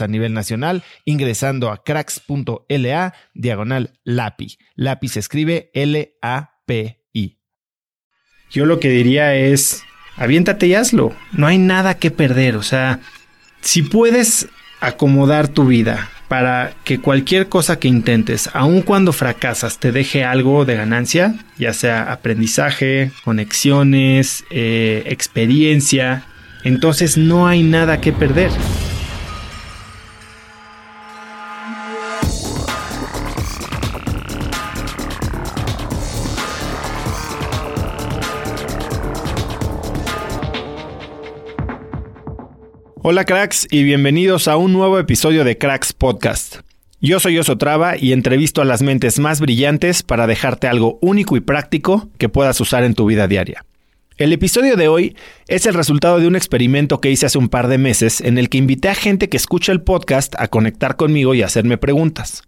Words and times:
a 0.00 0.08
nivel 0.08 0.32
nacional 0.32 0.82
ingresando 1.04 1.70
a 1.70 1.82
cracks.la 1.82 3.14
diagonal 3.34 3.98
LAPI. 4.04 4.58
LAPI 4.76 5.08
se 5.08 5.20
escribe 5.20 5.70
L-A-P-I. 5.74 7.38
Yo 8.50 8.66
lo 8.66 8.80
que 8.80 8.88
diría 8.88 9.34
es, 9.34 9.82
aviéntate 10.16 10.66
y 10.66 10.74
hazlo. 10.74 11.14
No 11.32 11.46
hay 11.46 11.58
nada 11.58 11.98
que 11.98 12.10
perder. 12.10 12.56
O 12.56 12.62
sea, 12.62 13.00
si 13.60 13.82
puedes 13.82 14.48
acomodar 14.80 15.48
tu 15.48 15.66
vida 15.66 16.10
para 16.28 16.74
que 16.84 17.00
cualquier 17.00 17.48
cosa 17.48 17.78
que 17.78 17.88
intentes, 17.88 18.50
aun 18.52 18.82
cuando 18.82 19.12
fracasas, 19.12 19.78
te 19.78 19.92
deje 19.92 20.24
algo 20.24 20.64
de 20.64 20.76
ganancia, 20.76 21.34
ya 21.58 21.72
sea 21.72 22.12
aprendizaje, 22.12 23.12
conexiones, 23.24 24.44
eh, 24.50 25.04
experiencia, 25.06 26.24
entonces 26.64 27.16
no 27.16 27.46
hay 27.46 27.62
nada 27.62 28.00
que 28.00 28.12
perder. 28.12 28.50
Hola 43.06 43.26
cracks 43.26 43.68
y 43.70 43.84
bienvenidos 43.84 44.48
a 44.48 44.56
un 44.56 44.72
nuevo 44.72 44.98
episodio 44.98 45.44
de 45.44 45.58
Cracks 45.58 45.92
Podcast. 45.92 46.60
Yo 47.02 47.20
soy 47.20 47.38
Osotrava 47.38 47.98
y 47.98 48.14
entrevisto 48.14 48.62
a 48.62 48.64
las 48.64 48.80
mentes 48.80 49.18
más 49.18 49.42
brillantes 49.42 50.02
para 50.02 50.26
dejarte 50.26 50.68
algo 50.68 50.98
único 51.02 51.36
y 51.36 51.40
práctico 51.40 52.08
que 52.16 52.30
puedas 52.30 52.58
usar 52.62 52.82
en 52.82 52.94
tu 52.94 53.04
vida 53.04 53.28
diaria. 53.28 53.66
El 54.16 54.32
episodio 54.32 54.76
de 54.76 54.88
hoy 54.88 55.16
es 55.48 55.66
el 55.66 55.74
resultado 55.74 56.18
de 56.18 56.26
un 56.26 56.34
experimento 56.34 57.02
que 57.02 57.10
hice 57.10 57.26
hace 57.26 57.36
un 57.36 57.50
par 57.50 57.68
de 57.68 57.76
meses 57.76 58.22
en 58.22 58.38
el 58.38 58.48
que 58.48 58.56
invité 58.56 58.88
a 58.88 58.94
gente 58.94 59.28
que 59.28 59.36
escucha 59.36 59.70
el 59.70 59.82
podcast 59.82 60.34
a 60.38 60.48
conectar 60.48 60.96
conmigo 60.96 61.34
y 61.34 61.42
hacerme 61.42 61.76
preguntas. 61.76 62.42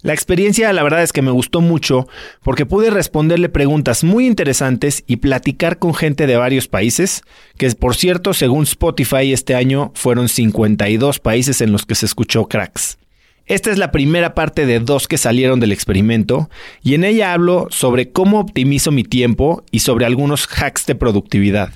La 0.00 0.12
experiencia 0.12 0.72
la 0.72 0.84
verdad 0.84 1.02
es 1.02 1.12
que 1.12 1.22
me 1.22 1.32
gustó 1.32 1.60
mucho 1.60 2.06
porque 2.44 2.64
pude 2.64 2.88
responderle 2.88 3.48
preguntas 3.48 4.04
muy 4.04 4.28
interesantes 4.28 5.02
y 5.08 5.16
platicar 5.16 5.80
con 5.80 5.92
gente 5.92 6.28
de 6.28 6.36
varios 6.36 6.68
países, 6.68 7.22
que 7.56 7.68
por 7.72 7.96
cierto, 7.96 8.32
según 8.32 8.62
Spotify 8.62 9.32
este 9.32 9.56
año 9.56 9.90
fueron 9.96 10.28
52 10.28 11.18
países 11.18 11.60
en 11.62 11.72
los 11.72 11.84
que 11.84 11.96
se 11.96 12.06
escuchó 12.06 12.46
cracks. 12.46 12.96
Esta 13.46 13.72
es 13.72 13.78
la 13.78 13.90
primera 13.90 14.34
parte 14.34 14.66
de 14.66 14.78
dos 14.78 15.08
que 15.08 15.18
salieron 15.18 15.58
del 15.58 15.72
experimento 15.72 16.48
y 16.80 16.94
en 16.94 17.02
ella 17.02 17.32
hablo 17.32 17.66
sobre 17.70 18.12
cómo 18.12 18.38
optimizo 18.38 18.92
mi 18.92 19.02
tiempo 19.02 19.64
y 19.72 19.80
sobre 19.80 20.06
algunos 20.06 20.46
hacks 20.46 20.86
de 20.86 20.94
productividad, 20.94 21.72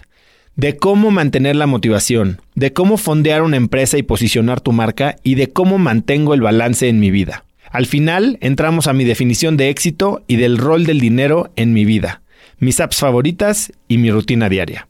de 0.54 0.76
cómo 0.76 1.10
mantener 1.10 1.56
la 1.56 1.66
motivación, 1.66 2.40
de 2.54 2.72
cómo 2.72 2.98
fondear 2.98 3.42
una 3.42 3.56
empresa 3.56 3.98
y 3.98 4.04
posicionar 4.04 4.60
tu 4.60 4.70
marca 4.70 5.16
y 5.24 5.34
de 5.34 5.48
cómo 5.48 5.78
mantengo 5.78 6.34
el 6.34 6.40
balance 6.40 6.88
en 6.88 7.00
mi 7.00 7.10
vida. 7.10 7.44
Al 7.72 7.86
final 7.86 8.36
entramos 8.42 8.86
a 8.86 8.92
mi 8.92 9.04
definición 9.04 9.56
de 9.56 9.70
éxito 9.70 10.22
y 10.26 10.36
del 10.36 10.58
rol 10.58 10.84
del 10.84 11.00
dinero 11.00 11.50
en 11.56 11.72
mi 11.72 11.86
vida, 11.86 12.20
mis 12.58 12.78
apps 12.80 12.98
favoritas 12.98 13.72
y 13.88 13.96
mi 13.96 14.10
rutina 14.10 14.50
diaria. 14.50 14.88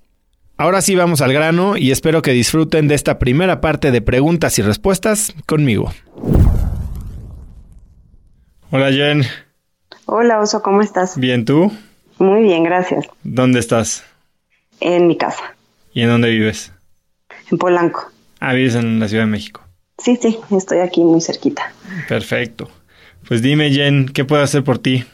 Ahora 0.56 0.82
sí 0.82 0.97
vamos 0.97 1.20
al 1.20 1.32
grano 1.32 1.76
y 1.76 1.93
espero 1.93 2.22
que 2.22 2.32
disfruten 2.32 2.88
de 2.88 2.97
esta 2.97 3.20
primera 3.20 3.60
parte 3.60 3.93
de 3.93 4.03
preguntas 4.03 4.59
y 4.59 4.62
respuestas 4.62 5.32
conmigo. 5.47 5.93
Hola 8.72 8.91
Jen. 8.91 9.22
Hola 10.06 10.41
Oso, 10.41 10.60
¿cómo 10.60 10.82
estás? 10.82 11.16
Bien, 11.16 11.44
¿tú? 11.44 11.72
Muy 12.19 12.43
bien, 12.43 12.64
gracias. 12.64 13.06
¿Dónde 13.22 13.60
estás? 13.60 14.04
En 14.81 15.06
mi 15.06 15.16
casa. 15.16 15.54
¿Y 15.94 16.03
en 16.03 16.09
dónde 16.09 16.31
vives? 16.31 16.72
En 17.49 17.59
Polanco. 17.59 18.10
Ah, 18.41 18.54
vives 18.54 18.75
en 18.75 18.99
la 18.99 19.06
Ciudad 19.06 19.22
de 19.22 19.31
México. 19.31 19.62
Sí, 20.02 20.18
sí, 20.20 20.38
estoy 20.50 20.78
aquí 20.78 21.00
muy 21.02 21.20
cerquita. 21.20 21.72
Perfecto. 22.08 22.68
Pues 23.28 23.40
dime, 23.40 23.70
Jen, 23.70 24.08
¿qué 24.08 24.24
puedo 24.24 24.42
hacer 24.42 24.64
por 24.64 24.78
ti? 24.78 25.04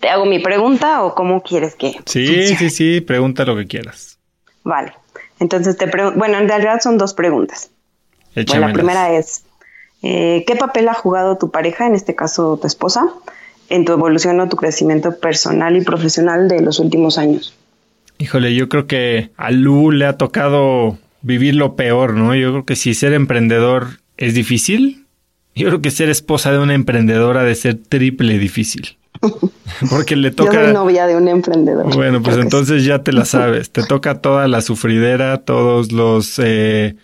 ¿Te 0.00 0.08
hago 0.08 0.24
mi 0.24 0.38
pregunta 0.38 1.02
o 1.04 1.14
cómo 1.14 1.42
quieres 1.42 1.74
que? 1.74 2.00
Sí, 2.06 2.54
sí, 2.56 2.70
sí, 2.70 3.00
pregunta 3.00 3.44
lo 3.44 3.56
que 3.56 3.66
quieras. 3.66 4.18
Vale. 4.64 4.92
Entonces 5.38 5.76
te 5.76 5.86
pregunto, 5.86 6.18
bueno, 6.18 6.38
en 6.38 6.48
realidad 6.48 6.80
son 6.80 6.98
dos 6.98 7.14
preguntas. 7.14 7.70
Bueno, 8.34 8.66
la 8.66 8.72
primera 8.72 9.12
es, 9.12 9.44
eh, 10.02 10.44
¿qué 10.46 10.56
papel 10.56 10.88
ha 10.88 10.94
jugado 10.94 11.38
tu 11.38 11.50
pareja, 11.50 11.86
en 11.86 11.94
este 11.94 12.14
caso 12.14 12.58
tu 12.58 12.66
esposa, 12.66 13.08
en 13.68 13.84
tu 13.84 13.92
evolución 13.92 14.40
o 14.40 14.48
tu 14.48 14.56
crecimiento 14.56 15.18
personal 15.18 15.76
y 15.76 15.82
profesional 15.82 16.48
de 16.48 16.60
los 16.60 16.78
últimos 16.78 17.18
años? 17.18 17.54
Híjole, 18.18 18.54
yo 18.54 18.68
creo 18.68 18.86
que 18.86 19.30
a 19.36 19.50
Lu 19.50 19.90
le 19.90 20.06
ha 20.06 20.16
tocado 20.16 20.98
vivir 21.22 21.54
lo 21.54 21.76
peor, 21.76 22.14
¿no? 22.14 22.34
Yo 22.34 22.50
creo 22.52 22.64
que 22.64 22.76
si 22.76 22.94
ser 22.94 23.12
emprendedor 23.12 24.00
es 24.16 24.34
difícil. 24.34 25.06
Yo 25.54 25.68
creo 25.68 25.80
que 25.80 25.90
ser 25.90 26.08
esposa 26.10 26.52
de 26.52 26.58
una 26.58 26.74
emprendedora 26.74 27.42
de 27.42 27.54
ser 27.54 27.76
triple 27.76 28.38
difícil. 28.38 28.96
Porque 29.90 30.16
le 30.16 30.30
toca. 30.30 30.52
Yo 30.52 30.64
soy 30.64 30.74
novia 30.74 31.06
de 31.06 31.16
un 31.16 31.28
emprendedor. 31.28 31.94
Bueno, 31.94 32.22
pues 32.22 32.36
entonces 32.36 32.84
ya 32.84 33.02
te 33.02 33.12
la 33.12 33.24
sabes. 33.26 33.70
Te 33.70 33.82
toca 33.82 34.20
toda 34.20 34.48
la 34.48 34.60
sufridera, 34.60 35.38
todos 35.38 35.92
los 35.92 36.38
eh, 36.38 36.96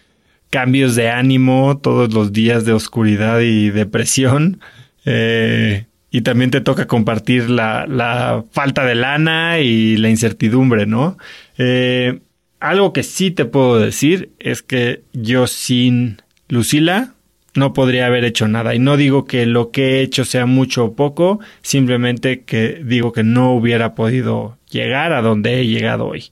cambios 0.50 0.94
de 0.94 1.10
ánimo, 1.10 1.78
todos 1.78 2.12
los 2.12 2.32
días 2.32 2.64
de 2.64 2.72
oscuridad 2.72 3.40
y 3.40 3.70
depresión. 3.70 4.60
Eh, 5.04 5.86
y 6.10 6.20
también 6.20 6.50
te 6.50 6.60
toca 6.60 6.86
compartir 6.86 7.48
la, 7.48 7.86
la, 7.86 8.44
falta 8.50 8.84
de 8.84 8.94
lana 8.94 9.60
y 9.60 9.96
la 9.96 10.10
incertidumbre, 10.10 10.84
¿no? 10.84 11.16
Eh, 11.56 12.20
algo 12.60 12.92
que 12.92 13.02
sí 13.02 13.30
te 13.30 13.46
puedo 13.46 13.78
decir 13.78 14.30
es 14.38 14.62
que 14.62 15.02
yo 15.14 15.46
sin 15.46 16.20
Lucila 16.52 17.14
no 17.54 17.72
podría 17.72 18.04
haber 18.04 18.24
hecho 18.24 18.46
nada. 18.46 18.74
Y 18.74 18.78
no 18.78 18.98
digo 18.98 19.24
que 19.24 19.46
lo 19.46 19.70
que 19.70 19.96
he 19.96 20.02
hecho 20.02 20.26
sea 20.26 20.44
mucho 20.44 20.84
o 20.84 20.94
poco, 20.94 21.40
simplemente 21.62 22.42
que 22.42 22.82
digo 22.84 23.10
que 23.10 23.22
no 23.22 23.54
hubiera 23.54 23.94
podido 23.94 24.58
llegar 24.70 25.14
a 25.14 25.22
donde 25.22 25.60
he 25.60 25.66
llegado 25.66 26.08
hoy. 26.08 26.26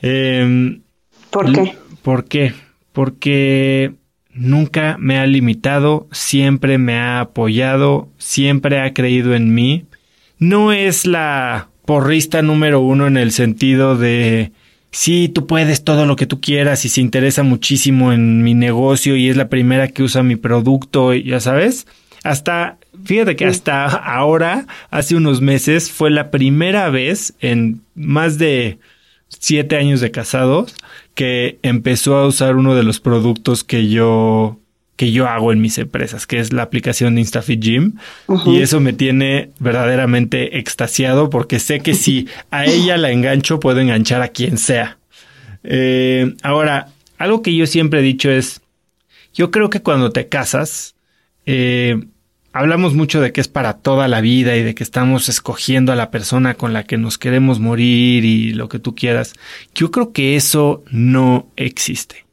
Em, 0.00 0.82
¿Por 1.30 1.52
qué? 1.52 1.76
¿Por 2.02 2.24
qué? 2.24 2.52
Porque 2.92 3.92
nunca 4.32 4.96
me 4.98 5.20
ha 5.20 5.26
limitado, 5.28 6.08
siempre 6.10 6.76
me 6.76 6.96
ha 6.96 7.20
apoyado, 7.20 8.08
siempre 8.18 8.80
ha 8.80 8.92
creído 8.92 9.36
en 9.36 9.54
mí. 9.54 9.84
No 10.36 10.72
es 10.72 11.06
la 11.06 11.68
porrista 11.86 12.42
número 12.42 12.80
uno 12.80 13.06
en 13.06 13.18
el 13.18 13.30
sentido 13.30 13.96
de 13.96 14.50
sí, 14.94 15.28
tú 15.28 15.46
puedes 15.46 15.82
todo 15.82 16.06
lo 16.06 16.14
que 16.14 16.26
tú 16.26 16.40
quieras 16.40 16.84
y 16.84 16.88
se 16.88 17.00
interesa 17.00 17.42
muchísimo 17.42 18.12
en 18.12 18.42
mi 18.44 18.54
negocio 18.54 19.16
y 19.16 19.28
es 19.28 19.36
la 19.36 19.48
primera 19.48 19.88
que 19.88 20.04
usa 20.04 20.22
mi 20.22 20.36
producto, 20.36 21.12
ya 21.12 21.40
sabes. 21.40 21.86
Hasta, 22.22 22.78
fíjate 23.04 23.34
que 23.34 23.44
hasta 23.44 23.86
ahora, 23.86 24.66
hace 24.90 25.16
unos 25.16 25.40
meses, 25.40 25.90
fue 25.90 26.10
la 26.10 26.30
primera 26.30 26.88
vez 26.90 27.34
en 27.40 27.82
más 27.94 28.38
de 28.38 28.78
siete 29.28 29.76
años 29.76 30.00
de 30.00 30.12
casados 30.12 30.76
que 31.14 31.58
empezó 31.62 32.16
a 32.16 32.26
usar 32.26 32.54
uno 32.54 32.76
de 32.76 32.84
los 32.84 33.00
productos 33.00 33.64
que 33.64 33.88
yo 33.88 34.60
que 34.96 35.10
yo 35.10 35.26
hago 35.26 35.52
en 35.52 35.60
mis 35.60 35.78
empresas, 35.78 36.26
que 36.26 36.38
es 36.38 36.52
la 36.52 36.62
aplicación 36.62 37.14
de 37.14 37.22
InstaFit 37.22 37.60
Gym. 37.60 37.92
Y 38.46 38.60
eso 38.60 38.80
me 38.80 38.92
tiene 38.92 39.50
verdaderamente 39.58 40.58
extasiado 40.58 41.30
porque 41.30 41.58
sé 41.58 41.80
que 41.80 41.94
si 41.94 42.28
a 42.50 42.64
ella 42.64 42.96
la 42.96 43.10
engancho, 43.10 43.58
puedo 43.58 43.80
enganchar 43.80 44.22
a 44.22 44.28
quien 44.28 44.56
sea. 44.56 44.98
Eh, 45.64 46.34
ahora, 46.42 46.88
algo 47.18 47.42
que 47.42 47.54
yo 47.54 47.66
siempre 47.66 48.00
he 48.00 48.02
dicho 48.02 48.30
es, 48.30 48.60
yo 49.32 49.50
creo 49.50 49.68
que 49.68 49.82
cuando 49.82 50.10
te 50.10 50.28
casas, 50.28 50.94
eh, 51.44 51.98
hablamos 52.52 52.94
mucho 52.94 53.20
de 53.20 53.32
que 53.32 53.40
es 53.40 53.48
para 53.48 53.78
toda 53.78 54.06
la 54.06 54.20
vida 54.20 54.56
y 54.56 54.62
de 54.62 54.76
que 54.76 54.84
estamos 54.84 55.28
escogiendo 55.28 55.92
a 55.92 55.96
la 55.96 56.12
persona 56.12 56.54
con 56.54 56.72
la 56.72 56.84
que 56.84 56.98
nos 56.98 57.18
queremos 57.18 57.58
morir 57.58 58.24
y 58.24 58.52
lo 58.52 58.68
que 58.68 58.78
tú 58.78 58.94
quieras. 58.94 59.34
Yo 59.74 59.90
creo 59.90 60.12
que 60.12 60.36
eso 60.36 60.84
no 60.90 61.48
existe. 61.56 62.26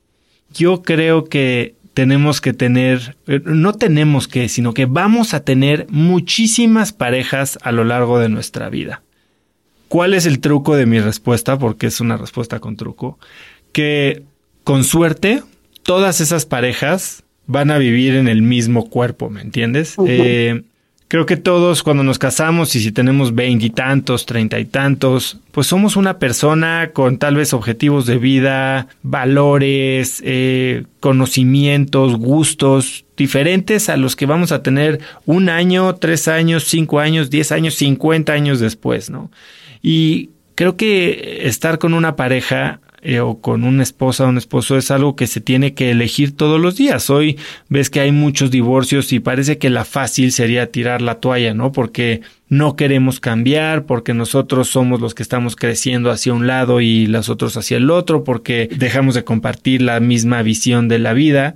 Yo 0.54 0.84
creo 0.84 1.26
que 1.26 1.76
tenemos 1.94 2.42
que 2.42 2.54
tener, 2.54 3.16
eh, 3.28 3.42
no 3.44 3.74
tenemos 3.74 4.28
que, 4.28 4.50
sino 4.50 4.74
que 4.74 4.86
vamos 4.86 5.34
a 5.34 5.44
tener 5.44 5.88
muchísimas 5.90 6.94
parejas 6.94 7.58
a 7.62 7.72
lo 7.72 7.84
largo 7.84 8.20
de 8.20 8.30
nuestra 8.30 8.70
vida. 8.70 9.02
¿Cuál 9.88 10.14
es 10.14 10.26
el 10.26 10.40
truco 10.40 10.76
de 10.78 10.86
mi 10.86 11.00
respuesta? 11.00 11.60
Porque 11.60 11.88
es 11.88 12.00
una 12.00 12.16
respuesta 12.16 12.60
con 12.60 12.78
truco. 12.78 13.20
Que 13.74 14.24
con 14.64 14.86
suerte, 14.86 15.44
todas 15.84 16.22
esas 16.22 16.46
parejas 16.46 17.24
van 17.46 17.72
a 17.72 17.78
vivir 17.78 18.16
en 18.16 18.30
el 18.30 18.42
mismo 18.42 18.90
cuerpo, 18.90 19.30
¿me 19.30 19.42
entiendes? 19.42 19.96
Creo 21.12 21.26
que 21.26 21.36
todos 21.36 21.84
cuando 21.84 22.06
nos 22.06 22.18
casamos 22.18 22.74
y 22.74 22.80
si 22.80 22.94
tenemos 22.94 23.36
veintitantos, 23.36 24.26
treinta 24.26 24.62
y 24.62 24.64
tantos, 24.64 25.42
pues 25.52 25.68
somos 25.68 25.98
una 25.98 26.20
persona 26.20 26.92
con 26.94 27.18
tal 27.18 27.36
vez 27.36 27.54
objetivos 27.54 28.06
de 28.06 28.18
vida, 28.18 28.88
valores, 29.04 30.24
eh, 30.24 30.86
conocimientos, 31.02 32.16
gustos 32.16 33.04
diferentes 33.18 33.90
a 33.90 33.98
los 33.98 34.16
que 34.16 34.26
vamos 34.26 34.54
a 34.54 34.64
tener 34.64 35.02
un 35.26 35.50
año, 35.50 35.96
tres 35.96 36.30
años, 36.30 36.64
cinco 36.64 37.02
años, 37.02 37.30
diez 37.30 37.52
años, 37.52 37.76
cincuenta 37.76 38.32
años 38.32 38.62
después, 38.62 39.10
¿no? 39.10 39.32
Y 39.82 40.30
creo 40.56 40.78
que 40.78 41.42
estar 41.46 41.78
con 41.78 41.94
una 41.94 42.16
pareja 42.16 42.80
eh, 43.04 43.20
o 43.20 43.42
con 43.42 43.64
una 43.64 43.82
esposa 43.82 44.26
o 44.26 44.30
un 44.30 44.38
esposo 44.38 44.78
es 44.78 44.92
algo 44.92 45.16
que 45.16 45.26
se 45.26 45.42
tiene 45.42 45.74
que 45.74 45.90
elegir 45.90 46.36
todos 46.36 46.62
los 46.62 46.76
días. 46.76 47.10
Hoy 47.10 47.40
ves 47.68 47.90
que 47.90 48.00
hay 48.00 48.12
muchos 48.12 48.52
divorcios 48.52 49.12
y 49.12 49.20
parece 49.20 49.58
que 49.58 49.70
la 49.72 49.86
fácil 49.86 50.32
sería 50.32 50.72
tirar 50.72 51.02
la 51.02 51.16
toalla, 51.16 51.54
¿no? 51.54 51.72
Porque 51.72 52.22
no 52.48 52.76
queremos 52.76 53.20
cambiar, 53.20 53.86
porque 53.86 54.14
nosotros 54.14 54.68
somos 54.68 55.02
los 55.02 55.16
que 55.16 55.24
estamos 55.24 55.56
creciendo 55.56 56.12
hacia 56.12 56.34
un 56.34 56.46
lado 56.46 56.80
y 56.80 57.08
los 57.08 57.30
otros 57.30 57.58
hacia 57.58 57.78
el 57.78 57.90
otro, 57.90 58.24
porque 58.24 58.70
dejamos 58.76 59.16
de 59.16 59.24
compartir 59.24 59.82
la 59.82 60.00
misma 60.00 60.44
visión 60.44 60.88
de 60.88 61.00
la 61.00 61.14
vida. 61.14 61.56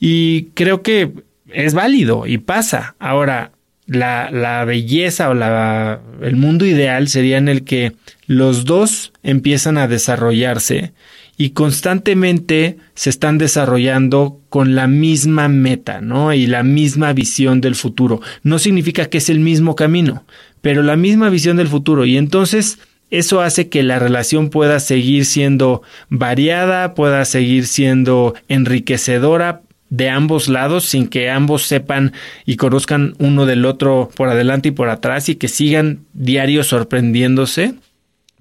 Y 0.00 0.46
creo 0.54 0.82
que 0.82 1.12
es 1.52 1.74
válido 1.74 2.26
y 2.26 2.38
pasa. 2.38 2.96
Ahora, 2.98 3.52
la, 3.90 4.64
belleza 4.64 5.30
o 5.30 5.34
la, 5.34 6.00
el 6.22 6.36
mundo 6.36 6.64
ideal 6.64 7.08
sería 7.08 7.38
en 7.38 7.48
el 7.48 7.64
que 7.64 7.92
los 8.26 8.64
dos 8.64 9.12
empiezan 9.22 9.78
a 9.78 9.88
desarrollarse 9.88 10.92
y 11.36 11.50
constantemente 11.50 12.76
se 12.94 13.10
están 13.10 13.38
desarrollando 13.38 14.40
con 14.48 14.74
la 14.74 14.86
misma 14.86 15.48
meta, 15.48 16.00
¿no? 16.00 16.32
Y 16.34 16.46
la 16.46 16.62
misma 16.62 17.12
visión 17.14 17.60
del 17.60 17.74
futuro. 17.74 18.20
No 18.42 18.58
significa 18.58 19.06
que 19.06 19.18
es 19.18 19.30
el 19.30 19.40
mismo 19.40 19.74
camino, 19.74 20.24
pero 20.60 20.82
la 20.82 20.96
misma 20.96 21.30
visión 21.30 21.56
del 21.56 21.68
futuro. 21.68 22.04
Y 22.04 22.16
entonces 22.16 22.78
eso 23.10 23.40
hace 23.40 23.68
que 23.68 23.82
la 23.82 23.98
relación 23.98 24.50
pueda 24.50 24.78
seguir 24.80 25.24
siendo 25.24 25.82
variada, 26.10 26.94
pueda 26.94 27.24
seguir 27.24 27.66
siendo 27.66 28.34
enriquecedora 28.48 29.62
de 29.90 30.08
ambos 30.08 30.48
lados 30.48 30.84
sin 30.84 31.08
que 31.08 31.30
ambos 31.30 31.64
sepan 31.64 32.12
y 32.46 32.56
conozcan 32.56 33.14
uno 33.18 33.44
del 33.44 33.66
otro 33.66 34.08
por 34.16 34.28
adelante 34.28 34.68
y 34.68 34.72
por 34.72 34.88
atrás 34.88 35.28
y 35.28 35.34
que 35.34 35.48
sigan 35.48 36.06
diario 36.12 36.64
sorprendiéndose. 36.64 37.74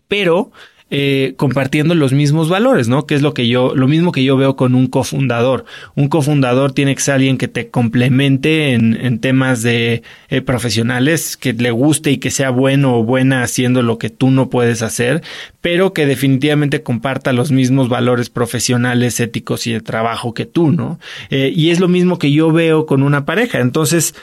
Pero 0.08 0.52
eh, 0.92 1.36
compartiendo 1.38 1.94
los 1.94 2.14
mismos 2.14 2.50
valores, 2.50 2.88
¿no? 2.88 3.06
Que 3.06 3.14
es 3.14 3.22
lo 3.22 3.36
que 3.36 3.48
yo, 3.48 3.76
lo 3.76 3.88
mismo 3.88 4.12
que 4.12 4.24
yo 4.24 4.38
veo 4.38 4.56
con 4.56 4.74
un 4.74 4.88
cofundador. 4.88 5.66
Un 5.96 6.08
cofundador 6.08 6.72
tiene 6.72 6.96
que 6.96 7.02
ser 7.02 7.16
alguien 7.16 7.38
que 7.38 7.48
te 7.48 7.70
complemente 7.70 8.74
en, 8.74 8.98
en 9.00 9.20
temas 9.20 9.62
de 9.62 10.02
eh, 10.30 10.42
profesionales, 10.42 11.38
que 11.38 11.54
le 11.54 11.70
guste 11.70 12.10
y 12.10 12.18
que 12.18 12.32
sea 12.32 12.50
bueno 12.50 12.98
o 12.98 13.04
buena 13.04 13.44
haciendo 13.44 13.84
lo 13.84 14.00
que 14.00 14.10
tú 14.10 14.32
no 14.32 14.50
puedes 14.50 14.82
hacer, 14.82 15.22
pero 15.62 15.94
que 15.94 16.08
definitivamente 16.08 16.82
comparta 16.82 17.34
los 17.34 17.52
mismos 17.52 17.88
valores 17.88 18.32
profesionales, 18.32 19.20
éticos 19.20 19.68
y 19.68 19.74
de 19.74 19.82
trabajo 19.82 20.34
que 20.34 20.48
tú, 20.48 20.72
¿no? 20.72 21.00
Eh, 21.30 21.54
y 21.56 21.70
es 21.70 21.80
lo 21.80 21.88
mismo 21.88 22.18
que 22.18 22.32
yo 22.32 22.52
veo 22.52 22.88
con 22.88 23.04
una 23.04 23.26
pareja. 23.26 23.60
Entonces, 23.60 24.16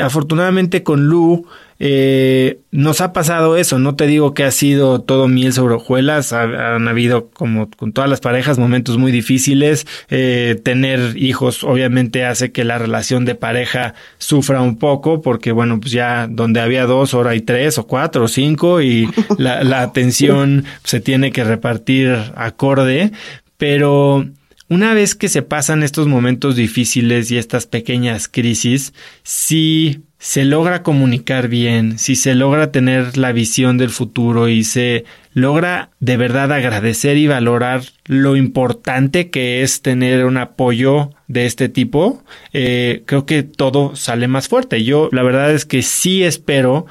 afortunadamente 0.00 0.82
con 0.82 1.06
Lu, 1.06 1.46
eh, 1.82 2.60
nos 2.70 3.00
ha 3.00 3.14
pasado 3.14 3.56
eso, 3.56 3.78
no 3.78 3.96
te 3.96 4.06
digo 4.06 4.34
que 4.34 4.44
ha 4.44 4.50
sido 4.50 5.00
todo 5.00 5.28
miel 5.28 5.54
sobre 5.54 5.76
hojuelas, 5.76 6.34
han 6.34 6.86
habido 6.86 7.30
como 7.30 7.70
con 7.70 7.94
todas 7.94 8.10
las 8.10 8.20
parejas 8.20 8.58
momentos 8.58 8.98
muy 8.98 9.10
difíciles, 9.10 9.86
eh, 10.10 10.60
tener 10.62 11.16
hijos 11.16 11.64
obviamente 11.64 12.26
hace 12.26 12.52
que 12.52 12.64
la 12.64 12.76
relación 12.76 13.24
de 13.24 13.34
pareja 13.34 13.94
sufra 14.18 14.60
un 14.60 14.76
poco 14.76 15.22
porque 15.22 15.52
bueno, 15.52 15.80
pues 15.80 15.92
ya 15.92 16.26
donde 16.28 16.60
había 16.60 16.84
dos, 16.84 17.14
ahora 17.14 17.30
hay 17.30 17.40
tres 17.40 17.78
o 17.78 17.86
cuatro 17.86 18.24
o 18.24 18.28
cinco 18.28 18.82
y 18.82 19.08
la, 19.38 19.64
la 19.64 19.80
atención 19.80 20.66
se 20.84 21.00
tiene 21.00 21.32
que 21.32 21.44
repartir 21.44 22.14
acorde, 22.36 23.10
pero 23.56 24.26
una 24.68 24.92
vez 24.92 25.14
que 25.14 25.30
se 25.30 25.40
pasan 25.40 25.82
estos 25.82 26.06
momentos 26.06 26.56
difíciles 26.56 27.30
y 27.30 27.38
estas 27.38 27.66
pequeñas 27.66 28.28
crisis, 28.28 28.92
sí 29.22 30.02
se 30.20 30.44
logra 30.44 30.82
comunicar 30.82 31.48
bien, 31.48 31.98
si 31.98 32.14
se 32.14 32.34
logra 32.34 32.70
tener 32.70 33.16
la 33.16 33.32
visión 33.32 33.78
del 33.78 33.88
futuro 33.88 34.48
y 34.48 34.64
se 34.64 35.06
logra 35.32 35.88
de 35.98 36.18
verdad 36.18 36.52
agradecer 36.52 37.16
y 37.16 37.26
valorar 37.26 37.80
lo 38.04 38.36
importante 38.36 39.30
que 39.30 39.62
es 39.62 39.80
tener 39.80 40.26
un 40.26 40.36
apoyo 40.36 41.10
de 41.26 41.46
este 41.46 41.70
tipo, 41.70 42.22
eh, 42.52 43.02
creo 43.06 43.24
que 43.24 43.42
todo 43.42 43.96
sale 43.96 44.28
más 44.28 44.48
fuerte. 44.48 44.84
Yo 44.84 45.08
la 45.10 45.22
verdad 45.22 45.52
es 45.52 45.64
que 45.64 45.80
sí 45.80 46.22
espero 46.22 46.84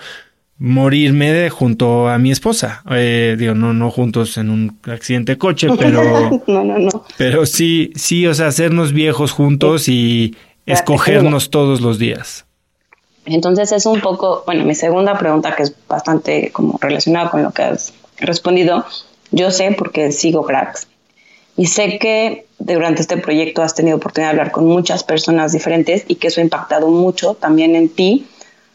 morirme 0.58 1.52
junto 1.52 2.10
a 2.10 2.18
mi 2.18 2.32
esposa. 2.32 2.82
Eh, 2.90 3.36
digo, 3.38 3.54
no, 3.54 3.76
no 3.76 3.92
juntos 3.92 4.40
en 4.40 4.50
un 4.50 4.80
accidente 4.86 5.34
de 5.34 5.38
coche, 5.38 5.68
pero. 5.78 6.42
no, 6.48 6.64
no, 6.64 6.80
no. 6.80 7.06
Pero 7.20 7.46
sí, 7.46 7.92
sí, 7.94 8.26
o 8.26 8.34
sea, 8.34 8.48
hacernos 8.48 8.92
viejos 8.92 9.32
juntos 9.32 9.88
y 9.88 10.36
escogernos 10.66 11.52
todos 11.52 11.80
los 11.82 12.00
días. 12.00 12.48
Entonces 13.30 13.72
es 13.72 13.86
un 13.86 14.02
poco, 14.02 14.44
bueno, 14.46 14.66
mi 14.66 14.76
segunda 14.76 15.18
pregunta 15.18 15.56
que 15.56 15.64
es 15.64 15.74
bastante 15.88 16.52
como 16.52 16.78
relacionada 16.82 17.30
con 17.30 17.44
lo 17.44 17.52
que 17.52 17.64
has 17.64 17.94
respondido, 18.18 18.86
yo 19.32 19.52
sé 19.52 19.76
porque 19.78 20.12
sigo 20.12 20.44
cracks 20.44 20.88
y 21.56 21.68
sé 21.68 22.00
que 22.00 22.48
durante 22.58 23.02
este 23.02 23.18
proyecto 23.18 23.62
has 23.62 23.76
tenido 23.76 23.98
oportunidad 23.98 24.32
de 24.32 24.40
hablar 24.40 24.52
con 24.52 24.66
muchas 24.66 25.04
personas 25.04 25.52
diferentes 25.52 26.06
y 26.08 26.16
que 26.16 26.28
eso 26.28 26.42
ha 26.42 26.44
impactado 26.44 26.88
mucho 26.88 27.36
también 27.36 27.76
en 27.76 27.90
ti 27.90 28.26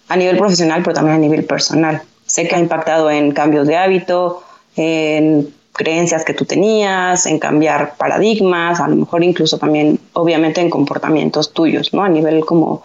a 0.09 0.17
nivel 0.17 0.37
profesional, 0.37 0.83
pero 0.83 0.95
también 0.95 1.17
a 1.17 1.21
nivel 1.21 1.45
personal. 1.45 2.03
Sé 2.27 2.47
que 2.47 2.55
ha 2.55 2.59
impactado 2.59 3.11
en 3.11 3.33
cambios 3.33 3.67
de 3.67 3.77
hábito, 3.77 4.43
en 4.77 5.53
creencias 5.73 6.25
que 6.25 6.35
tú 6.35 6.45
tenías, 6.45 7.27
en 7.27 7.39
cambiar 7.39 7.97
paradigmas, 7.97 8.81
a 8.81 8.89
lo 8.89 8.97
mejor 8.97 9.25
incluso 9.25 9.59
también, 9.59 9.99
obviamente, 10.13 10.61
en 10.61 10.71
comportamientos 10.71 11.53
tuyos, 11.53 11.93
¿no? 11.93 12.05
A 12.05 12.09
nivel 12.09 12.45
como 12.45 12.83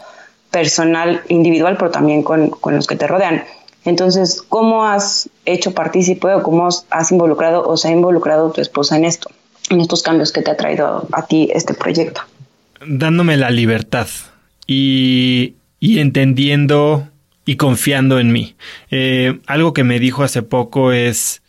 personal, 0.52 1.22
individual, 1.30 1.78
pero 1.78 1.92
también 1.92 2.24
con, 2.24 2.50
con 2.50 2.76
los 2.76 2.88
que 2.88 2.96
te 2.96 3.08
rodean. 3.08 3.44
Entonces, 3.86 4.42
¿cómo 4.48 4.86
has 4.86 5.30
hecho 5.46 5.74
partícipe 5.74 6.28
o 6.34 6.44
cómo 6.44 6.68
has 6.90 7.12
involucrado 7.12 7.68
o 7.68 7.78
se 7.78 7.88
ha 7.88 7.92
involucrado 7.92 8.52
tu 8.52 8.62
esposa 8.62 8.98
en 8.98 9.06
esto, 9.06 9.30
en 9.70 9.80
estos 9.80 10.04
cambios 10.04 10.32
que 10.32 10.42
te 10.42 10.52
ha 10.52 10.58
traído 10.58 11.08
a 11.12 11.26
ti 11.26 11.50
este 11.54 11.74
proyecto? 11.74 12.22
Dándome 12.86 13.38
la 13.38 13.50
libertad 13.50 14.08
y, 14.68 15.56
entendiendo 15.82 17.08
y 17.46 17.56
confiando 17.56 18.20
en 18.20 18.32
mí. 18.32 18.56
Eh, 18.92 19.40
algo 19.48 19.74
que 19.74 19.84
me 19.84 20.00
dijo 20.00 20.24
hace 20.24 20.44
poco 20.44 20.92
es 20.92 21.42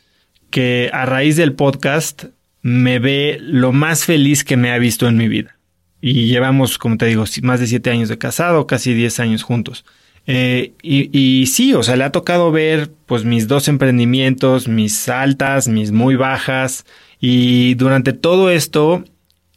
que 0.50 0.90
a 0.92 1.06
raíz 1.06 1.36
del 1.36 1.52
podcast 1.52 2.24
me 2.62 2.98
ve 2.98 3.38
lo 3.40 3.72
más 3.72 4.04
feliz 4.04 4.44
que 4.44 4.56
me 4.56 4.72
ha 4.72 4.78
visto 4.78 5.06
en 5.08 5.16
mi 5.16 5.28
vida. 5.28 5.56
Y 6.00 6.26
llevamos, 6.26 6.78
como 6.78 6.96
te 6.96 7.06
digo, 7.06 7.24
más 7.42 7.60
de 7.60 7.66
siete 7.66 7.90
años 7.90 8.08
de 8.08 8.18
casado, 8.18 8.66
casi 8.66 8.94
diez 8.94 9.20
años 9.20 9.42
juntos. 9.42 9.84
Eh, 10.26 10.72
y, 10.82 11.16
y, 11.18 11.46
sí, 11.46 11.74
o 11.74 11.82
sea, 11.82 11.96
le 11.96 12.04
ha 12.04 12.12
tocado 12.12 12.52
ver 12.52 12.90
pues 13.06 13.24
mis 13.24 13.48
dos 13.48 13.68
emprendimientos, 13.68 14.68
mis 14.68 15.08
altas, 15.08 15.68
mis 15.68 15.92
muy 15.92 16.16
bajas. 16.16 16.84
Y 17.20 17.74
durante 17.74 18.12
todo 18.12 18.50
esto, 18.50 19.04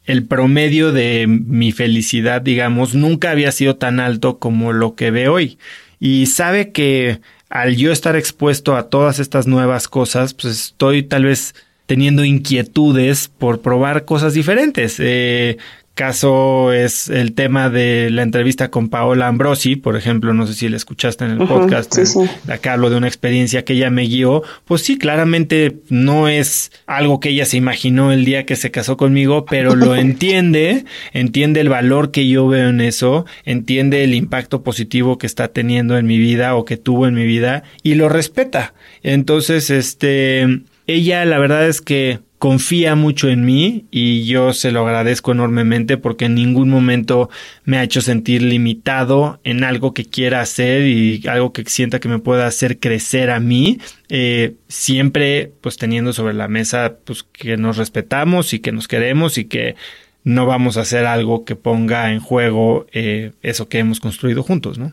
el 0.05 0.25
promedio 0.25 0.91
de 0.91 1.27
mi 1.27 1.71
felicidad, 1.71 2.41
digamos, 2.41 2.95
nunca 2.95 3.31
había 3.31 3.51
sido 3.51 3.75
tan 3.75 4.00
alto 4.00 4.39
como 4.39 4.73
lo 4.73 4.95
que 4.95 5.12
ve 5.12 5.27
hoy. 5.27 5.57
Y 6.00 6.25
sabe 6.25 6.71
que 6.71 7.21
al 7.50 7.75
yo 7.75 7.91
estar 7.91 8.15
expuesto 8.15 8.75
a 8.75 8.89
todas 8.89 9.19
estas 9.19 9.47
nuevas 9.47 9.88
cosas, 9.88 10.33
pues 10.33 10.53
estoy 10.53 11.03
tal 11.03 11.25
vez 11.25 11.55
teniendo 11.85 12.25
inquietudes 12.25 13.27
por 13.27 13.62
probar 13.62 14.05
cosas 14.05 14.33
diferentes. 14.33 14.95
Eh, 15.00 15.57
caso 15.93 16.73
es 16.73 17.07
el 17.07 17.33
tema 17.33 17.69
de 17.69 18.09
la 18.09 18.23
entrevista 18.23 18.71
con 18.71 18.89
Paola 18.89 19.27
Ambrosi, 19.27 19.75
por 19.75 19.95
ejemplo, 19.95 20.33
no 20.33 20.47
sé 20.47 20.53
si 20.53 20.69
la 20.69 20.77
escuchaste 20.77 21.25
en 21.25 21.31
el 21.31 21.47
podcast, 21.47 21.93
sí, 21.93 22.19
acá 22.51 22.73
hablo 22.73 22.89
de 22.89 22.97
una 22.97 23.07
experiencia 23.07 23.63
que 23.63 23.73
ella 23.73 23.91
me 23.91 24.03
guió, 24.03 24.43
pues 24.65 24.81
sí, 24.81 24.97
claramente 24.97 25.77
no 25.89 26.27
es 26.27 26.71
algo 26.88 27.19
que 27.19 27.29
ella 27.29 27.45
se 27.45 27.57
imaginó 27.57 28.12
el 28.12 28.25
día 28.25 28.45
que 28.45 28.55
se 28.55 28.71
casó 28.71 28.97
conmigo, 28.97 29.45
pero 29.45 29.75
lo 29.75 29.95
entiende, 30.03 30.85
entiende 31.13 31.62
el 31.62 31.69
valor 31.69 32.12
que 32.12 32.27
yo 32.27 32.47
veo 32.47 32.69
en 32.69 32.81
eso, 32.81 33.25
entiende 33.45 34.03
el 34.03 34.15
impacto 34.15 34.63
positivo 34.63 35.19
que 35.19 35.27
está 35.27 35.50
teniendo 35.50 35.97
en 35.97 36.07
mi 36.07 36.17
vida 36.17 36.55
o 36.55 36.65
que 36.65 36.77
tuvo 36.77 37.07
en 37.07 37.13
mi 37.13 37.25
vida 37.25 37.63
y 37.83 37.95
lo 37.95 38.09
respeta. 38.09 38.73
Entonces, 39.03 39.69
este, 39.69 40.63
ella 40.88 41.25
la 41.25 41.38
verdad 41.38 41.67
es 41.67 41.81
que 41.81 42.19
confía 42.43 42.95
mucho 42.95 43.29
en 43.29 43.45
mí 43.45 43.85
y 43.89 44.25
yo 44.25 44.51
se 44.51 44.71
lo 44.71 44.85
agradezco 44.85 45.31
enormemente 45.31 45.95
porque 45.95 46.25
en 46.25 46.35
ningún 46.35 46.69
momento 46.69 47.29
me 47.63 47.77
ha 47.77 47.83
hecho 47.83 48.01
sentir 48.01 48.41
limitado 48.41 49.39
en 49.45 49.63
algo 49.63 49.93
que 49.93 50.03
quiera 50.03 50.41
hacer 50.41 50.85
y 50.85 51.25
algo 51.29 51.53
que 51.53 51.63
sienta 51.63 52.01
que 52.01 52.09
me 52.09 52.19
pueda 52.19 52.45
hacer 52.45 52.81
crecer 52.81 53.31
a 53.31 53.39
mí. 53.39 53.79
Eh, 54.09 54.55
siempre 54.67 55.53
pues 55.62 55.77
teniendo 55.77 56.12
sobre 56.12 56.33
la 56.33 56.50
mesa 56.50 56.97
pues 57.05 57.23
que 57.23 57.55
nos 57.55 57.77
respetamos 57.77 58.53
y 58.53 58.59
que 58.59 58.73
nos 58.73 58.89
queremos 58.89 59.38
y 59.38 59.45
que 59.45 59.77
no 60.25 60.45
vamos 60.45 60.75
a 60.75 60.81
hacer 60.81 61.05
algo 61.05 61.45
que 61.45 61.55
ponga 61.55 62.12
en 62.12 62.19
juego 62.19 62.88
eh, 62.91 63.31
eso 63.41 63.69
que 63.69 63.79
hemos 63.79 64.01
construido 64.01 64.43
juntos, 64.43 64.77
¿no? 64.77 64.91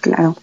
Claro. 0.00 0.34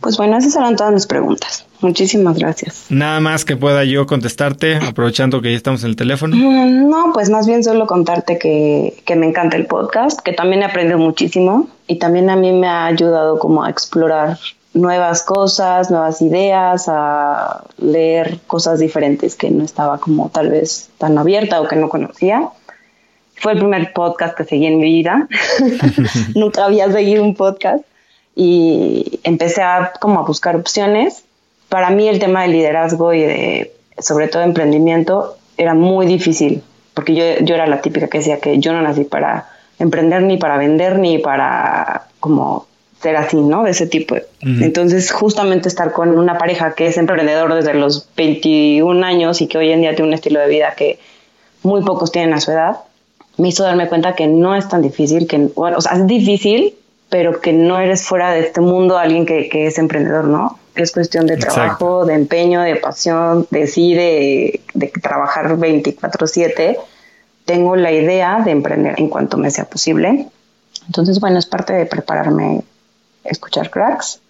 Pues 0.00 0.16
bueno, 0.16 0.36
esas 0.36 0.56
eran 0.56 0.76
todas 0.76 0.92
mis 0.92 1.06
preguntas. 1.06 1.64
Muchísimas 1.80 2.38
gracias. 2.38 2.86
Nada 2.88 3.20
más 3.20 3.44
que 3.44 3.56
pueda 3.56 3.84
yo 3.84 4.06
contestarte, 4.06 4.76
aprovechando 4.76 5.42
que 5.42 5.50
ya 5.50 5.56
estamos 5.56 5.82
en 5.84 5.90
el 5.90 5.96
teléfono. 5.96 6.34
Mm, 6.34 6.88
no, 6.88 7.12
pues 7.12 7.30
más 7.30 7.46
bien 7.46 7.62
solo 7.62 7.86
contarte 7.86 8.38
que, 8.38 9.02
que 9.04 9.16
me 9.16 9.26
encanta 9.26 9.56
el 9.56 9.66
podcast, 9.66 10.20
que 10.20 10.32
también 10.32 10.62
he 10.62 10.64
aprendido 10.64 10.98
muchísimo 10.98 11.68
y 11.86 11.98
también 11.98 12.30
a 12.30 12.36
mí 12.36 12.52
me 12.52 12.66
ha 12.66 12.86
ayudado 12.86 13.38
como 13.38 13.64
a 13.64 13.70
explorar 13.70 14.38
nuevas 14.72 15.22
cosas, 15.22 15.90
nuevas 15.90 16.20
ideas, 16.20 16.86
a 16.88 17.64
leer 17.78 18.40
cosas 18.46 18.80
diferentes 18.80 19.36
que 19.36 19.50
no 19.50 19.64
estaba 19.64 19.98
como 19.98 20.30
tal 20.30 20.50
vez 20.50 20.90
tan 20.98 21.16
abierta 21.18 21.60
o 21.60 21.68
que 21.68 21.76
no 21.76 21.88
conocía. 21.88 22.48
Fue 23.36 23.52
el 23.52 23.58
primer 23.58 23.92
podcast 23.92 24.36
que 24.36 24.44
seguí 24.44 24.66
en 24.66 24.78
mi 24.78 24.90
vida. 24.90 25.28
Nunca 26.34 26.64
había 26.64 26.90
seguido 26.90 27.22
un 27.22 27.34
podcast 27.34 27.84
y 28.34 29.20
empecé 29.22 29.62
a 29.62 29.92
como 30.00 30.20
a 30.20 30.22
buscar 30.22 30.56
opciones. 30.56 31.24
Para 31.68 31.90
mí 31.90 32.08
el 32.08 32.18
tema 32.18 32.42
de 32.42 32.48
liderazgo 32.48 33.12
y 33.12 33.22
de 33.22 33.72
sobre 33.98 34.28
todo 34.28 34.42
emprendimiento 34.42 35.36
era 35.56 35.74
muy 35.74 36.06
difícil 36.06 36.62
porque 36.94 37.14
yo, 37.14 37.44
yo 37.44 37.54
era 37.56 37.66
la 37.66 37.82
típica 37.82 38.08
que 38.08 38.18
decía 38.18 38.38
que 38.38 38.58
yo 38.58 38.72
no 38.72 38.80
nací 38.80 39.04
para 39.04 39.48
emprender 39.78 40.22
ni 40.22 40.36
para 40.36 40.56
vender 40.56 40.98
ni 40.98 41.18
para 41.18 42.06
como 42.20 42.66
ser 43.02 43.16
así, 43.16 43.36
¿no? 43.36 43.64
De 43.64 43.72
ese 43.72 43.86
tipo. 43.86 44.16
Entonces, 44.40 45.12
justamente 45.12 45.68
estar 45.68 45.92
con 45.92 46.16
una 46.16 46.38
pareja 46.38 46.72
que 46.74 46.86
es 46.86 46.96
emprendedor 46.96 47.52
desde 47.52 47.74
los 47.74 48.08
21 48.16 49.04
años 49.04 49.42
y 49.42 49.46
que 49.46 49.58
hoy 49.58 49.72
en 49.72 49.82
día 49.82 49.94
tiene 49.94 50.08
un 50.08 50.14
estilo 50.14 50.40
de 50.40 50.48
vida 50.48 50.74
que 50.74 50.98
muy 51.62 51.82
pocos 51.82 52.12
tienen 52.12 52.32
a 52.32 52.40
su 52.40 52.52
edad, 52.52 52.78
me 53.36 53.48
hizo 53.48 53.64
darme 53.64 53.88
cuenta 53.88 54.14
que 54.14 54.26
no 54.26 54.54
es 54.54 54.68
tan 54.68 54.80
difícil, 54.80 55.26
que, 55.26 55.36
bueno, 55.54 55.78
o 55.78 55.80
sea, 55.82 55.94
es 55.94 56.06
difícil, 56.06 56.74
pero 57.08 57.40
que 57.40 57.52
no 57.52 57.78
eres 57.78 58.06
fuera 58.06 58.32
de 58.32 58.40
este 58.40 58.60
mundo 58.60 58.98
alguien 58.98 59.26
que, 59.26 59.48
que 59.48 59.66
es 59.66 59.78
emprendedor, 59.78 60.24
¿no? 60.24 60.58
Es 60.74 60.90
cuestión 60.92 61.26
de 61.26 61.36
trabajo, 61.36 62.04
de 62.04 62.14
empeño, 62.14 62.62
de 62.62 62.76
pasión, 62.76 63.46
de 63.50 63.66
sí, 63.66 63.94
de, 63.94 64.60
de 64.74 64.88
trabajar 64.88 65.56
24/7. 65.56 66.78
Tengo 67.44 67.76
la 67.76 67.92
idea 67.92 68.40
de 68.44 68.50
emprender 68.50 68.94
en 68.98 69.08
cuanto 69.08 69.36
me 69.36 69.50
sea 69.50 69.66
posible. 69.66 70.28
Entonces, 70.86 71.20
bueno, 71.20 71.38
es 71.38 71.46
parte 71.46 71.72
de 71.72 71.86
prepararme, 71.86 72.62
escuchar 73.22 73.70
cracks. 73.70 74.20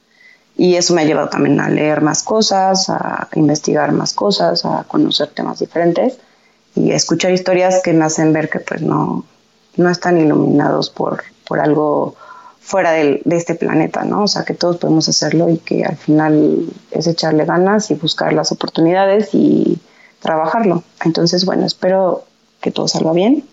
Y 0.57 0.77
eso 0.77 0.95
me 0.95 1.03
ha 1.03 1.05
llevado 1.05 1.31
también 1.31 1.59
a 1.61 1.69
leer 1.69 2.01
más 2.01 2.23
cosas, 2.23 2.89
a 2.89 3.29
investigar 3.35 3.93
más 3.93 4.13
cosas, 4.13 4.65
a 4.65 4.85
conocer 4.85 5.29
temas 5.29 5.59
diferentes 5.59 6.19
y 6.77 6.93
a 6.93 6.97
escuchar 6.97 7.33
historias 7.33 7.83
que 7.83 7.93
me 7.93 8.05
hacen 8.05 8.33
ver 8.33 8.49
que 8.49 8.61
pues 8.61 8.83
no, 8.83 9.25
no 9.77 9.91
están 9.91 10.19
iluminados 10.19 10.91
por, 10.91 11.25
por 11.47 11.61
algo 11.61 12.17
fuera 12.65 12.93
de, 12.93 13.21
este 13.31 13.55
planeta, 13.55 14.05
¿no? 14.05 14.23
O 14.23 14.27
sea, 14.27 14.45
que 14.45 14.55
todos 14.55 14.79
podemos 14.79 15.07
hacerlo 15.09 15.51
y 15.51 15.59
que 15.59 15.85
al 15.85 15.97
final 15.97 16.67
es 16.91 17.07
echarle 17.07 17.45
ganas 17.45 17.91
y 17.91 17.95
buscar 17.95 18.33
las 18.33 18.53
oportunidades 18.53 19.29
y 19.35 19.79
trabajarlo. 20.21 20.83
Entonces, 21.05 21.45
bueno, 21.45 21.67
espero 21.67 22.25
que 22.63 22.71
todo 22.71 22.89
salga 22.89 23.13
bien 23.13 23.45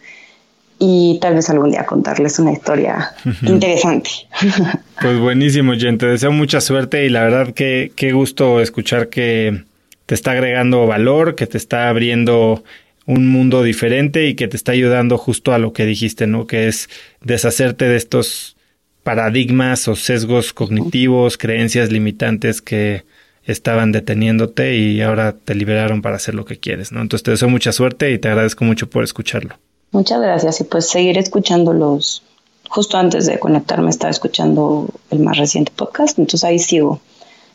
y 0.79 1.19
tal 1.21 1.35
vez 1.35 1.49
algún 1.49 1.71
día 1.71 1.85
contarles 1.85 2.39
una 2.39 2.53
historia 2.53 3.13
interesante. 3.43 4.09
Pues 5.01 5.19
buenísimo, 5.19 5.73
Jen. 5.73 5.97
Te 5.97 6.05
deseo 6.05 6.31
mucha 6.31 6.61
suerte 6.61 7.05
y 7.05 7.09
la 7.09 7.23
verdad 7.23 7.55
que 7.55 7.91
qué 7.95 8.11
gusto 8.11 8.61
escuchar 8.61 9.09
que 9.09 9.63
te 10.05 10.13
está 10.13 10.31
agregando 10.31 10.85
valor, 10.85 11.33
que 11.33 11.47
te 11.47 11.57
está 11.57 11.89
abriendo 11.89 12.63
un 13.07 13.27
mundo 13.27 13.63
diferente 13.63 14.27
y 14.27 14.35
que 14.35 14.47
te 14.47 14.55
está 14.55 14.73
ayudando 14.73 15.17
justo 15.17 15.53
a 15.53 15.57
lo 15.57 15.73
que 15.73 15.87
dijiste, 15.87 16.27
¿no? 16.27 16.45
Que 16.45 16.67
es 16.67 16.87
deshacerte 17.19 17.85
de 17.85 17.97
estos 17.97 18.57
paradigmas 19.03 19.87
o 19.87 19.95
sesgos 19.95 20.53
cognitivos, 20.53 21.37
creencias 21.37 21.91
limitantes 21.91 22.61
que 22.61 23.03
estaban 23.45 23.91
deteniéndote 23.91 24.77
y 24.77 25.01
ahora 25.01 25.33
te 25.33 25.55
liberaron 25.55 26.01
para 26.01 26.15
hacer 26.15 26.35
lo 26.35 26.45
que 26.45 26.59
quieres, 26.59 26.91
¿no? 26.91 27.01
Entonces 27.01 27.23
te 27.23 27.31
deseo 27.31 27.49
mucha 27.49 27.71
suerte 27.71 28.11
y 28.11 28.19
te 28.19 28.29
agradezco 28.29 28.65
mucho 28.65 28.89
por 28.89 29.03
escucharlo. 29.03 29.55
Muchas 29.91 30.21
gracias 30.21 30.61
y 30.61 30.63
pues 30.63 30.87
seguir 30.87 31.17
escuchándolos. 31.17 32.23
Justo 32.69 32.97
antes 32.97 33.25
de 33.25 33.39
conectarme 33.39 33.89
estaba 33.89 34.11
escuchando 34.11 34.87
el 35.09 35.19
más 35.19 35.37
reciente 35.37 35.71
podcast, 35.75 36.17
entonces 36.17 36.43
ahí 36.45 36.59
sigo. 36.59 37.01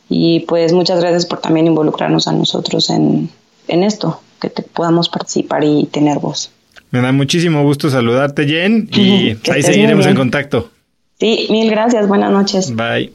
Y 0.08 0.40
pues 0.40 0.72
muchas 0.72 1.00
gracias 1.00 1.24
por 1.24 1.40
también 1.40 1.66
involucrarnos 1.66 2.28
a 2.28 2.32
nosotros 2.32 2.90
en, 2.90 3.30
en 3.68 3.82
esto, 3.82 4.20
que 4.40 4.50
te 4.50 4.62
podamos 4.62 5.08
participar 5.08 5.64
y 5.64 5.86
tener 5.86 6.18
voz. 6.18 6.50
Me 6.90 7.00
da 7.00 7.12
muchísimo 7.12 7.62
gusto 7.62 7.88
saludarte, 7.90 8.46
Jen, 8.46 8.88
y 8.92 9.36
ahí 9.50 9.62
seguiremos 9.62 10.06
en 10.06 10.16
contacto. 10.16 10.70
Sí, 11.18 11.46
mil 11.50 11.70
gracias. 11.70 12.06
Buenas 12.08 12.30
noches. 12.30 12.74
Bye. 12.74 13.12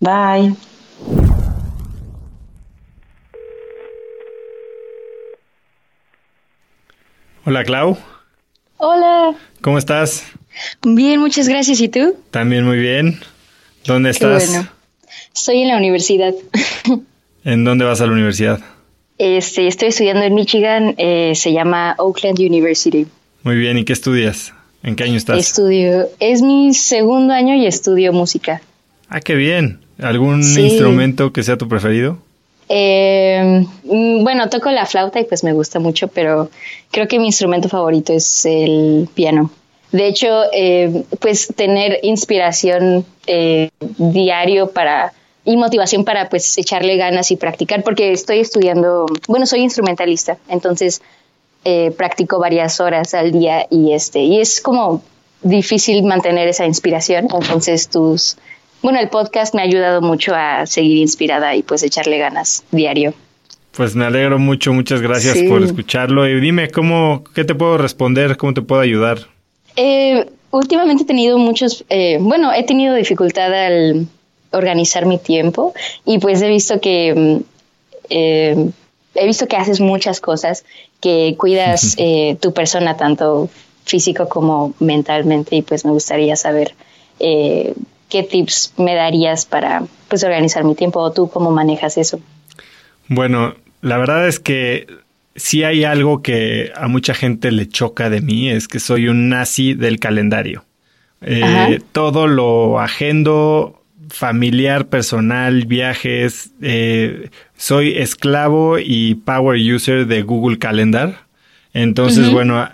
Bye. 0.00 0.54
Hola, 7.44 7.62
Clau. 7.64 7.96
Hola. 8.78 9.34
¿Cómo 9.60 9.78
estás? 9.78 10.24
Bien, 10.82 11.20
muchas 11.20 11.46
gracias. 11.46 11.80
¿Y 11.80 11.88
tú? 11.88 12.16
También 12.30 12.64
muy 12.64 12.78
bien. 12.78 13.20
¿Dónde 13.84 14.10
estás? 14.10 14.50
Bueno. 14.50 14.68
Estoy 15.34 15.62
en 15.62 15.68
la 15.68 15.76
universidad. 15.76 16.34
¿En 17.44 17.64
dónde 17.64 17.84
vas 17.84 18.00
a 18.00 18.06
la 18.06 18.12
universidad? 18.12 18.60
Este, 19.18 19.68
estoy 19.68 19.88
estudiando 19.88 20.22
en 20.24 20.34
Michigan. 20.34 20.94
Eh, 20.98 21.32
se 21.34 21.52
llama 21.52 21.94
Oakland 21.98 22.40
University. 22.40 23.06
Muy 23.42 23.56
bien. 23.56 23.78
¿Y 23.78 23.84
qué 23.84 23.92
estudias? 23.92 24.52
¿En 24.82 24.96
qué 24.96 25.04
año 25.04 25.16
estás? 25.16 25.38
Estudio, 25.38 26.08
es 26.20 26.42
mi 26.42 26.74
segundo 26.74 27.32
año 27.32 27.54
y 27.54 27.66
estudio 27.66 28.12
música. 28.12 28.60
Ah, 29.08 29.20
qué 29.20 29.34
bien. 29.34 29.80
¿Algún 29.98 30.42
instrumento 30.42 31.32
que 31.32 31.42
sea 31.42 31.56
tu 31.56 31.68
preferido? 31.68 32.18
Eh, 32.68 33.64
mm, 33.84 34.22
bueno, 34.22 34.48
toco 34.48 34.70
la 34.70 34.86
flauta 34.86 35.20
y 35.20 35.24
pues 35.24 35.44
me 35.44 35.52
gusta 35.52 35.78
mucho, 35.78 36.08
pero 36.08 36.50
creo 36.90 37.08
que 37.08 37.18
mi 37.18 37.26
instrumento 37.26 37.68
favorito 37.68 38.12
es 38.12 38.44
el 38.44 39.08
piano. 39.14 39.50
De 39.92 40.08
hecho, 40.08 40.42
eh, 40.52 41.04
pues 41.20 41.52
tener 41.54 42.00
inspiración 42.02 43.06
eh, 43.26 43.70
diario 43.98 44.70
para 44.70 45.12
y 45.44 45.56
motivación 45.56 46.04
para 46.04 46.28
pues 46.28 46.58
echarle 46.58 46.96
ganas 46.96 47.30
y 47.30 47.36
practicar, 47.36 47.84
porque 47.84 48.10
estoy 48.10 48.40
estudiando, 48.40 49.06
bueno, 49.28 49.46
soy 49.46 49.60
instrumentalista, 49.60 50.38
entonces 50.48 51.02
eh, 51.68 51.90
practico 51.90 52.38
varias 52.38 52.78
horas 52.78 53.12
al 53.12 53.32
día 53.32 53.66
y 53.68 53.92
este, 53.92 54.20
y 54.20 54.38
es 54.38 54.60
como 54.60 55.02
difícil 55.42 56.04
mantener 56.04 56.46
esa 56.46 56.64
inspiración, 56.64 57.24
entonces 57.24 57.88
tus, 57.88 58.36
bueno, 58.82 59.00
el 59.00 59.08
podcast 59.08 59.52
me 59.52 59.62
ha 59.62 59.64
ayudado 59.64 60.00
mucho 60.00 60.32
a 60.32 60.64
seguir 60.66 60.98
inspirada 60.98 61.56
y 61.56 61.64
pues 61.64 61.82
echarle 61.82 62.18
ganas 62.18 62.62
diario. 62.70 63.14
Pues 63.72 63.96
me 63.96 64.04
alegro 64.04 64.38
mucho, 64.38 64.72
muchas 64.72 65.02
gracias 65.02 65.38
por 65.48 65.60
escucharlo. 65.64 66.28
Y 66.28 66.40
dime, 66.40 66.70
¿cómo, 66.70 67.24
qué 67.34 67.44
te 67.44 67.56
puedo 67.56 67.78
responder? 67.78 68.36
¿Cómo 68.36 68.54
te 68.54 68.62
puedo 68.62 68.80
ayudar? 68.80 69.18
Eh, 69.74 70.24
últimamente 70.52 71.02
he 71.02 71.06
tenido 71.06 71.36
muchos, 71.36 71.84
eh, 71.88 72.18
bueno, 72.20 72.52
he 72.52 72.62
tenido 72.62 72.94
dificultad 72.94 73.52
al 73.52 74.06
organizar 74.52 75.04
mi 75.04 75.18
tiempo 75.18 75.74
y 76.04 76.20
pues 76.20 76.40
he 76.42 76.48
visto 76.48 76.80
que 76.80 77.12
mm, 77.12 77.44
eh, 78.10 78.70
he 79.16 79.26
visto 79.26 79.48
que 79.48 79.56
haces 79.56 79.80
muchas 79.80 80.20
cosas, 80.20 80.64
que 81.00 81.34
cuidas 81.38 81.94
eh, 81.98 82.36
tu 82.40 82.52
persona 82.52 82.96
tanto 82.96 83.48
físico 83.84 84.28
como 84.28 84.74
mentalmente 84.80 85.56
y 85.56 85.62
pues 85.62 85.84
me 85.84 85.92
gustaría 85.92 86.36
saber 86.36 86.74
eh, 87.20 87.74
qué 88.08 88.22
tips 88.22 88.74
me 88.78 88.94
darías 88.94 89.46
para 89.46 89.84
pues 90.08 90.24
organizar 90.24 90.64
mi 90.64 90.74
tiempo 90.74 91.00
o 91.00 91.12
tú 91.12 91.28
cómo 91.28 91.50
manejas 91.50 91.96
eso. 91.98 92.20
Bueno, 93.08 93.54
la 93.82 93.98
verdad 93.98 94.26
es 94.26 94.40
que 94.40 94.86
si 95.36 95.62
hay 95.62 95.84
algo 95.84 96.22
que 96.22 96.72
a 96.74 96.88
mucha 96.88 97.14
gente 97.14 97.52
le 97.52 97.68
choca 97.68 98.10
de 98.10 98.20
mí, 98.20 98.48
es 98.48 98.68
que 98.68 98.80
soy 98.80 99.08
un 99.08 99.28
nazi 99.28 99.74
del 99.74 100.00
calendario. 100.00 100.64
todo 101.92 102.26
lo 102.26 102.80
agendo 102.80 103.76
familiar, 104.08 104.86
personal, 104.88 105.66
viajes. 105.66 106.50
Eh, 106.62 107.30
soy 107.56 107.98
esclavo 107.98 108.78
y 108.78 109.16
power 109.16 109.58
user 109.58 110.06
de 110.06 110.22
Google 110.22 110.58
Calendar. 110.58 111.26
Entonces, 111.72 112.30
bueno, 112.30 112.68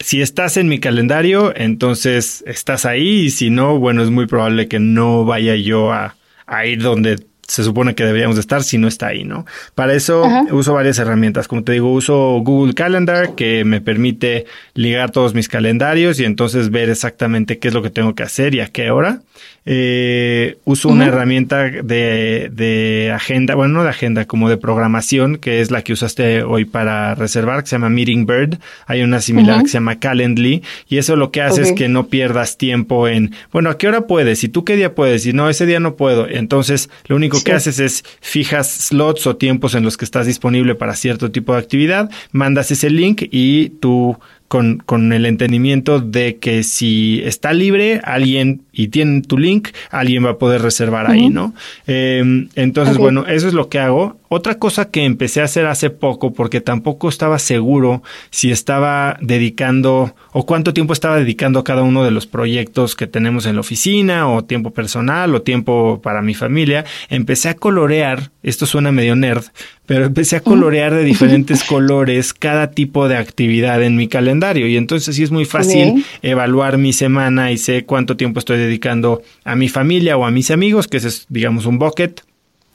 si 0.00 0.20
estás 0.20 0.56
en 0.56 0.68
mi 0.68 0.80
calendario, 0.80 1.52
entonces 1.56 2.44
estás 2.46 2.84
ahí 2.84 3.20
y 3.20 3.30
si 3.30 3.50
no, 3.50 3.78
bueno, 3.78 4.02
es 4.02 4.10
muy 4.10 4.26
probable 4.26 4.68
que 4.68 4.80
no 4.80 5.24
vaya 5.24 5.54
yo 5.56 5.92
a, 5.92 6.16
a 6.46 6.66
ir 6.66 6.82
donde 6.82 7.18
se 7.48 7.64
supone 7.64 7.94
que 7.94 8.04
deberíamos 8.04 8.36
de 8.36 8.42
estar 8.42 8.62
si 8.62 8.76
no 8.76 8.88
está 8.88 9.06
ahí, 9.06 9.24
¿no? 9.24 9.46
Para 9.74 9.94
eso 9.94 10.22
uso 10.50 10.74
varias 10.74 10.98
herramientas. 10.98 11.48
Como 11.48 11.64
te 11.64 11.72
digo, 11.72 11.90
uso 11.90 12.38
Google 12.44 12.74
Calendar 12.74 13.34
que 13.34 13.64
me 13.64 13.80
permite 13.80 14.44
ligar 14.74 15.10
todos 15.12 15.34
mis 15.34 15.48
calendarios 15.48 16.20
y 16.20 16.26
entonces 16.26 16.70
ver 16.70 16.90
exactamente 16.90 17.58
qué 17.58 17.68
es 17.68 17.74
lo 17.74 17.82
que 17.82 17.88
tengo 17.88 18.14
que 18.14 18.22
hacer 18.22 18.54
y 18.54 18.60
a 18.60 18.66
qué 18.66 18.90
hora. 18.90 19.22
Eh, 19.70 20.56
uso 20.64 20.88
una 20.88 21.08
herramienta 21.08 21.64
de, 21.64 22.48
de, 22.50 23.12
agenda, 23.14 23.54
bueno, 23.54 23.74
no 23.74 23.82
de 23.82 23.90
agenda, 23.90 24.24
como 24.24 24.48
de 24.48 24.56
programación, 24.56 25.36
que 25.36 25.60
es 25.60 25.70
la 25.70 25.82
que 25.82 25.92
usaste 25.92 26.42
hoy 26.42 26.64
para 26.64 27.14
reservar, 27.14 27.62
que 27.62 27.68
se 27.68 27.74
llama 27.76 27.90
Meeting 27.90 28.24
Bird. 28.24 28.58
Hay 28.86 29.02
una 29.02 29.20
similar 29.20 29.60
que 29.60 29.68
se 29.68 29.74
llama 29.74 29.98
Calendly, 29.98 30.62
y 30.88 30.96
eso 30.96 31.16
lo 31.16 31.30
que 31.30 31.42
hace 31.42 31.60
es 31.60 31.72
que 31.72 31.90
no 31.90 32.06
pierdas 32.06 32.56
tiempo 32.56 33.08
en, 33.08 33.34
bueno, 33.52 33.68
¿a 33.68 33.76
qué 33.76 33.88
hora 33.88 34.06
puedes? 34.06 34.42
¿Y 34.42 34.48
tú 34.48 34.64
qué 34.64 34.74
día 34.74 34.94
puedes? 34.94 35.26
Y 35.26 35.34
no, 35.34 35.50
ese 35.50 35.66
día 35.66 35.80
no 35.80 35.96
puedo. 35.96 36.26
Entonces, 36.26 36.88
lo 37.06 37.16
único 37.16 37.44
que 37.44 37.52
haces 37.52 37.78
es 37.78 38.04
fijas 38.22 38.70
slots 38.70 39.26
o 39.26 39.36
tiempos 39.36 39.74
en 39.74 39.84
los 39.84 39.98
que 39.98 40.06
estás 40.06 40.26
disponible 40.26 40.76
para 40.76 40.96
cierto 40.96 41.30
tipo 41.30 41.52
de 41.52 41.58
actividad, 41.58 42.10
mandas 42.32 42.70
ese 42.70 42.88
link 42.88 43.24
y 43.30 43.68
tú 43.68 44.18
con, 44.48 44.78
con 44.78 45.12
el 45.12 45.26
entendimiento 45.26 46.00
de 46.00 46.38
que 46.38 46.62
si 46.62 47.20
está 47.24 47.52
libre 47.52 48.00
alguien 48.02 48.62
y 48.72 48.88
tiene 48.88 49.20
tu 49.22 49.38
link, 49.38 49.68
alguien 49.90 50.24
va 50.24 50.30
a 50.30 50.38
poder 50.38 50.62
reservar 50.62 51.10
ahí, 51.10 51.28
¿no? 51.28 51.54
Eh, 51.86 52.48
entonces, 52.54 52.96
bueno, 52.96 53.26
eso 53.26 53.46
es 53.46 53.54
lo 53.54 53.68
que 53.68 53.78
hago. 53.78 54.16
Otra 54.30 54.58
cosa 54.58 54.90
que 54.90 55.04
empecé 55.04 55.40
a 55.40 55.44
hacer 55.44 55.66
hace 55.66 55.88
poco, 55.88 56.34
porque 56.34 56.60
tampoco 56.60 57.08
estaba 57.08 57.38
seguro 57.38 58.02
si 58.30 58.50
estaba 58.50 59.16
dedicando 59.22 60.14
o 60.32 60.44
cuánto 60.44 60.74
tiempo 60.74 60.92
estaba 60.92 61.16
dedicando 61.16 61.58
a 61.58 61.64
cada 61.64 61.82
uno 61.82 62.04
de 62.04 62.10
los 62.10 62.26
proyectos 62.26 62.94
que 62.94 63.06
tenemos 63.06 63.46
en 63.46 63.54
la 63.54 63.60
oficina, 63.60 64.28
o 64.28 64.44
tiempo 64.44 64.72
personal, 64.72 65.34
o 65.34 65.42
tiempo 65.42 66.00
para 66.02 66.20
mi 66.20 66.34
familia, 66.34 66.84
empecé 67.08 67.48
a 67.48 67.54
colorear, 67.54 68.30
esto 68.42 68.66
suena 68.66 68.92
medio 68.92 69.16
nerd, 69.16 69.44
pero 69.86 70.04
empecé 70.04 70.36
a 70.36 70.40
colorear 70.40 70.94
de 70.94 71.04
diferentes 71.04 71.64
colores 71.68 72.34
cada 72.34 72.70
tipo 72.70 73.08
de 73.08 73.16
actividad 73.16 73.82
en 73.82 73.96
mi 73.96 74.08
calendario. 74.08 74.66
Y 74.66 74.76
entonces 74.76 75.16
sí 75.16 75.22
es 75.22 75.30
muy 75.30 75.46
fácil 75.46 76.04
evaluar 76.20 76.76
mi 76.76 76.92
semana 76.92 77.50
y 77.50 77.56
sé 77.56 77.86
cuánto 77.86 78.16
tiempo 78.16 78.38
estoy 78.38 78.58
dedicando 78.58 79.22
a 79.44 79.56
mi 79.56 79.70
familia 79.70 80.18
o 80.18 80.26
a 80.26 80.30
mis 80.30 80.50
amigos, 80.50 80.86
que 80.86 80.98
ese 80.98 81.08
es 81.08 81.26
digamos 81.30 81.64
un 81.64 81.78
bucket 81.78 82.27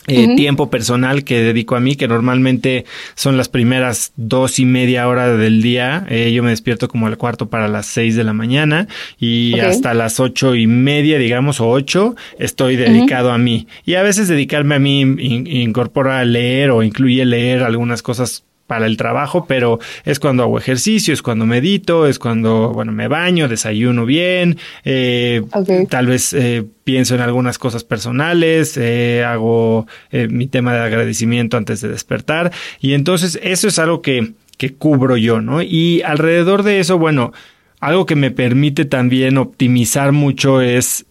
eh, 0.08 0.36
tiempo 0.36 0.70
personal 0.70 1.24
que 1.24 1.42
dedico 1.42 1.76
a 1.76 1.80
mí, 1.80 1.96
que 1.96 2.08
normalmente 2.08 2.86
son 3.16 3.38
las 3.38 3.50
primeras 3.50 4.12
dos 4.16 4.60
y 4.60 4.66
media 4.66 5.08
hora 5.08 5.36
del 5.38 5.62
día. 5.62 6.06
Eh, 6.10 6.32
yo 6.34 6.44
me 6.44 6.50
despierto 6.50 6.88
como 6.88 7.08
al 7.08 7.18
cuarto 7.18 7.50
para 7.50 7.68
las 7.68 7.86
seis 7.86 8.16
de 8.16 8.24
la 8.24 8.34
mañana 8.34 8.88
y 9.20 9.60
hasta 9.60 9.94
las 9.94 10.20
ocho 10.20 10.56
y 10.56 10.68
media, 10.68 11.18
digamos, 11.18 11.62
o 11.62 11.70
ocho, 11.70 12.16
estoy 12.40 12.76
dedicado 12.76 13.32
a 13.32 13.38
mí. 13.38 13.68
Y 13.86 13.96
a 13.96 14.04
veces 14.04 14.28
dedicarme 14.28 14.76
a 14.76 14.80
mí 14.80 15.02
incorpora 15.02 16.24
leer 16.26 16.72
o 16.72 16.84
incluye 16.84 17.26
leer 17.26 17.64
algunas 17.64 18.02
cosas 18.02 18.44
para 18.74 18.88
el 18.88 18.98
trabajo, 18.98 19.46
pero 19.46 19.80
es 20.04 20.20
cuando 20.20 20.42
hago 20.42 20.58
ejercicio, 20.58 21.14
es 21.14 21.22
cuando 21.22 21.46
medito, 21.46 22.08
es 22.08 22.18
cuando, 22.18 22.72
bueno, 22.74 22.92
me 22.92 23.08
baño, 23.08 23.48
desayuno 23.48 24.04
bien, 24.04 24.58
eh, 24.84 25.44
tal 25.90 26.08
vez 26.08 26.34
eh, 26.34 26.66
pienso 26.84 27.14
en 27.14 27.22
algunas 27.22 27.60
cosas 27.60 27.84
personales, 27.84 28.76
eh, 28.78 29.24
hago 29.24 29.86
mi 30.12 30.48
tema 30.48 30.74
de 30.74 30.80
agradecimiento 30.80 31.56
antes 31.56 31.82
de 31.82 31.90
despertar 31.90 32.52
y 32.82 32.94
entonces 32.94 33.40
eso 33.44 33.68
es 33.68 33.78
algo 33.78 34.02
que, 34.02 34.32
que 34.58 34.74
cubro 34.74 35.18
yo, 35.18 35.40
¿no? 35.40 35.62
Y 35.62 36.02
alrededor 36.02 36.64
de 36.64 36.80
eso, 36.80 36.98
bueno, 36.98 37.32
algo 37.80 38.08
que 38.08 38.16
me 38.16 38.32
permite 38.32 38.86
también 38.86 39.38
optimizar 39.38 40.14
mucho 40.14 40.62
es 40.62 41.06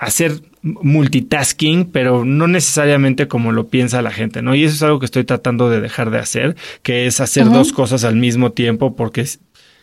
hacer 0.00 0.32
multitasking, 0.62 1.86
pero 1.86 2.24
no 2.24 2.46
necesariamente 2.46 3.28
como 3.28 3.52
lo 3.52 3.68
piensa 3.68 4.02
la 4.02 4.10
gente, 4.10 4.42
¿no? 4.42 4.54
Y 4.54 4.64
eso 4.64 4.74
es 4.74 4.82
algo 4.82 4.98
que 4.98 5.06
estoy 5.06 5.24
tratando 5.24 5.70
de 5.70 5.80
dejar 5.80 6.10
de 6.10 6.18
hacer, 6.18 6.56
que 6.82 7.06
es 7.06 7.20
hacer 7.20 7.46
dos 7.50 7.72
cosas 7.72 8.04
al 8.04 8.16
mismo 8.16 8.52
tiempo, 8.52 8.94
porque 8.94 9.24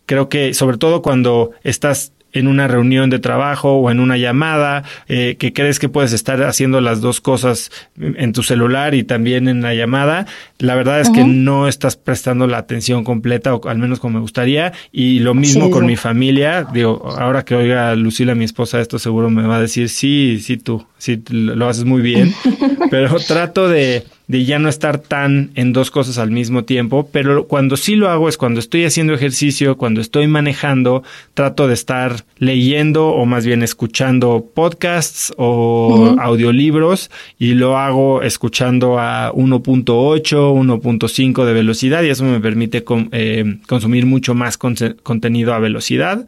creo 0.06 0.30
que 0.30 0.54
sobre 0.54 0.78
todo 0.78 1.02
cuando 1.02 1.52
estás 1.63 2.13
en 2.38 2.47
una 2.47 2.67
reunión 2.67 3.10
de 3.10 3.19
trabajo 3.19 3.73
o 3.73 3.91
en 3.91 4.00
una 4.00 4.17
llamada, 4.17 4.84
eh, 5.08 5.36
que 5.38 5.54
crees 5.54 5.80
que 5.80 5.89
puedes 5.89 6.13
estar 6.13 6.43
haciendo 6.43 6.82
las 6.82 7.02
dos 7.02 7.21
cosas 7.21 7.71
en 8.00 8.34
tu 8.34 8.43
celular 8.43 8.95
y 8.95 9.04
también 9.04 9.47
en 9.47 9.62
la 9.62 9.73
llamada, 9.73 10.26
la 10.60 10.76
verdad 10.76 11.02
es 11.02 11.10
que 11.10 11.23
no 11.23 11.67
estás 11.67 11.95
prestando 11.95 12.47
la 12.47 12.58
atención 12.58 13.04
completa 13.04 13.56
o 13.56 13.67
al 13.67 13.78
menos 13.78 14.00
como 14.00 14.15
me 14.15 14.19
gustaría 14.19 14.73
y 14.91 15.19
lo 15.19 15.34
mismo 15.34 15.69
con 15.69 15.86
mi 15.86 15.95
familia, 15.95 16.65
digo, 16.71 17.10
ahora 17.17 17.43
que 17.43 17.56
oiga 17.56 17.95
Lucila, 17.95 18.36
mi 18.36 18.45
esposa, 18.45 18.80
esto 18.80 19.00
seguro 19.00 19.30
me 19.30 19.45
va 19.47 19.58
a 19.58 19.62
decir, 19.62 19.89
sí, 19.89 20.39
sí 20.41 20.58
tú, 20.58 20.86
sí, 20.97 21.21
lo 21.30 21.67
haces 21.67 21.86
muy 21.86 22.02
bien, 22.02 22.34
pero 22.91 23.17
trato 23.19 23.67
de 23.69 24.04
de 24.28 24.44
ya 24.44 24.60
no 24.60 24.68
estar 24.68 25.00
tan 25.00 25.52
en 25.56 25.72
dos 25.72 25.90
cosas 25.90 26.18
al 26.18 26.32
mismo 26.32 26.66
tiempo, 26.66 27.10
pero 27.12 27.48
cuando 27.48 27.78
sí 27.78 27.96
lo 27.96 28.10
hago 28.10 28.28
es 28.28 28.38
cuando 28.38 28.60
estoy 28.60 28.84
haciendo 28.84 29.13
ejercicio, 29.13 29.78
cuando 29.78 30.02
estoy 30.02 30.28
manejando, 30.28 31.04
trato 31.34 31.68
de 31.68 31.74
estar 31.74 32.26
leyendo 32.38 33.08
o 33.08 33.26
más 33.26 33.46
bien 33.46 33.63
escuchando 33.63 34.46
podcasts 34.54 35.34
o 35.38 36.16
audiolibros 36.20 37.10
y 37.40 37.54
lo 37.54 37.78
hago 37.78 38.22
escuchando 38.22 39.00
a 39.00 39.32
1.8, 39.34 39.86
1.5 39.86 41.46
de 41.46 41.54
velocidad 41.54 42.04
y 42.04 42.10
eso 42.10 42.26
me 42.26 42.42
permite 42.42 42.84
eh, 43.12 43.60
consumir 43.68 44.06
mucho 44.06 44.36
más 44.36 44.58
contenido 44.58 45.54
a 45.54 45.60
velocidad. 45.60 46.28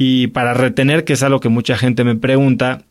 Y 0.00 0.28
para 0.28 0.54
retener, 0.54 1.02
que 1.02 1.14
es 1.14 1.24
algo 1.24 1.40
que 1.40 1.48
mucha 1.48 1.76
gente 1.76 2.04
me 2.04 2.14
pregunta, 2.14 2.84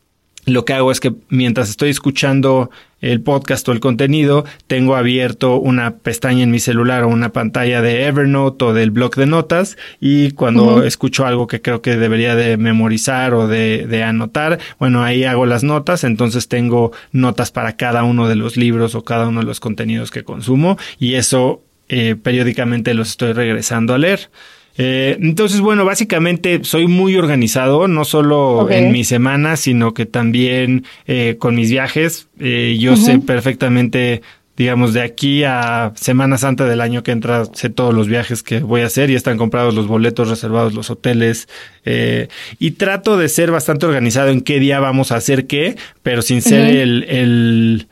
lo 0.48 0.64
que 0.64 0.72
hago 0.72 0.90
es 0.90 1.00
que 1.00 1.12
mientras 1.28 1.70
estoy 1.70 1.90
escuchando 1.90 2.70
el 3.00 3.20
podcast 3.20 3.68
o 3.68 3.72
el 3.72 3.80
contenido, 3.80 4.44
tengo 4.66 4.96
abierto 4.96 5.56
una 5.60 5.98
pestaña 5.98 6.42
en 6.42 6.50
mi 6.50 6.58
celular 6.58 7.04
o 7.04 7.08
una 7.08 7.30
pantalla 7.32 7.80
de 7.80 8.06
Evernote 8.06 8.64
o 8.64 8.74
del 8.74 8.90
blog 8.90 9.14
de 9.14 9.26
notas 9.26 9.76
y 10.00 10.32
cuando 10.32 10.82
escucho 10.82 11.24
algo 11.24 11.46
que 11.46 11.62
creo 11.62 11.80
que 11.80 11.96
debería 11.96 12.34
de 12.34 12.56
memorizar 12.56 13.34
o 13.34 13.46
de, 13.46 13.86
de, 13.86 14.02
anotar, 14.02 14.58
bueno, 14.80 15.04
ahí 15.04 15.24
hago 15.24 15.46
las 15.46 15.62
notas, 15.62 16.02
entonces 16.02 16.48
tengo 16.48 16.90
notas 17.12 17.52
para 17.52 17.76
cada 17.76 18.02
uno 18.02 18.28
de 18.28 18.36
los 18.36 18.56
libros 18.56 18.94
o 18.94 19.04
cada 19.04 19.28
uno 19.28 19.40
de 19.40 19.46
los 19.46 19.60
contenidos 19.60 20.10
que 20.10 20.24
consumo 20.24 20.76
y 20.98 21.14
eso 21.14 21.62
eh, 21.88 22.16
periódicamente 22.20 22.92
los 22.92 23.10
estoy 23.10 23.32
regresando 23.32 23.94
a 23.94 23.98
leer. 23.98 24.30
Eh, 24.78 25.18
entonces, 25.20 25.60
bueno, 25.60 25.84
básicamente 25.84 26.60
soy 26.62 26.86
muy 26.86 27.16
organizado, 27.16 27.88
no 27.88 28.04
solo 28.04 28.70
en 28.70 28.92
mi 28.92 29.04
semana, 29.04 29.56
sino 29.56 29.92
que 29.92 30.06
también 30.06 30.84
eh, 31.06 31.36
con 31.38 31.56
mis 31.56 31.70
viajes. 31.70 32.28
Eh, 32.38 32.76
yo 32.80 32.96
sé 32.96 33.18
perfectamente 33.18 34.22
digamos, 34.58 34.92
de 34.92 35.02
aquí 35.02 35.44
a 35.44 35.92
Semana 35.94 36.36
Santa 36.36 36.64
del 36.64 36.80
año 36.80 37.04
que 37.04 37.12
entra, 37.12 37.44
sé 37.44 37.70
todos 37.70 37.94
los 37.94 38.08
viajes 38.08 38.42
que 38.42 38.58
voy 38.58 38.80
a 38.80 38.86
hacer 38.86 39.08
y 39.08 39.14
están 39.14 39.38
comprados 39.38 39.72
los 39.72 39.86
boletos, 39.86 40.28
reservados 40.28 40.74
los 40.74 40.90
hoteles. 40.90 41.48
Eh, 41.84 42.26
y 42.58 42.72
trato 42.72 43.16
de 43.16 43.28
ser 43.28 43.52
bastante 43.52 43.86
organizado 43.86 44.30
en 44.30 44.40
qué 44.40 44.58
día 44.58 44.80
vamos 44.80 45.12
a 45.12 45.16
hacer 45.16 45.46
qué, 45.46 45.76
pero 46.02 46.22
sin 46.22 46.42
ser 46.42 46.74
el, 46.76 47.04
el, 47.04 47.86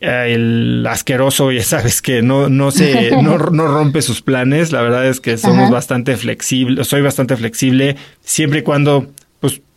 el 0.00 0.86
asqueroso, 0.88 1.52
ya 1.52 1.62
sabes 1.62 2.02
que 2.02 2.22
no, 2.22 2.48
no 2.48 2.70
se, 2.70 3.10
no, 3.22 3.38
no 3.38 3.66
rompe 3.66 4.02
sus 4.02 4.22
planes. 4.22 4.72
La 4.72 4.82
verdad 4.82 5.06
es 5.06 5.20
que 5.20 5.36
somos 5.38 5.70
bastante 5.70 6.16
flexibles, 6.16 6.86
soy 6.86 7.02
bastante 7.02 7.36
flexible, 7.36 7.96
siempre 8.20 8.60
y 8.60 8.62
cuando 8.62 9.06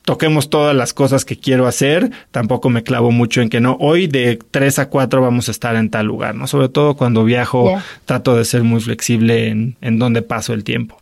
toquemos 0.09 0.49
todas 0.49 0.75
las 0.75 0.95
cosas 0.95 1.23
que 1.23 1.37
quiero 1.37 1.67
hacer, 1.67 2.09
tampoco 2.31 2.69
me 2.71 2.81
clavo 2.81 3.11
mucho 3.11 3.41
en 3.41 3.49
que 3.49 3.59
no, 3.59 3.77
hoy 3.79 4.07
de 4.07 4.39
3 4.49 4.79
a 4.79 4.89
4 4.89 5.21
vamos 5.21 5.49
a 5.49 5.51
estar 5.51 5.75
en 5.75 5.91
tal 5.91 6.07
lugar, 6.07 6.33
¿no? 6.33 6.47
Sobre 6.47 6.67
todo 6.67 6.95
cuando 6.95 7.23
viajo, 7.23 7.79
trato 8.05 8.35
de 8.35 8.43
ser 8.43 8.63
muy 8.63 8.81
flexible 8.81 9.49
en, 9.49 9.77
en 9.81 9.99
dónde 9.99 10.23
paso 10.23 10.53
el 10.53 10.63
tiempo. 10.63 10.99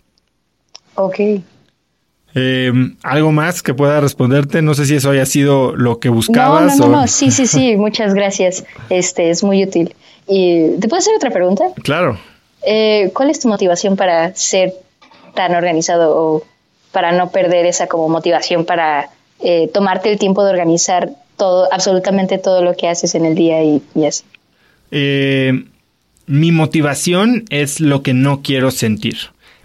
Ok. 0.95 1.19
Eh, 2.39 2.71
¿Algo 3.01 3.31
más 3.31 3.63
que 3.63 3.73
pueda 3.73 3.99
responderte? 3.99 4.61
No 4.61 4.75
sé 4.75 4.85
si 4.85 4.95
eso 4.95 5.09
haya 5.09 5.25
sido 5.25 5.75
lo 5.75 5.99
que 5.99 6.09
buscabas. 6.09 6.77
No, 6.77 6.87
no, 6.87 7.01
no, 7.01 7.07
sí, 7.07 7.31
sí, 7.31 7.47
sí, 7.47 7.75
muchas 7.77 8.13
gracias. 8.13 8.63
Este 8.89 9.31
es 9.31 9.43
muy 9.43 9.63
útil. 9.63 9.95
¿Y 10.27 10.77
¿Te 10.79 10.87
puedo 10.87 10.99
hacer 10.99 11.15
otra 11.15 11.31
pregunta? 11.31 11.65
Claro. 11.81 12.19
Eh, 12.63 13.09
¿Cuál 13.13 13.31
es 13.31 13.39
tu 13.39 13.47
motivación 13.47 13.95
para 13.95 14.35
ser 14.35 14.73
tan 15.33 15.55
organizado 15.55 16.15
o 16.15 16.43
para 16.91 17.11
no 17.11 17.31
perder 17.31 17.65
esa 17.65 17.87
como 17.87 18.07
motivación 18.07 18.65
para 18.65 19.09
eh, 19.39 19.69
tomarte 19.73 20.11
el 20.11 20.19
tiempo 20.19 20.43
de 20.43 20.51
organizar 20.51 21.09
todo, 21.37 21.67
absolutamente 21.71 22.37
todo 22.37 22.63
lo 22.63 22.75
que 22.75 22.87
haces 22.87 23.15
en 23.15 23.25
el 23.25 23.35
día 23.35 23.63
y, 23.63 23.81
así? 24.05 24.23
Eh, 24.91 25.65
mi 26.27 26.51
motivación 26.51 27.45
es 27.49 27.79
lo 27.79 28.03
que 28.03 28.13
no 28.13 28.41
quiero 28.43 28.69
sentir. 28.69 29.17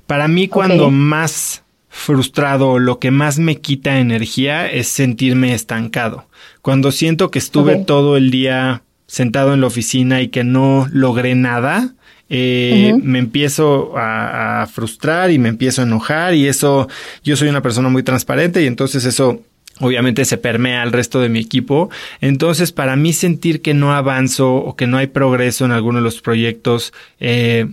Para 0.06 0.28
mí, 0.28 0.48
cuando 0.48 0.90
más 0.90 1.62
frustrado, 1.92 2.78
lo 2.78 2.98
que 2.98 3.11
más 3.11 3.38
me 3.38 3.61
quita 3.61 3.98
energía 3.98 4.66
es 4.66 4.88
sentirme 4.88 5.52
estancado. 5.52 6.26
Cuando 6.62 6.90
siento 6.90 7.31
que 7.31 7.38
estuve 7.38 7.76
todo 7.76 8.16
el 8.16 8.31
día 8.31 8.83
sentado 9.07 9.52
en 9.52 9.61
la 9.61 9.66
oficina 9.66 10.22
y 10.22 10.28
que 10.28 10.42
no 10.42 10.88
logré 10.90 11.35
nada, 11.35 11.92
eh, 12.31 12.94
me 13.02 13.18
empiezo 13.18 13.92
a, 13.94 14.66
frustrar 14.72 15.31
y 15.31 15.38
me 15.38 15.50
empiezo 15.50 15.83
a 15.83 15.85
enojar 15.85 16.35
y 16.35 16.48
eso, 16.48 16.88
yo 17.22 17.37
soy 17.37 17.48
una 17.48 17.61
persona 17.61 17.90
muy 17.90 18.02
transparente 18.02 18.62
y 18.62 18.66
entonces 18.66 19.05
eso 19.05 19.42
obviamente 19.81 20.24
se 20.24 20.38
permea 20.38 20.81
al 20.81 20.92
resto 20.92 21.20
de 21.20 21.28
mi 21.28 21.40
equipo. 21.40 21.90
Entonces, 22.22 22.72
para 22.72 22.96
mí 22.96 23.12
sentir 23.12 23.61
que 23.61 23.74
no 23.74 23.92
avanzo 23.92 24.55
o 24.55 24.76
que 24.76 24.87
no 24.87 24.96
hay 24.96 25.09
progreso 25.09 25.66
en 25.66 25.72
alguno 25.72 25.98
de 25.98 26.05
los 26.05 26.22
proyectos, 26.22 26.94
eh, 27.20 27.66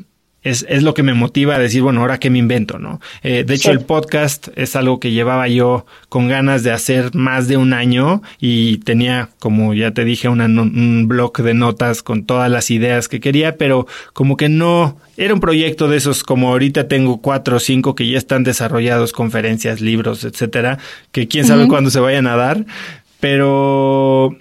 es, 0.43 0.65
es, 0.69 0.83
lo 0.83 0.93
que 0.93 1.03
me 1.03 1.13
motiva 1.13 1.55
a 1.55 1.59
decir, 1.59 1.81
bueno, 1.81 2.01
ahora 2.01 2.19
qué 2.19 2.29
me 2.29 2.39
invento, 2.39 2.79
¿no? 2.79 3.01
Eh, 3.23 3.43
de 3.45 3.53
hecho, 3.53 3.71
el 3.71 3.81
podcast 3.81 4.47
es 4.55 4.75
algo 4.75 4.99
que 4.99 5.11
llevaba 5.11 5.47
yo 5.47 5.85
con 6.07 6.27
ganas 6.27 6.63
de 6.63 6.71
hacer 6.71 7.13
más 7.13 7.47
de 7.47 7.57
un 7.57 7.73
año 7.73 8.21
y 8.39 8.77
tenía, 8.79 9.29
como 9.39 9.73
ya 9.73 9.91
te 9.91 10.05
dije, 10.05 10.29
un 10.29 11.07
blog 11.07 11.37
de 11.37 11.53
notas 11.53 12.03
con 12.03 12.25
todas 12.25 12.49
las 12.49 12.71
ideas 12.71 13.07
que 13.07 13.19
quería, 13.19 13.57
pero 13.57 13.85
como 14.13 14.37
que 14.37 14.49
no, 14.49 14.97
era 15.17 15.33
un 15.33 15.41
proyecto 15.41 15.89
de 15.89 15.97
esos 15.97 16.23
como 16.23 16.49
ahorita 16.49 16.87
tengo 16.87 17.21
cuatro 17.21 17.57
o 17.57 17.59
cinco 17.59 17.93
que 17.93 18.09
ya 18.09 18.17
están 18.17 18.43
desarrollados, 18.43 19.11
conferencias, 19.11 19.81
libros, 19.81 20.23
etcétera, 20.23 20.79
que 21.11 21.27
quién 21.27 21.45
sabe 21.45 21.67
cuándo 21.67 21.89
se 21.89 21.99
vayan 21.99 22.27
a 22.27 22.37
dar, 22.37 22.65
pero 23.19 24.37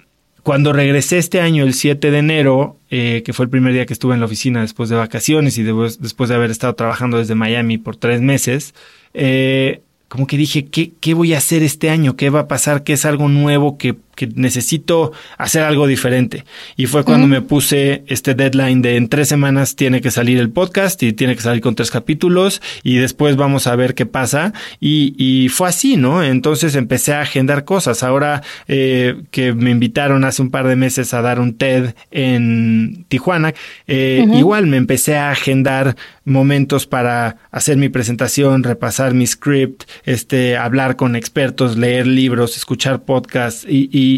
cuando 0.49 0.73
regresé 0.73 1.19
este 1.19 1.41
año, 1.41 1.63
el 1.63 1.75
7 1.75 2.09
de 2.09 2.17
enero, 2.17 2.75
eh, 2.89 3.21
que 3.23 3.33
fue 3.33 3.45
el 3.45 3.51
primer 3.51 3.71
día 3.71 3.85
que 3.85 3.93
estuve 3.93 4.15
en 4.15 4.19
la 4.19 4.25
oficina 4.25 4.61
después 4.61 4.89
de 4.89 4.95
vacaciones 4.95 5.59
y 5.59 5.63
después 5.63 6.27
de 6.27 6.33
haber 6.33 6.49
estado 6.49 6.73
trabajando 6.73 7.19
desde 7.19 7.35
Miami 7.35 7.77
por 7.77 7.97
tres 7.97 8.19
meses, 8.19 8.73
eh, 9.13 9.81
como 10.07 10.25
que 10.25 10.37
dije, 10.37 10.65
¿qué, 10.65 10.91
¿qué 10.99 11.13
voy 11.13 11.35
a 11.35 11.37
hacer 11.37 11.61
este 11.61 11.91
año? 11.91 12.15
¿Qué 12.15 12.31
va 12.31 12.39
a 12.39 12.47
pasar? 12.47 12.83
¿Qué 12.83 12.93
es 12.93 13.05
algo 13.05 13.29
nuevo 13.29 13.77
que 13.77 13.95
que 14.19 14.27
necesito 14.35 15.13
hacer 15.37 15.63
algo 15.63 15.87
diferente. 15.87 16.43
Y 16.75 16.87
fue 16.87 17.05
cuando 17.05 17.25
me 17.25 17.41
puse 17.41 18.03
este 18.07 18.35
deadline 18.35 18.81
de 18.81 18.97
en 18.97 19.07
tres 19.07 19.29
semanas 19.29 19.77
tiene 19.77 20.01
que 20.01 20.11
salir 20.11 20.39
el 20.39 20.49
podcast 20.49 21.01
y 21.03 21.13
tiene 21.13 21.37
que 21.37 21.41
salir 21.41 21.61
con 21.61 21.73
tres 21.73 21.89
capítulos 21.89 22.61
y 22.83 22.97
después 22.97 23.37
vamos 23.37 23.65
a 23.65 23.77
ver 23.77 23.95
qué 23.95 24.05
pasa. 24.05 24.51
Y, 24.81 25.15
y 25.17 25.47
fue 25.47 25.69
así, 25.69 25.95
¿no? 25.95 26.21
Entonces 26.21 26.75
empecé 26.75 27.13
a 27.13 27.21
agendar 27.21 27.63
cosas. 27.63 28.03
Ahora 28.03 28.43
eh, 28.67 29.21
que 29.31 29.53
me 29.53 29.69
invitaron 29.69 30.25
hace 30.25 30.41
un 30.41 30.51
par 30.51 30.67
de 30.67 30.75
meses 30.75 31.13
a 31.13 31.21
dar 31.21 31.39
un 31.39 31.53
TED 31.53 31.93
en 32.11 33.05
Tijuana, 33.07 33.53
eh, 33.87 34.25
igual 34.33 34.67
me 34.67 34.75
empecé 34.75 35.15
a 35.15 35.31
agendar 35.31 35.95
momentos 36.25 36.85
para 36.85 37.37
hacer 37.51 37.77
mi 37.77 37.87
presentación, 37.87 38.63
repasar 38.63 39.13
mi 39.13 39.25
script, 39.25 39.83
este, 40.03 40.57
hablar 40.57 40.97
con 40.97 41.15
expertos, 41.15 41.77
leer 41.77 42.05
libros, 42.05 42.57
escuchar 42.57 43.03
podcasts 43.03 43.65
y 43.67 43.79
y, 43.91 44.08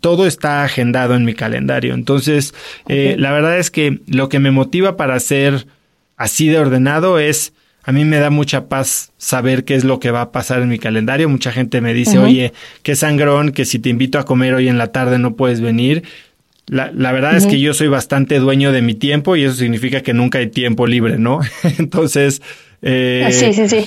todo 0.00 0.26
está 0.26 0.64
agendado 0.64 1.14
en 1.14 1.24
mi 1.24 1.34
calendario. 1.34 1.94
Entonces, 1.94 2.54
eh, 2.88 3.16
la 3.18 3.32
verdad 3.32 3.58
es 3.58 3.70
que 3.70 4.00
lo 4.06 4.28
que 4.28 4.38
me 4.38 4.50
motiva 4.50 4.96
para 4.96 5.18
ser 5.20 5.66
así 6.16 6.48
de 6.48 6.58
ordenado 6.58 7.18
es, 7.18 7.52
a 7.82 7.92
mí 7.92 8.04
me 8.04 8.18
da 8.18 8.30
mucha 8.30 8.68
paz 8.68 9.12
saber 9.18 9.64
qué 9.64 9.74
es 9.74 9.84
lo 9.84 10.00
que 10.00 10.10
va 10.10 10.22
a 10.22 10.32
pasar 10.32 10.62
en 10.62 10.68
mi 10.68 10.78
calendario. 10.78 11.28
Mucha 11.28 11.52
gente 11.52 11.80
me 11.80 11.94
dice, 11.94 12.18
oye, 12.18 12.52
qué 12.82 12.96
sangrón, 12.96 13.52
que 13.52 13.64
si 13.64 13.78
te 13.78 13.88
invito 13.88 14.18
a 14.18 14.24
comer 14.24 14.54
hoy 14.54 14.68
en 14.68 14.78
la 14.78 14.92
tarde 14.92 15.18
no 15.18 15.36
puedes 15.36 15.60
venir. 15.60 16.02
La, 16.66 16.92
la 16.92 17.12
verdad 17.12 17.34
es 17.34 17.46
que 17.46 17.60
yo 17.60 17.72
soy 17.72 17.88
bastante 17.88 18.38
dueño 18.40 18.72
de 18.72 18.82
mi 18.82 18.94
tiempo 18.94 19.36
y 19.36 19.44
eso 19.44 19.54
significa 19.54 20.02
que 20.02 20.12
nunca 20.12 20.38
hay 20.38 20.48
tiempo 20.48 20.86
libre, 20.86 21.18
¿no? 21.18 21.40
Entonces, 21.78 22.42
eh, 22.82 23.28
sí, 23.32 23.54
sí, 23.54 23.68
sí 23.68 23.86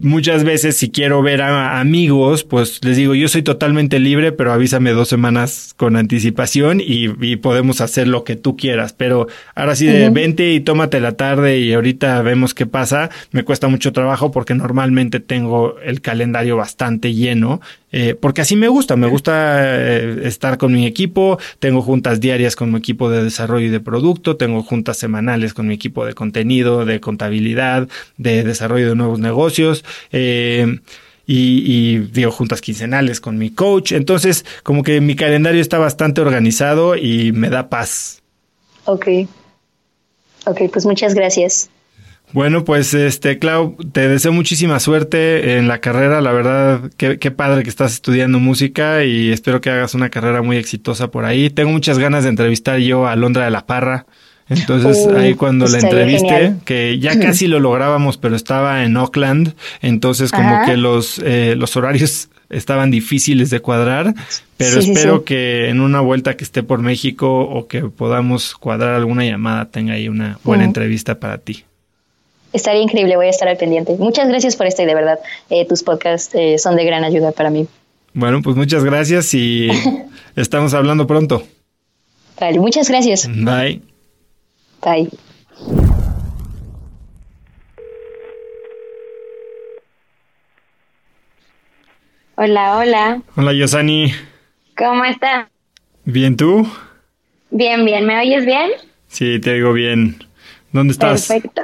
muchas 0.00 0.44
veces 0.44 0.76
si 0.76 0.90
quiero 0.90 1.22
ver 1.22 1.42
a 1.42 1.80
amigos, 1.80 2.44
pues 2.44 2.84
les 2.84 2.96
digo, 2.96 3.14
yo 3.14 3.28
soy 3.28 3.42
totalmente 3.42 3.98
libre, 3.98 4.32
pero 4.32 4.52
avísame 4.52 4.92
dos 4.92 5.08
semanas 5.08 5.74
con 5.76 5.96
anticipación 5.96 6.80
y, 6.84 7.08
podemos 7.38 7.80
hacer 7.80 8.08
lo 8.08 8.24
que 8.24 8.36
tú 8.36 8.56
quieras. 8.56 8.92
Pero 8.92 9.28
ahora 9.54 9.76
sí 9.76 9.86
de 9.86 10.10
vente 10.10 10.52
y 10.52 10.60
tómate 10.60 11.00
la 11.00 11.12
tarde 11.12 11.58
y 11.58 11.72
ahorita 11.72 12.20
vemos 12.22 12.54
qué 12.54 12.66
pasa. 12.66 13.10
Me 13.30 13.44
cuesta 13.44 13.68
mucho 13.68 13.92
trabajo 13.92 14.30
porque 14.30 14.54
normalmente 14.54 15.20
tengo 15.20 15.78
el 15.80 16.00
calendario 16.00 16.56
bastante 16.56 17.14
lleno 17.14 17.60
eh, 17.92 18.14
porque 18.14 18.42
así 18.42 18.56
me 18.56 18.68
gusta, 18.68 18.96
me 18.96 19.06
gusta 19.06 19.64
eh, 19.64 20.20
estar 20.24 20.58
con 20.58 20.72
mi 20.72 20.86
equipo, 20.86 21.38
tengo 21.58 21.82
juntas 21.82 22.20
diarias 22.20 22.56
con 22.56 22.70
mi 22.72 22.78
equipo 22.78 23.10
de 23.10 23.24
desarrollo 23.24 23.66
y 23.66 23.70
de 23.70 23.80
producto, 23.80 24.36
tengo 24.36 24.62
juntas 24.62 24.98
semanales 24.98 25.54
con 25.54 25.68
mi 25.68 25.74
equipo 25.74 26.04
de 26.04 26.14
contenido, 26.14 26.84
de 26.84 27.00
contabilidad, 27.00 27.88
de 28.16 28.44
desarrollo 28.44 28.90
de 28.90 28.96
nuevos 28.96 29.18
negocios. 29.18 29.84
Eh, 30.12 30.80
y, 31.26 31.62
y, 31.66 31.98
digo, 31.98 32.30
juntas 32.30 32.62
quincenales 32.62 33.20
con 33.20 33.36
mi 33.36 33.50
coach. 33.50 33.92
Entonces, 33.92 34.46
como 34.62 34.82
que 34.82 35.02
mi 35.02 35.14
calendario 35.14 35.60
está 35.60 35.76
bastante 35.76 36.22
organizado 36.22 36.96
y 36.96 37.32
me 37.32 37.50
da 37.50 37.68
paz. 37.68 38.22
Ok. 38.86 39.06
Ok, 40.46 40.62
pues 40.72 40.86
muchas 40.86 41.12
gracias. 41.12 41.68
Bueno, 42.32 42.64
pues 42.64 42.92
este, 42.94 43.38
Clau, 43.38 43.76
te 43.92 44.08
deseo 44.08 44.32
muchísima 44.32 44.80
suerte 44.80 45.56
en 45.56 45.66
la 45.66 45.80
carrera. 45.80 46.20
La 46.20 46.32
verdad, 46.32 46.90
qué, 46.96 47.18
qué, 47.18 47.30
padre 47.30 47.62
que 47.62 47.70
estás 47.70 47.94
estudiando 47.94 48.38
música 48.38 49.04
y 49.04 49.30
espero 49.30 49.60
que 49.60 49.70
hagas 49.70 49.94
una 49.94 50.10
carrera 50.10 50.42
muy 50.42 50.56
exitosa 50.56 51.10
por 51.10 51.24
ahí. 51.24 51.48
Tengo 51.50 51.70
muchas 51.70 51.98
ganas 51.98 52.24
de 52.24 52.30
entrevistar 52.30 52.78
yo 52.78 53.06
a 53.06 53.16
Londra 53.16 53.44
de 53.44 53.50
la 53.50 53.66
Parra. 53.66 54.06
Entonces 54.48 55.06
uh, 55.06 55.16
ahí 55.16 55.34
cuando 55.34 55.66
la 55.66 55.78
entrevisté, 55.78 56.54
que 56.64 56.98
ya 56.98 57.18
casi 57.18 57.46
lo 57.48 57.60
lográbamos, 57.60 58.16
pero 58.16 58.34
estaba 58.34 58.84
en 58.84 58.96
Auckland, 58.96 59.54
entonces 59.82 60.30
como 60.30 60.64
que 60.64 60.76
los, 60.76 61.20
eh, 61.22 61.54
los 61.56 61.76
horarios 61.76 62.30
estaban 62.48 62.90
difíciles 62.90 63.50
de 63.50 63.60
cuadrar, 63.60 64.14
pero 64.56 64.80
espero 64.80 65.24
que 65.24 65.68
en 65.68 65.80
una 65.80 66.00
vuelta 66.00 66.36
que 66.36 66.44
esté 66.44 66.62
por 66.62 66.80
México 66.80 67.42
o 67.42 67.68
que 67.68 67.82
podamos 67.82 68.54
cuadrar 68.54 68.94
alguna 68.94 69.24
llamada 69.26 69.66
tenga 69.66 69.94
ahí 69.94 70.08
una 70.08 70.38
buena 70.44 70.64
entrevista 70.64 71.20
para 71.20 71.36
ti. 71.38 71.64
Estaría 72.52 72.80
increíble, 72.80 73.16
voy 73.16 73.26
a 73.26 73.30
estar 73.30 73.48
al 73.48 73.56
pendiente. 73.56 73.96
Muchas 73.98 74.28
gracias 74.28 74.56
por 74.56 74.66
esto 74.66 74.82
y 74.82 74.86
de 74.86 74.94
verdad, 74.94 75.18
eh, 75.50 75.66
tus 75.66 75.82
podcasts 75.82 76.34
eh, 76.34 76.58
son 76.58 76.76
de 76.76 76.84
gran 76.84 77.04
ayuda 77.04 77.32
para 77.32 77.50
mí. 77.50 77.66
Bueno, 78.14 78.40
pues 78.42 78.56
muchas 78.56 78.84
gracias 78.84 79.34
y 79.34 79.68
estamos 80.36 80.74
hablando 80.74 81.06
pronto. 81.06 81.42
Vale, 82.40 82.58
muchas 82.58 82.88
gracias. 82.88 83.28
Bye. 83.28 83.82
Bye. 84.82 85.10
Hola, 92.36 92.78
hola. 92.78 93.22
Hola, 93.36 93.52
Yosani. 93.52 94.12
¿Cómo 94.76 95.04
estás? 95.04 95.48
Bien, 96.04 96.36
¿tú? 96.36 96.66
Bien, 97.50 97.84
bien. 97.84 98.06
¿Me 98.06 98.18
oyes 98.20 98.46
bien? 98.46 98.70
Sí, 99.08 99.40
te 99.40 99.54
oigo 99.54 99.72
bien. 99.72 100.24
¿Dónde 100.72 100.92
estás? 100.92 101.26
Perfecto. 101.26 101.62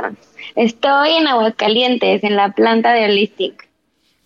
Estoy 0.57 1.11
en 1.13 1.27
Aguascalientes, 1.27 2.23
en 2.23 2.37
la 2.37 2.53
planta 2.53 2.93
de 2.93 3.05
Holistic. 3.05 3.69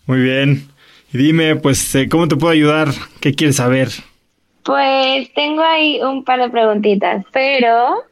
Muy 0.05 0.19
bien. 0.21 0.67
Y 1.11 1.17
dime, 1.17 1.55
pues, 1.55 1.95
eh, 1.95 2.07
¿cómo 2.07 2.27
te 2.27 2.35
puedo 2.35 2.53
ayudar? 2.53 2.89
¿Qué 3.19 3.33
quieres 3.33 3.55
saber? 3.55 3.89
Pues 4.63 5.33
tengo 5.33 5.63
ahí 5.63 5.99
un 6.01 6.23
par 6.23 6.39
de 6.39 6.49
preguntitas, 6.49 7.25
pero 7.31 8.03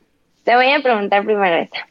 te 0.44 0.56
voy 0.56 0.72
a 0.72 0.80
preguntar 0.82 1.24
primero 1.26 1.56
esta. 1.58 1.88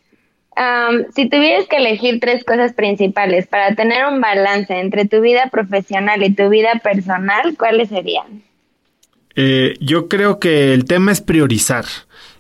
si 1.15 1.29
tuvieras 1.29 1.67
que 1.69 1.77
elegir 1.77 2.19
tres 2.19 2.43
cosas 2.43 2.73
principales 2.73 3.47
para 3.47 3.75
tener 3.75 4.07
un 4.07 4.21
balance 4.21 4.81
entre 4.81 5.05
tu 5.05 5.21
vida 5.21 5.51
profesional 5.51 6.23
y 6.23 6.35
tu 6.35 6.49
vida 6.49 6.81
personal, 6.83 7.55
¿cuáles 7.57 7.91
serían? 7.91 8.43
Eh, 9.37 9.75
yo 9.81 10.09
creo 10.09 10.41
que 10.41 10.73
el 10.73 10.87
tema 10.87 11.12
es 11.12 11.21
priorizar. 11.21 11.85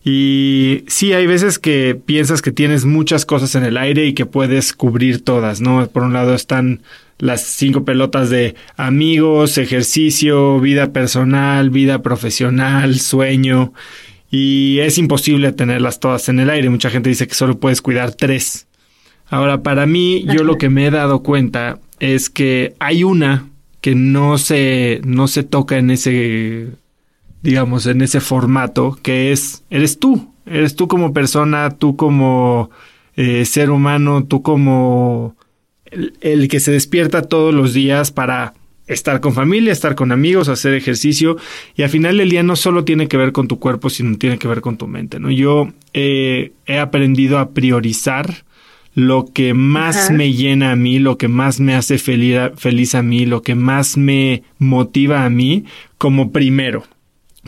Y 0.08 0.84
sí, 0.86 1.14
hay 1.14 1.26
veces 1.26 1.58
que 1.58 1.96
piensas 1.96 2.40
que 2.40 2.52
tienes 2.52 2.84
muchas 2.84 3.26
cosas 3.26 3.56
en 3.56 3.64
el 3.64 3.76
aire 3.76 4.06
y 4.06 4.12
que 4.12 4.24
puedes 4.24 4.72
cubrir 4.72 5.24
todas, 5.24 5.60
¿no? 5.60 5.84
Por 5.88 6.04
un 6.04 6.12
lado 6.12 6.32
están 6.32 6.82
las 7.18 7.42
cinco 7.42 7.84
pelotas 7.84 8.30
de 8.30 8.54
amigos, 8.76 9.58
ejercicio, 9.58 10.60
vida 10.60 10.92
personal, 10.92 11.70
vida 11.70 12.02
profesional, 12.02 13.00
sueño. 13.00 13.72
Y 14.30 14.78
es 14.78 14.96
imposible 14.96 15.50
tenerlas 15.50 15.98
todas 15.98 16.28
en 16.28 16.38
el 16.38 16.50
aire. 16.50 16.70
Mucha 16.70 16.90
gente 16.90 17.08
dice 17.08 17.26
que 17.26 17.34
solo 17.34 17.58
puedes 17.58 17.82
cuidar 17.82 18.14
tres. 18.14 18.68
Ahora, 19.28 19.64
para 19.64 19.86
mí, 19.86 20.24
yo 20.32 20.44
lo 20.44 20.56
que 20.56 20.68
me 20.68 20.86
he 20.86 20.90
dado 20.92 21.24
cuenta 21.24 21.80
es 21.98 22.30
que 22.30 22.74
hay 22.78 23.02
una 23.02 23.48
que 23.80 23.96
no 23.96 24.38
se, 24.38 25.00
no 25.02 25.26
se 25.26 25.42
toca 25.42 25.78
en 25.78 25.90
ese 25.90 26.68
digamos, 27.46 27.86
en 27.86 28.02
ese 28.02 28.20
formato 28.20 28.98
que 29.02 29.30
es, 29.30 29.62
eres 29.70 30.00
tú, 30.00 30.34
eres 30.46 30.74
tú 30.74 30.88
como 30.88 31.12
persona, 31.12 31.70
tú 31.70 31.94
como 31.94 32.70
eh, 33.14 33.44
ser 33.44 33.70
humano, 33.70 34.24
tú 34.24 34.42
como 34.42 35.36
el, 36.20 36.48
que 36.48 36.58
se 36.58 36.72
despierta 36.72 37.22
todos 37.22 37.54
los 37.54 37.72
días 37.72 38.10
para 38.10 38.54
estar 38.88 39.20
con 39.20 39.32
familia, 39.32 39.72
estar 39.72 39.94
con 39.94 40.10
amigos, 40.10 40.48
hacer 40.48 40.74
ejercicio 40.74 41.36
y 41.76 41.84
al 41.84 41.88
final 41.88 42.16
del 42.16 42.30
día 42.30 42.42
no 42.42 42.56
solo 42.56 42.82
tiene 42.82 43.06
que 43.06 43.16
ver 43.16 43.30
con 43.30 43.46
tu 43.46 43.60
cuerpo, 43.60 43.90
sino 43.90 44.18
tiene 44.18 44.38
que 44.38 44.48
ver 44.48 44.60
con 44.60 44.76
tu 44.76 44.88
mente, 44.88 45.20
¿no? 45.20 45.30
Yo 45.30 45.68
he 45.92 46.50
aprendido 46.80 47.38
a 47.38 47.50
priorizar 47.50 48.44
lo 48.94 49.26
que 49.32 49.54
más 49.54 50.10
me 50.10 50.32
llena 50.32 50.72
a 50.72 50.76
mí, 50.76 50.98
lo 50.98 51.16
que 51.16 51.28
más 51.28 51.60
me 51.60 51.76
hace 51.76 51.98
feliz, 51.98 52.38
feliz 52.56 52.96
a 52.96 53.02
mí, 53.02 53.24
lo 53.24 53.42
que 53.42 53.54
más 53.54 53.96
me 53.96 54.42
motiva 54.58 55.24
a 55.24 55.30
mí 55.30 55.64
como 55.96 56.32
primero 56.32 56.82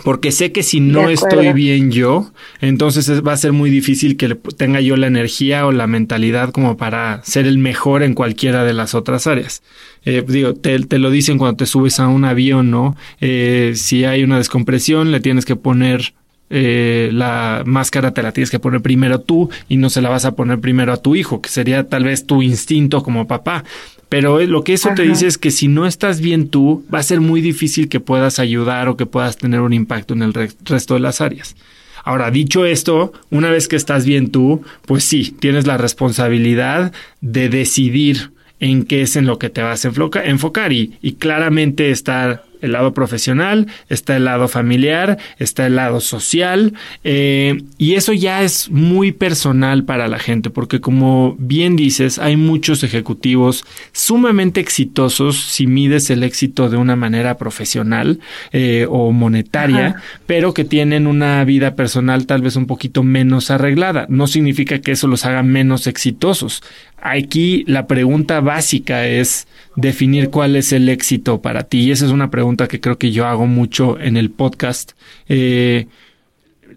porque 0.05 0.33
sé 0.33 0.53
que 0.53 0.63
si 0.63 0.81
no 0.81 1.09
estoy 1.09 1.53
bien 1.53 1.91
yo, 1.91 2.31
entonces 2.61 3.23
va 3.27 3.33
a 3.33 3.37
ser 3.37 3.53
muy 3.53 3.71
difícil 3.71 4.17
que 4.17 4.35
tenga 4.57 4.81
yo 4.81 4.97
la 4.97 5.07
energía 5.07 5.67
o 5.67 5.73
la 5.73 5.87
mentalidad 5.87 6.51
como 6.51 6.77
para 6.77 7.23
ser 7.25 7.47
el 7.47 7.59
mejor 7.59 8.03
en 8.03 8.15
cualquiera 8.15 8.65
de 8.65 8.75
las 8.75 8.95
otras 8.95 9.27
áreas. 9.27 9.63
Eh, 10.05 10.25
digo, 10.27 10.55
te, 10.55 10.79
te, 10.81 10.99
lo 10.99 11.11
dicen 11.11 11.39
cuando 11.39 11.57
te 11.57 11.67
subes 11.67 12.01
a 12.01 12.09
un 12.09 12.25
avión, 12.25 12.71
¿no? 12.71 12.97
Eh, 13.21 13.73
si 13.75 14.05
hay 14.05 14.23
una 14.23 14.39
descompresión, 14.39 15.11
le 15.11 15.21
tienes 15.21 15.45
que 15.45 15.57
poner 15.57 16.15
eh, 16.51 17.11
la 17.13 17.63
máscara 17.67 18.15
te 18.15 18.23
la 18.23 18.33
tienes 18.33 18.51
que 18.51 18.59
poner 18.59 18.81
primero 18.81 19.21
tú 19.21 19.51
y 19.69 19.77
no 19.77 19.91
se 19.91 20.01
la 20.01 20.09
vas 20.09 20.25
a 20.25 20.35
poner 20.35 20.61
primero 20.61 20.93
a 20.93 21.03
tu 21.03 21.15
hijo, 21.15 21.43
que 21.43 21.51
sería 21.51 21.89
tal 21.89 22.05
vez 22.05 22.27
tu 22.27 22.43
instinto 22.43 23.03
como 23.03 23.27
papá. 23.27 23.65
Pero 24.09 24.41
lo 24.41 24.65
que 24.65 24.73
eso 24.73 24.91
te 24.95 25.03
dice 25.03 25.27
es 25.27 25.37
que 25.37 25.51
si 25.51 25.69
no 25.69 25.87
estás 25.87 26.21
bien 26.21 26.49
tú, 26.49 26.85
va 26.93 26.99
a 26.99 27.03
ser 27.03 27.21
muy 27.21 27.43
difícil 27.43 27.89
que 27.89 28.01
puedas 28.01 28.39
ayudar 28.39 28.89
o 28.89 28.97
que 28.97 29.05
puedas 29.05 29.37
tener 29.37 29.61
un 29.61 29.75
impacto 29.75 30.15
en 30.15 30.23
el 30.23 30.33
resto 30.33 30.95
de 30.95 31.01
las 31.01 31.21
áreas. 31.21 31.57
Ahora, 32.05 32.31
dicho 32.31 32.65
esto, 32.65 33.13
una 33.31 33.51
vez 33.51 33.69
que 33.69 33.77
estás 33.77 34.07
bien 34.07 34.31
tú, 34.31 34.63
pues 34.87 35.05
sí, 35.05 35.35
tienes 35.39 35.67
la 35.67 35.77
responsabilidad 35.77 36.93
de 37.21 37.51
decidir 37.51 38.31
en 38.61 38.85
qué 38.85 39.03
es 39.03 39.17
en 39.17 39.27
lo 39.27 39.39
que 39.39 39.51
te 39.51 39.61
vas 39.61 39.85
a 39.85 39.93
enfocar 40.25 40.73
y, 40.73 40.95
y 41.03 41.13
claramente 41.13 41.91
estar 41.91 42.45
el 42.61 42.73
lado 42.73 42.95
profesional, 42.95 43.67
está 43.89 44.17
el 44.17 44.25
lado 44.25 44.49
familiar, 44.49 45.19
está 45.39 45.67
el 45.67 45.77
lado 45.77 46.01
social, 46.01 46.75
eh, 47.05 47.63
y 47.79 47.95
eso 47.95 48.13
ya 48.13 48.43
es 48.43 48.71
muy 48.71 49.13
personal 49.13 49.85
para 49.85 50.09
la 50.09 50.19
gente, 50.19 50.51
porque 50.51 50.81
como 50.81 51.37
bien 51.39 51.77
dices, 51.77 52.19
hay 52.19 52.37
muchos 52.37 52.83
ejecutivos 52.83 53.65
sumamente 53.93 54.61
exitosos 54.61 55.37
si 55.37 55.67
mides 55.67 56.11
el 56.11 56.23
éxito 56.23 56.69
de 56.69 56.77
una 56.77 56.97
manera 56.97 57.37
profesional 57.37 58.21
eh, 58.53 58.87
o 58.89 59.13
monetaria, 59.13 59.97
pero 60.27 60.55
que 60.55 60.65
tienen 60.65 61.07
una 61.07 61.45
vida 61.45 61.75
personal 61.75 62.27
tal 62.27 62.43
vez 62.43 62.57
un 62.57 62.67
poquito 62.67 63.03
menos 63.03 63.51
arreglada. 63.51 64.07
No 64.09 64.27
significa 64.27 64.81
que 64.81 64.93
eso 64.93 65.07
los 65.07 65.25
haga 65.25 65.43
menos 65.43 65.87
exitosos. 65.87 66.63
Aquí 67.01 67.65
la 67.67 67.87
pregunta 67.87 68.41
básica 68.41 69.07
es 69.07 69.47
definir 69.77 70.31
cuál 70.31 70.57
es 70.57 70.73
el 70.73 70.89
éxito 70.89 71.41
para 71.41 71.65
ti. 71.65 71.81
Y 71.81 71.91
esa 71.93 72.07
es 72.07 72.11
una 72.11 72.31
pregunta 72.31 72.67
que 72.67 72.81
creo 72.81 72.99
que 72.99 73.13
yo 73.13 73.27
hago 73.27 73.47
mucho 73.47 73.99
en 74.01 74.17
el 74.17 74.31
podcast. 74.31 74.93
Eh, 75.29 75.87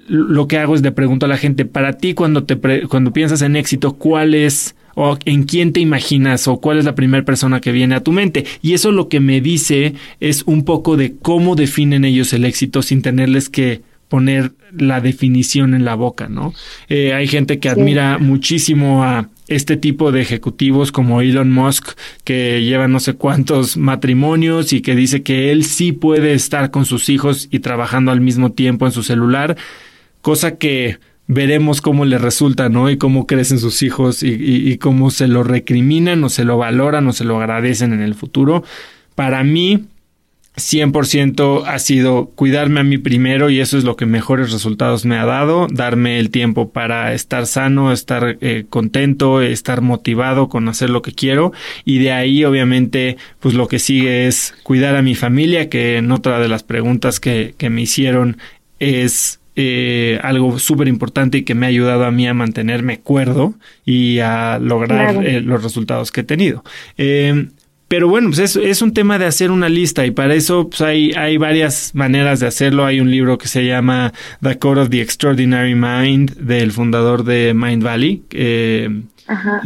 lo 0.07 0.47
que 0.47 0.57
hago 0.57 0.75
es 0.75 0.81
de 0.81 0.91
pregunto 0.91 1.25
a 1.25 1.29
la 1.29 1.37
gente, 1.37 1.65
para 1.65 1.93
ti 1.93 2.13
cuando 2.13 2.43
te 2.43 2.57
cuando 2.87 3.13
piensas 3.13 3.41
en 3.41 3.55
éxito, 3.55 3.93
¿cuál 3.93 4.33
es 4.33 4.75
o 4.95 5.17
en 5.25 5.43
quién 5.43 5.73
te 5.73 5.79
imaginas 5.79 6.47
o 6.47 6.59
cuál 6.59 6.77
es 6.77 6.85
la 6.85 6.95
primera 6.95 7.23
persona 7.23 7.61
que 7.61 7.71
viene 7.71 7.95
a 7.95 8.03
tu 8.03 8.11
mente? 8.11 8.45
Y 8.61 8.73
eso 8.73 8.91
lo 8.91 9.09
que 9.09 9.19
me 9.19 9.41
dice 9.41 9.93
es 10.19 10.43
un 10.43 10.63
poco 10.63 10.97
de 10.97 11.15
cómo 11.21 11.55
definen 11.55 12.05
ellos 12.05 12.33
el 12.33 12.45
éxito 12.45 12.81
sin 12.81 13.01
tenerles 13.01 13.49
que 13.49 13.81
poner 14.09 14.51
la 14.77 14.99
definición 14.99 15.73
en 15.73 15.85
la 15.85 15.95
boca, 15.95 16.27
¿no? 16.27 16.53
Eh, 16.89 17.13
hay 17.13 17.27
gente 17.27 17.59
que 17.59 17.69
admira 17.69 18.17
muchísimo 18.17 19.05
a 19.05 19.29
este 19.51 19.75
tipo 19.75 20.11
de 20.11 20.21
ejecutivos 20.21 20.91
como 20.91 21.21
Elon 21.21 21.51
Musk, 21.51 21.89
que 22.23 22.63
lleva 22.63 22.87
no 22.87 22.99
sé 22.99 23.13
cuántos 23.13 23.75
matrimonios 23.75 24.71
y 24.71 24.81
que 24.81 24.95
dice 24.95 25.23
que 25.23 25.51
él 25.51 25.65
sí 25.65 25.91
puede 25.91 26.33
estar 26.33 26.71
con 26.71 26.85
sus 26.85 27.09
hijos 27.09 27.47
y 27.51 27.59
trabajando 27.59 28.11
al 28.11 28.21
mismo 28.21 28.53
tiempo 28.53 28.85
en 28.85 28.93
su 28.93 29.03
celular, 29.03 29.57
cosa 30.21 30.57
que 30.57 30.99
veremos 31.27 31.81
cómo 31.81 32.05
le 32.05 32.17
resulta, 32.17 32.69
¿no? 32.69 32.89
Y 32.89 32.97
cómo 32.97 33.27
crecen 33.27 33.59
sus 33.59 33.83
hijos 33.83 34.23
y, 34.23 34.29
y 34.29 34.77
cómo 34.77 35.11
se 35.11 35.27
lo 35.27 35.43
recriminan 35.43 36.23
o 36.23 36.29
se 36.29 36.45
lo 36.45 36.57
valoran 36.57 37.07
o 37.07 37.13
se 37.13 37.25
lo 37.25 37.37
agradecen 37.37 37.93
en 37.93 38.01
el 38.01 38.15
futuro. 38.15 38.63
Para 39.15 39.43
mí, 39.43 39.85
100% 40.57 41.63
ha 41.65 41.79
sido 41.79 42.27
cuidarme 42.35 42.81
a 42.81 42.83
mí 42.83 42.97
primero 42.97 43.49
y 43.49 43.59
eso 43.59 43.77
es 43.77 43.83
lo 43.83 43.95
que 43.95 44.05
mejores 44.05 44.51
resultados 44.51 45.05
me 45.05 45.17
ha 45.17 45.25
dado, 45.25 45.67
darme 45.71 46.19
el 46.19 46.29
tiempo 46.29 46.71
para 46.71 47.13
estar 47.13 47.47
sano, 47.47 47.91
estar 47.91 48.37
eh, 48.41 48.65
contento, 48.69 49.41
estar 49.41 49.81
motivado 49.81 50.49
con 50.49 50.67
hacer 50.67 50.89
lo 50.89 51.01
que 51.01 51.13
quiero 51.13 51.53
y 51.85 51.99
de 51.99 52.11
ahí 52.11 52.43
obviamente 52.43 53.17
pues 53.39 53.55
lo 53.55 53.67
que 53.67 53.79
sigue 53.79 54.27
es 54.27 54.53
cuidar 54.63 54.95
a 54.95 55.01
mi 55.01 55.15
familia 55.15 55.69
que 55.69 55.97
en 55.97 56.11
otra 56.11 56.39
de 56.39 56.49
las 56.49 56.63
preguntas 56.63 57.19
que, 57.19 57.55
que 57.57 57.69
me 57.69 57.81
hicieron 57.81 58.37
es 58.79 59.41
eh, 59.57 60.17
algo 60.23 60.59
súper 60.59 60.87
importante 60.87 61.39
y 61.39 61.43
que 61.43 61.55
me 61.55 61.65
ha 61.65 61.69
ayudado 61.69 62.05
a 62.05 62.11
mí 62.11 62.25
a 62.25 62.33
mantenerme 62.33 62.99
cuerdo 62.99 63.53
y 63.85 64.19
a 64.19 64.59
lograr 64.59 65.25
eh, 65.25 65.41
los 65.41 65.61
resultados 65.61 66.11
que 66.11 66.21
he 66.21 66.23
tenido. 66.23 66.63
Eh, 66.97 67.47
pero 67.91 68.07
bueno, 68.07 68.29
pues 68.29 68.39
es, 68.39 68.55
es, 68.55 68.81
un 68.81 68.93
tema 68.93 69.19
de 69.19 69.25
hacer 69.25 69.51
una 69.51 69.67
lista 69.67 70.05
y 70.05 70.11
para 70.11 70.33
eso 70.33 70.69
pues 70.69 70.79
hay, 70.79 71.11
hay 71.11 71.35
varias 71.35 71.93
maneras 71.93 72.39
de 72.39 72.47
hacerlo. 72.47 72.85
Hay 72.85 73.01
un 73.01 73.11
libro 73.11 73.37
que 73.37 73.49
se 73.49 73.65
llama 73.65 74.13
The 74.41 74.57
Code 74.59 74.83
of 74.83 74.89
the 74.89 75.01
Extraordinary 75.01 75.75
Mind 75.75 76.37
del 76.37 76.71
fundador 76.71 77.25
de 77.25 77.53
Mind 77.53 77.83
Valley, 77.83 78.23
eh, 78.31 79.01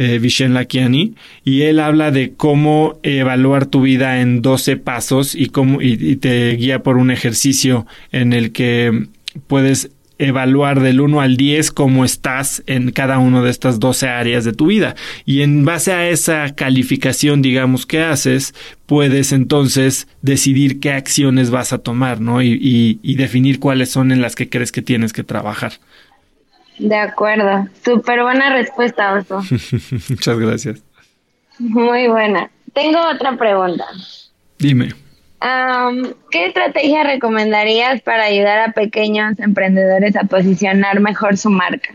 eh, 0.00 0.18
Vishen 0.18 0.54
Lakiani, 0.54 1.14
y 1.44 1.62
él 1.62 1.78
habla 1.78 2.10
de 2.10 2.32
cómo 2.36 2.98
evaluar 3.04 3.66
tu 3.66 3.82
vida 3.82 4.20
en 4.20 4.42
12 4.42 4.76
pasos 4.78 5.36
y 5.36 5.50
cómo 5.50 5.80
y, 5.80 5.92
y 5.92 6.16
te 6.16 6.50
guía 6.56 6.82
por 6.82 6.96
un 6.96 7.12
ejercicio 7.12 7.86
en 8.10 8.32
el 8.32 8.50
que 8.50 9.06
puedes 9.46 9.92
evaluar 10.18 10.80
del 10.80 11.00
1 11.00 11.20
al 11.20 11.36
10 11.36 11.70
cómo 11.72 12.04
estás 12.04 12.62
en 12.66 12.92
cada 12.92 13.18
una 13.18 13.42
de 13.42 13.50
estas 13.50 13.78
12 13.80 14.08
áreas 14.08 14.44
de 14.44 14.52
tu 14.52 14.66
vida. 14.66 14.94
Y 15.24 15.42
en 15.42 15.64
base 15.64 15.92
a 15.92 16.08
esa 16.08 16.54
calificación, 16.54 17.42
digamos, 17.42 17.86
que 17.86 18.02
haces, 18.02 18.54
puedes 18.86 19.32
entonces 19.32 20.08
decidir 20.22 20.80
qué 20.80 20.92
acciones 20.92 21.50
vas 21.50 21.72
a 21.72 21.78
tomar, 21.78 22.20
¿no? 22.20 22.42
Y, 22.42 22.98
y, 23.02 23.16
definir 23.16 23.60
cuáles 23.60 23.90
son 23.90 24.12
en 24.12 24.20
las 24.20 24.34
que 24.34 24.48
crees 24.48 24.72
que 24.72 24.82
tienes 24.82 25.12
que 25.12 25.24
trabajar. 25.24 25.72
De 26.78 26.96
acuerdo. 26.96 27.68
Súper 27.84 28.22
buena 28.22 28.54
respuesta, 28.54 29.14
Oso. 29.14 29.42
Muchas 30.10 30.38
gracias. 30.38 30.82
Muy 31.58 32.08
buena. 32.08 32.50
Tengo 32.74 32.98
otra 33.08 33.36
pregunta. 33.36 33.84
Dime. 34.58 35.05
¿Qué 36.30 36.46
estrategia 36.46 37.04
recomendarías 37.04 38.00
para 38.02 38.24
ayudar 38.24 38.68
a 38.68 38.72
pequeños 38.72 39.38
emprendedores 39.38 40.16
a 40.16 40.24
posicionar 40.24 41.00
mejor 41.00 41.36
su 41.36 41.50
marca? 41.50 41.90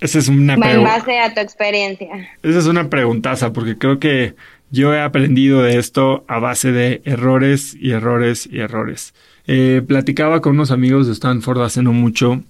Esa 0.00 0.18
es 0.18 0.28
una 0.28 0.56
pregunta. 0.56 0.94
En 0.94 0.98
base 1.00 1.18
a 1.18 1.34
tu 1.34 1.40
experiencia. 1.40 2.08
Esa 2.42 2.58
es 2.58 2.66
una 2.66 2.90
preguntaza, 2.90 3.52
porque 3.52 3.78
creo 3.78 3.98
que 3.98 4.34
yo 4.70 4.94
he 4.94 5.00
aprendido 5.00 5.62
de 5.62 5.78
esto 5.78 6.24
a 6.28 6.38
base 6.38 6.72
de 6.72 7.00
errores 7.04 7.76
y 7.80 7.92
errores 7.92 8.48
y 8.50 8.58
errores. 8.58 9.14
Eh, 9.46 9.82
platicaba 9.86 10.40
con 10.40 10.54
unos 10.54 10.70
amigos 10.70 11.06
de 11.06 11.12
Stanford 11.12 11.62
hace 11.62 11.82
no 11.82 11.92
mucho 11.92 12.42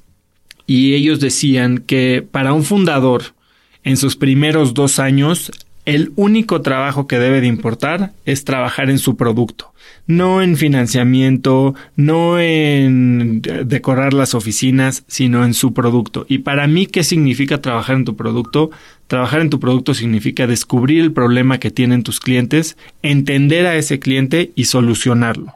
y 0.66 0.94
ellos 0.94 1.20
decían 1.20 1.78
que 1.78 2.26
para 2.28 2.52
un 2.52 2.64
fundador 2.64 3.34
en 3.82 3.96
sus 3.96 4.16
primeros 4.16 4.74
dos 4.74 4.98
años 4.98 5.50
el 5.84 6.12
único 6.16 6.62
trabajo 6.62 7.06
que 7.06 7.18
debe 7.18 7.40
de 7.40 7.46
importar 7.46 8.12
es 8.24 8.44
trabajar 8.44 8.88
en 8.88 8.98
su 8.98 9.16
producto, 9.16 9.72
no 10.06 10.42
en 10.42 10.56
financiamiento, 10.56 11.74
no 11.96 12.38
en 12.38 13.42
decorar 13.42 14.14
las 14.14 14.34
oficinas, 14.34 15.04
sino 15.08 15.44
en 15.44 15.52
su 15.52 15.74
producto. 15.74 16.24
Y 16.28 16.38
para 16.38 16.66
mí, 16.66 16.86
¿qué 16.86 17.04
significa 17.04 17.60
trabajar 17.60 17.96
en 17.96 18.04
tu 18.04 18.16
producto? 18.16 18.70
Trabajar 19.06 19.40
en 19.40 19.50
tu 19.50 19.60
producto 19.60 19.92
significa 19.92 20.46
descubrir 20.46 21.02
el 21.02 21.12
problema 21.12 21.58
que 21.58 21.70
tienen 21.70 22.02
tus 22.02 22.20
clientes, 22.20 22.78
entender 23.02 23.66
a 23.66 23.76
ese 23.76 23.98
cliente 23.98 24.52
y 24.54 24.64
solucionarlo. 24.64 25.52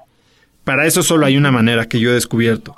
Para 0.65 0.87
eso 0.87 1.03
solo 1.03 1.25
hay 1.25 1.39
una 1.39 1.51
manera 1.51 1.89
que 1.89 2.01
yo 2.01 2.11
he 2.11 2.15
descubierto, 2.15 2.77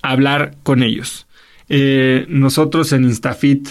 hablar 0.00 0.54
con 0.62 0.82
ellos. 0.82 1.26
Eh, 1.68 2.24
nosotros 2.28 2.92
en 2.92 3.04
Instafit, 3.04 3.68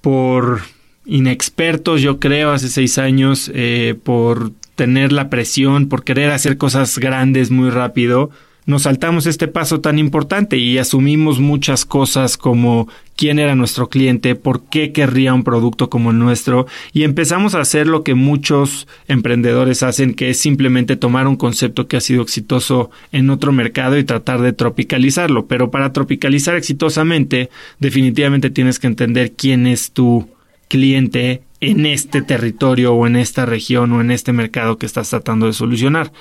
por 0.00 0.60
inexpertos, 1.06 2.02
yo 2.02 2.18
creo, 2.18 2.50
hace 2.52 2.68
seis 2.68 2.98
años, 2.98 3.50
eh, 3.54 3.94
por 4.02 4.52
tener 4.74 5.12
la 5.12 5.30
presión, 5.30 5.88
por 5.88 6.04
querer 6.04 6.30
hacer 6.30 6.58
cosas 6.58 6.98
grandes 6.98 7.50
muy 7.50 7.70
rápido, 7.70 8.30
nos 8.66 8.82
saltamos 8.82 9.26
este 9.26 9.46
paso 9.46 9.80
tan 9.80 10.00
importante 10.00 10.58
y 10.58 10.76
asumimos 10.78 11.38
muchas 11.38 11.84
cosas 11.84 12.36
como 12.36 12.88
quién 13.14 13.38
era 13.38 13.54
nuestro 13.54 13.88
cliente, 13.88 14.34
por 14.34 14.64
qué 14.64 14.90
querría 14.90 15.32
un 15.34 15.44
producto 15.44 15.88
como 15.88 16.10
el 16.10 16.18
nuestro 16.18 16.66
y 16.92 17.04
empezamos 17.04 17.54
a 17.54 17.60
hacer 17.60 17.86
lo 17.86 18.02
que 18.02 18.14
muchos 18.14 18.88
emprendedores 19.06 19.84
hacen, 19.84 20.14
que 20.14 20.30
es 20.30 20.40
simplemente 20.40 20.96
tomar 20.96 21.28
un 21.28 21.36
concepto 21.36 21.86
que 21.86 21.96
ha 21.96 22.00
sido 22.00 22.22
exitoso 22.22 22.90
en 23.12 23.30
otro 23.30 23.52
mercado 23.52 23.98
y 23.98 24.04
tratar 24.04 24.42
de 24.42 24.52
tropicalizarlo. 24.52 25.46
Pero 25.46 25.70
para 25.70 25.92
tropicalizar 25.92 26.56
exitosamente, 26.56 27.50
definitivamente 27.78 28.50
tienes 28.50 28.80
que 28.80 28.88
entender 28.88 29.34
quién 29.36 29.68
es 29.68 29.92
tu 29.92 30.28
cliente 30.68 31.42
en 31.60 31.86
este 31.86 32.22
territorio 32.22 32.94
o 32.94 33.06
en 33.06 33.16
esta 33.16 33.46
región 33.46 33.92
o 33.92 34.00
en 34.00 34.10
este 34.10 34.32
mercado 34.32 34.78
que 34.78 34.86
estás 34.86 35.10
tratando 35.10 35.46
de 35.46 35.52
solucionar. 35.52 36.12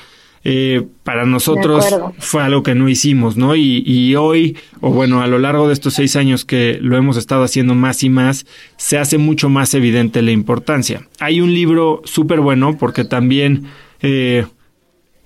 Eh, 0.47 0.83
para 1.03 1.25
nosotros 1.25 1.83
fue 2.19 2.43
algo 2.43 2.61
que 2.61 2.75
no 2.75 2.87
hicimos, 2.87 3.35
¿no? 3.35 3.55
Y, 3.55 3.83
y, 3.83 4.15
hoy, 4.15 4.55
o 4.79 4.91
bueno, 4.91 5.23
a 5.23 5.27
lo 5.27 5.39
largo 5.39 5.67
de 5.67 5.73
estos 5.73 5.95
seis 5.95 6.15
años 6.15 6.45
que 6.45 6.77
lo 6.79 6.97
hemos 6.97 7.17
estado 7.17 7.43
haciendo 7.43 7.73
más 7.73 8.03
y 8.03 8.09
más, 8.09 8.45
se 8.77 8.99
hace 8.99 9.17
mucho 9.17 9.49
más 9.49 9.73
evidente 9.73 10.21
la 10.21 10.31
importancia. 10.31 11.07
Hay 11.19 11.41
un 11.41 11.51
libro 11.51 12.01
súper 12.05 12.41
bueno 12.41 12.77
porque 12.77 13.05
también 13.05 13.65
eh, 14.03 14.45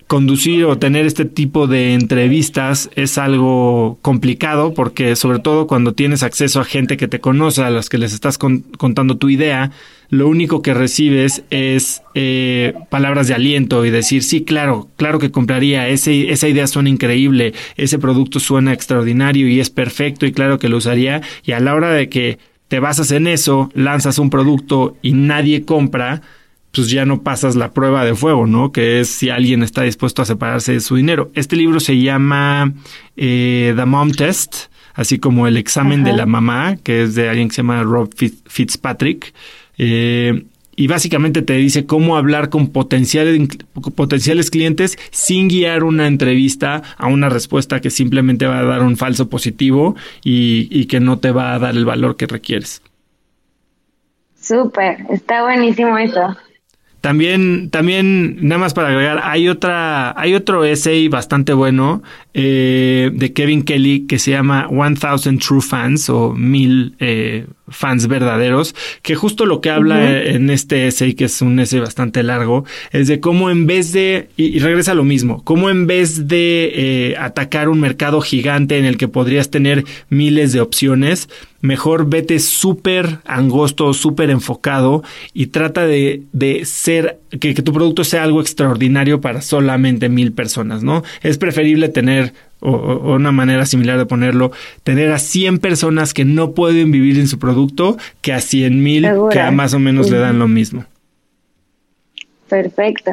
conducir 0.09 0.65
o 0.65 0.79
tener 0.79 1.05
este 1.05 1.23
tipo 1.23 1.67
de 1.67 1.93
entrevistas 1.93 2.89
es 2.95 3.19
algo 3.19 3.99
complicado 4.01 4.73
porque 4.73 5.15
sobre 5.15 5.37
todo 5.37 5.67
cuando 5.67 5.93
tienes 5.93 6.23
acceso 6.23 6.59
a 6.59 6.65
gente 6.65 6.97
que 6.97 7.07
te 7.07 7.19
conoce, 7.19 7.61
a 7.61 7.69
las 7.69 7.89
que 7.89 7.99
les 7.99 8.11
estás 8.11 8.39
contando 8.39 9.17
tu 9.17 9.29
idea, 9.29 9.69
lo 10.09 10.27
único 10.27 10.63
que 10.63 10.73
recibes 10.73 11.43
es 11.51 12.01
eh, 12.15 12.73
palabras 12.89 13.27
de 13.27 13.35
aliento 13.35 13.85
y 13.85 13.91
decir, 13.91 14.23
sí, 14.23 14.43
claro, 14.43 14.89
claro 14.97 15.19
que 15.19 15.29
compraría, 15.29 15.87
ese, 15.89 16.31
esa 16.31 16.47
idea 16.47 16.65
suena 16.65 16.89
increíble, 16.89 17.53
ese 17.77 17.99
producto 17.99 18.39
suena 18.39 18.73
extraordinario 18.73 19.47
y 19.47 19.59
es 19.59 19.69
perfecto 19.69 20.25
y 20.25 20.31
claro 20.31 20.57
que 20.57 20.69
lo 20.69 20.77
usaría 20.77 21.21
y 21.45 21.51
a 21.51 21.59
la 21.59 21.75
hora 21.75 21.93
de 21.93 22.09
que 22.09 22.39
te 22.67 22.79
basas 22.79 23.11
en 23.11 23.27
eso, 23.27 23.69
lanzas 23.75 24.17
un 24.17 24.31
producto 24.31 24.97
y 25.03 25.13
nadie 25.13 25.65
compra, 25.65 26.23
pues 26.79 26.91
ya 26.91 27.05
no 27.05 27.23
pasas 27.23 27.57
la 27.57 27.73
prueba 27.73 28.05
de 28.05 28.15
fuego, 28.15 28.47
¿no? 28.47 28.71
Que 28.71 29.01
es 29.01 29.09
si 29.09 29.29
alguien 29.29 29.63
está 29.63 29.83
dispuesto 29.83 30.21
a 30.21 30.25
separarse 30.25 30.71
de 30.71 30.79
su 30.79 30.95
dinero. 30.95 31.29
Este 31.33 31.57
libro 31.57 31.81
se 31.81 31.99
llama 31.99 32.71
eh, 33.17 33.73
The 33.75 33.83
Mom 33.83 34.11
Test, 34.11 34.67
así 34.93 35.19
como 35.19 35.45
el 35.45 35.57
examen 35.57 36.05
de 36.05 36.13
la 36.13 36.25
mamá, 36.25 36.77
que 36.81 37.03
es 37.03 37.15
de 37.15 37.27
alguien 37.27 37.49
que 37.49 37.55
se 37.55 37.63
llama 37.63 37.83
Rob 37.83 38.13
Fitzpatrick. 38.45 39.33
Eh, 39.77 40.45
y 40.77 40.87
básicamente 40.87 41.41
te 41.41 41.55
dice 41.55 41.85
cómo 41.85 42.15
hablar 42.15 42.47
con 42.47 42.69
potenciales, 42.69 43.45
potenciales 43.93 44.49
clientes 44.49 44.97
sin 45.11 45.49
guiar 45.49 45.83
una 45.83 46.07
entrevista 46.07 46.81
a 46.97 47.07
una 47.07 47.27
respuesta 47.27 47.81
que 47.81 47.89
simplemente 47.89 48.45
va 48.45 48.59
a 48.59 48.63
dar 48.63 48.83
un 48.83 48.95
falso 48.95 49.27
positivo 49.27 49.97
y, 50.23 50.69
y 50.71 50.85
que 50.85 51.01
no 51.01 51.19
te 51.19 51.31
va 51.31 51.55
a 51.55 51.59
dar 51.59 51.75
el 51.75 51.83
valor 51.83 52.15
que 52.15 52.25
requieres. 52.25 52.81
Súper, 54.39 54.99
está 55.09 55.43
buenísimo 55.43 55.97
eso. 55.97 56.37
También, 57.01 57.69
también, 57.69 58.37
nada 58.41 58.59
más 58.59 58.73
para 58.73 58.89
agregar, 58.89 59.21
hay 59.23 59.47
otra, 59.47 60.19
hay 60.19 60.35
otro 60.35 60.65
essay 60.65 61.07
bastante 61.07 61.53
bueno 61.53 62.03
eh, 62.33 63.09
de 63.13 63.31
Kevin 63.31 63.63
Kelly 63.63 64.05
que 64.05 64.19
se 64.19 64.31
llama 64.31 64.67
One 64.67 64.97
Thousand 64.97 65.39
True 65.39 65.61
Fans 65.61 66.09
o 66.09 66.33
Mil 66.33 66.95
eh, 66.99 67.47
fans 67.69 68.07
verdaderos, 68.07 68.75
que 69.01 69.15
justo 69.15 69.45
lo 69.45 69.61
que 69.61 69.69
habla 69.69 70.21
en 70.21 70.49
este 70.49 70.87
essay, 70.87 71.13
que 71.13 71.25
es 71.25 71.41
un 71.41 71.59
essay 71.59 71.79
bastante 71.79 72.23
largo, 72.23 72.65
es 72.91 73.07
de 73.07 73.19
cómo 73.19 73.49
en 73.49 73.67
vez 73.67 73.91
de, 73.91 74.29
y, 74.37 74.59
regresa 74.59 74.91
a 74.91 74.95
lo 74.95 75.03
mismo, 75.03 75.43
cómo 75.43 75.69
en 75.69 75.87
vez 75.87 76.27
de 76.27 76.71
eh, 76.73 77.15
atacar 77.17 77.69
un 77.69 77.79
mercado 77.79 78.21
gigante 78.21 78.77
en 78.77 78.85
el 78.85 78.97
que 78.97 79.07
podrías 79.07 79.49
tener 79.49 79.85
miles 80.09 80.51
de 80.53 80.61
opciones, 80.61 81.29
mejor 81.61 82.09
vete 82.09 82.39
súper 82.39 83.19
angosto, 83.25 83.93
súper 83.93 84.29
enfocado 84.29 85.03
y 85.33 85.47
trata 85.47 85.85
de, 85.85 86.23
de 86.31 86.65
ser, 86.65 87.19
que, 87.39 87.53
que, 87.53 87.61
tu 87.61 87.73
producto 87.73 88.03
sea 88.03 88.23
algo 88.23 88.41
extraordinario 88.41 89.21
para 89.21 89.41
solamente 89.41 90.09
mil 90.09 90.31
personas, 90.31 90.83
¿no? 90.83 91.03
Es 91.21 91.37
preferible 91.37 91.89
tener 91.89 92.33
o, 92.61 93.15
una 93.15 93.31
manera 93.31 93.65
similar 93.65 93.97
de 93.97 94.05
ponerlo, 94.05 94.51
tener 94.83 95.11
a 95.11 95.19
100 95.19 95.59
personas 95.59 96.13
que 96.13 96.25
no 96.25 96.51
pueden 96.51 96.91
vivir 96.91 97.19
en 97.19 97.27
su 97.27 97.39
producto 97.39 97.97
que 98.21 98.33
a 98.33 98.39
100 98.39 98.83
mil 98.83 99.07
que 99.31 99.39
a 99.39 99.51
más 99.51 99.73
o 99.73 99.79
menos 99.79 100.09
le 100.09 100.17
dan 100.17 100.39
lo 100.39 100.47
mismo. 100.47 100.85
Perfecto. 102.47 103.11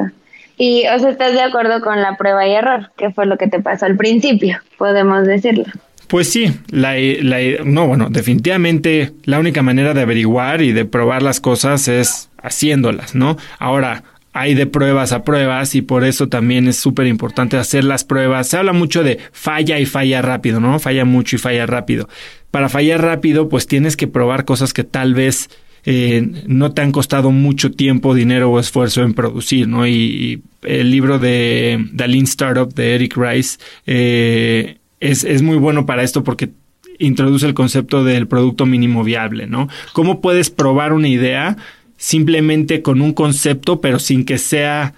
Y, 0.57 0.87
o 0.87 0.99
sea, 0.99 1.11
¿estás 1.11 1.33
de 1.33 1.41
acuerdo 1.41 1.81
con 1.81 2.01
la 2.01 2.17
prueba 2.17 2.47
y 2.47 2.51
error? 2.51 2.91
Que 2.97 3.11
fue 3.11 3.27
lo 3.27 3.37
que 3.37 3.47
te 3.47 3.61
pasó 3.61 3.85
al 3.85 3.95
principio, 3.95 4.57
podemos 4.77 5.27
decirlo. 5.27 5.65
Pues 6.07 6.29
sí, 6.29 6.53
la, 6.69 6.95
la, 6.97 7.37
no, 7.65 7.87
bueno, 7.87 8.07
definitivamente 8.09 9.11
la 9.25 9.39
única 9.39 9.61
manera 9.61 9.93
de 9.93 10.01
averiguar 10.01 10.61
y 10.61 10.71
de 10.71 10.85
probar 10.85 11.21
las 11.21 11.41
cosas 11.41 11.87
es 11.87 12.29
haciéndolas, 12.41 13.13
¿no? 13.13 13.37
Ahora, 13.59 14.03
hay 14.37 14.53
de 14.53 14.67
pruebas 14.67 15.13
a 15.13 15.23
pruebas 15.23 15.73
y 15.73 15.81
por 15.81 16.03
eso 16.03 16.27
también 16.27 16.67
es 16.67 16.77
súper 16.77 17.07
importante 17.07 17.57
hacer 17.57 17.83
las 17.83 18.03
pruebas. 18.03 18.47
Se 18.47 18.57
habla 18.57 18.71
mucho 18.71 19.03
de 19.03 19.17
falla 19.31 19.79
y 19.79 19.85
falla 19.85 20.21
rápido, 20.21 20.59
¿no? 20.59 20.79
Falla 20.79 21.05
mucho 21.05 21.35
y 21.35 21.39
falla 21.39 21.65
rápido. 21.65 22.07
Para 22.51 22.69
fallar 22.69 23.01
rápido, 23.01 23.49
pues 23.49 23.67
tienes 23.67 23.97
que 23.97 24.07
probar 24.07 24.45
cosas 24.45 24.73
que 24.73 24.83
tal 24.83 25.13
vez 25.15 25.49
eh, 25.85 26.43
no 26.45 26.73
te 26.73 26.81
han 26.81 26.91
costado 26.91 27.31
mucho 27.31 27.71
tiempo, 27.71 28.13
dinero 28.13 28.51
o 28.51 28.59
esfuerzo 28.59 29.03
en 29.03 29.13
producir, 29.13 29.67
¿no? 29.67 29.87
Y, 29.87 30.41
el 30.63 30.91
libro 30.91 31.17
de 31.17 31.85
The 31.95 32.07
Lean 32.07 32.25
Startup 32.25 32.73
de 32.73 32.95
Eric 32.95 33.15
Rice 33.15 33.57
eh, 33.85 34.76
es, 34.99 35.23
es 35.23 35.41
muy 35.41 35.57
bueno 35.57 35.85
para 35.85 36.03
esto 36.03 36.23
porque 36.23 36.51
introduce 36.99 37.45
el 37.45 37.53
concepto 37.53 38.03
del 38.03 38.27
producto 38.27 38.65
mínimo 38.65 39.03
viable, 39.03 39.47
¿no? 39.47 39.67
¿Cómo 39.93 40.21
puedes 40.21 40.49
probar 40.49 40.93
una 40.93 41.07
idea 41.07 41.57
simplemente 41.97 42.81
con 42.81 43.01
un 43.01 43.13
concepto, 43.13 43.81
pero 43.81 43.99
sin 43.99 44.25
que 44.25 44.37
sea 44.37 44.93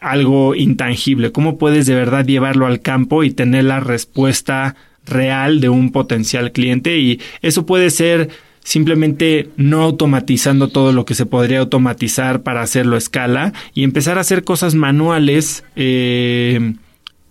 algo 0.00 0.54
intangible? 0.54 1.32
¿Cómo 1.32 1.58
puedes 1.58 1.86
de 1.86 1.94
verdad 1.94 2.26
llevarlo 2.26 2.66
al 2.66 2.80
campo 2.80 3.24
y 3.24 3.30
tener 3.30 3.64
la 3.64 3.80
respuesta 3.80 4.76
real 5.06 5.60
de 5.60 5.68
un 5.68 5.92
potencial 5.92 6.52
cliente? 6.52 6.98
Y 6.98 7.20
eso 7.42 7.66
puede 7.66 7.90
ser 7.90 8.30
simplemente 8.62 9.48
no 9.56 9.82
automatizando 9.82 10.68
todo 10.68 10.92
lo 10.92 11.04
que 11.04 11.14
se 11.14 11.26
podría 11.26 11.60
automatizar 11.60 12.42
para 12.42 12.62
hacerlo 12.62 12.94
a 12.94 12.98
escala 12.98 13.52
y 13.74 13.84
empezar 13.84 14.18
a 14.18 14.20
hacer 14.20 14.44
cosas 14.44 14.74
manuales. 14.74 15.64
Eh, 15.76 16.74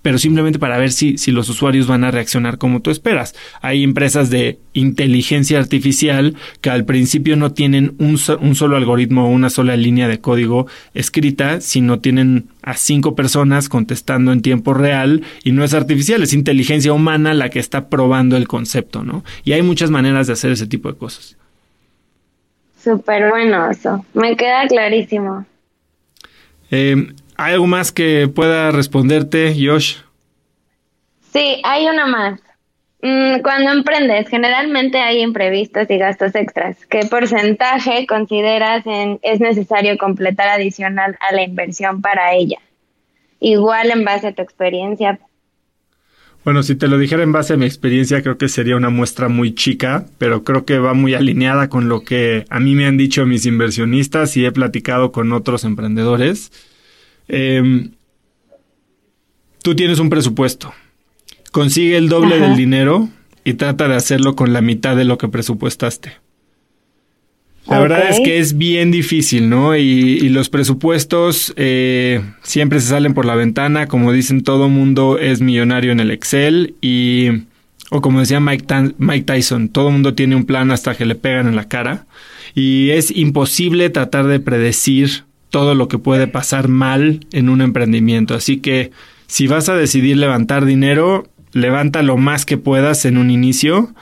pero 0.01 0.17
simplemente 0.17 0.59
para 0.59 0.77
ver 0.77 0.91
si, 0.91 1.17
si 1.17 1.31
los 1.31 1.49
usuarios 1.49 1.87
van 1.87 2.03
a 2.03 2.11
reaccionar 2.11 2.57
como 2.57 2.81
tú 2.81 2.91
esperas. 2.91 3.35
Hay 3.61 3.83
empresas 3.83 4.29
de 4.29 4.59
inteligencia 4.73 5.59
artificial 5.59 6.35
que 6.61 6.69
al 6.69 6.85
principio 6.85 7.35
no 7.35 7.51
tienen 7.51 7.95
un, 7.99 8.17
un 8.41 8.55
solo 8.55 8.77
algoritmo 8.77 9.25
o 9.25 9.29
una 9.29 9.49
sola 9.49 9.75
línea 9.75 10.07
de 10.07 10.19
código 10.19 10.67
escrita, 10.93 11.61
sino 11.61 11.99
tienen 11.99 12.47
a 12.61 12.75
cinco 12.75 13.15
personas 13.15 13.69
contestando 13.69 14.31
en 14.31 14.41
tiempo 14.41 14.73
real 14.73 15.23
y 15.43 15.51
no 15.51 15.63
es 15.63 15.73
artificial, 15.73 16.21
es 16.23 16.33
inteligencia 16.33 16.93
humana 16.93 17.33
la 17.33 17.49
que 17.49 17.59
está 17.59 17.89
probando 17.89 18.37
el 18.37 18.47
concepto, 18.47 19.03
¿no? 19.03 19.23
Y 19.43 19.53
hay 19.53 19.61
muchas 19.61 19.89
maneras 19.89 20.27
de 20.27 20.33
hacer 20.33 20.51
ese 20.51 20.67
tipo 20.67 20.91
de 20.91 20.97
cosas. 20.97 21.37
Súper 22.81 23.29
bueno 23.29 23.69
eso, 23.69 24.05
me 24.13 24.37
queda 24.37 24.65
clarísimo. 24.67 25.45
Eh, 26.71 27.13
¿Hay 27.41 27.53
algo 27.53 27.67
más 27.67 27.93
que 27.93 28.27
pueda 28.27 28.69
responderte, 28.71 29.55
Josh? 29.57 29.95
Sí, 31.31 31.61
hay 31.63 31.87
una 31.87 32.05
más. 32.05 32.41
Mm, 33.01 33.39
cuando 33.43 33.71
emprendes, 33.71 34.27
generalmente 34.27 34.99
hay 34.99 35.21
imprevistos 35.21 35.89
y 35.89 35.97
gastos 35.97 36.35
extras. 36.35 36.85
¿Qué 36.87 37.05
porcentaje 37.09 38.05
consideras 38.07 38.85
en, 38.85 39.19
es 39.21 39.39
necesario 39.39 39.97
completar 39.97 40.49
adicional 40.49 41.17
a 41.21 41.33
la 41.33 41.43
inversión 41.43 42.01
para 42.01 42.33
ella? 42.33 42.57
Igual 43.39 43.91
en 43.91 44.03
base 44.03 44.27
a 44.27 44.33
tu 44.33 44.41
experiencia. 44.41 45.17
Bueno, 46.43 46.61
si 46.61 46.75
te 46.75 46.89
lo 46.89 46.97
dijera 46.97 47.23
en 47.23 47.31
base 47.31 47.53
a 47.53 47.57
mi 47.57 47.65
experiencia, 47.65 48.21
creo 48.21 48.37
que 48.37 48.49
sería 48.49 48.75
una 48.75 48.89
muestra 48.89 49.29
muy 49.29 49.55
chica, 49.55 50.07
pero 50.17 50.43
creo 50.43 50.65
que 50.65 50.77
va 50.77 50.93
muy 50.93 51.13
alineada 51.13 51.69
con 51.69 51.87
lo 51.87 52.01
que 52.01 52.43
a 52.49 52.59
mí 52.59 52.75
me 52.75 52.85
han 52.85 52.97
dicho 52.97 53.25
mis 53.25 53.45
inversionistas 53.45 54.35
y 54.35 54.45
he 54.45 54.51
platicado 54.51 55.13
con 55.13 55.31
otros 55.31 55.63
emprendedores. 55.63 56.51
Em, 57.29 57.91
tú 59.61 59.75
tienes 59.75 59.99
un 59.99 60.09
presupuesto, 60.09 60.73
consigue 61.51 61.95
el 61.95 62.09
doble 62.09 62.39
del 62.39 62.55
dinero 62.55 63.09
y 63.43 63.53
trata 63.53 63.87
de 63.87 63.95
hacerlo 63.95 64.35
con 64.35 64.51
la 64.51 64.61
mitad 64.61 64.95
de 64.95 65.05
lo 65.05 65.17
que 65.17 65.27
presupuestaste. 65.27 66.13
La 67.67 67.79
verdad 67.79 68.09
es 68.09 68.19
que 68.21 68.39
es 68.39 68.57
bien 68.57 68.89
difícil, 68.89 69.47
¿no? 69.47 69.77
Y, 69.77 70.27
los 70.29 70.49
presupuestos 70.49 71.53
eh, 71.55 72.21
siempre 72.41 72.79
se 72.79 72.87
salen 72.87 73.13
por 73.13 73.25
la 73.25 73.35
ventana. 73.35 73.87
Como 73.87 74.11
dicen, 74.11 74.43
todo 74.43 74.69
mundo 74.69 75.19
es 75.19 75.39
millonario 75.39 75.91
en 75.91 75.99
el 75.99 76.09
Excel 76.09 76.73
y, 76.81 77.43
o 77.91 78.01
como 78.01 78.21
decía 78.21 78.39
Mike, 78.39 78.65
Mike 78.97 79.25
Tyson, 79.25 79.69
todo 79.69 79.91
mundo 79.91 80.15
tiene 80.15 80.35
un 80.35 80.45
plan 80.45 80.71
hasta 80.71 80.95
que 80.95 81.05
le 81.05 81.13
pegan 81.13 81.47
en 81.47 81.55
la 81.55 81.67
cara. 81.67 82.07
Y 82.55 82.89
es 82.89 83.15
imposible 83.15 83.91
tratar 83.91 84.25
de 84.25 84.39
predecir 84.39 85.25
todo 85.49 85.75
lo 85.75 85.87
que 85.87 85.97
puede 85.97 86.27
pasar 86.27 86.67
mal 86.67 87.25
en 87.31 87.49
un 87.49 87.61
emprendimiento. 87.61 88.35
Así 88.35 88.57
que 88.57 88.91
si 89.27 89.47
vas 89.47 89.69
a 89.69 89.75
decidir 89.75 90.17
levantar 90.17 90.65
dinero, 90.65 91.27
levanta 91.51 92.01
lo 92.03 92.17
más 92.17 92.45
que 92.45 92.57
puedas 92.57 93.05
en 93.05 93.17
un 93.17 93.31
inicio 93.31 93.93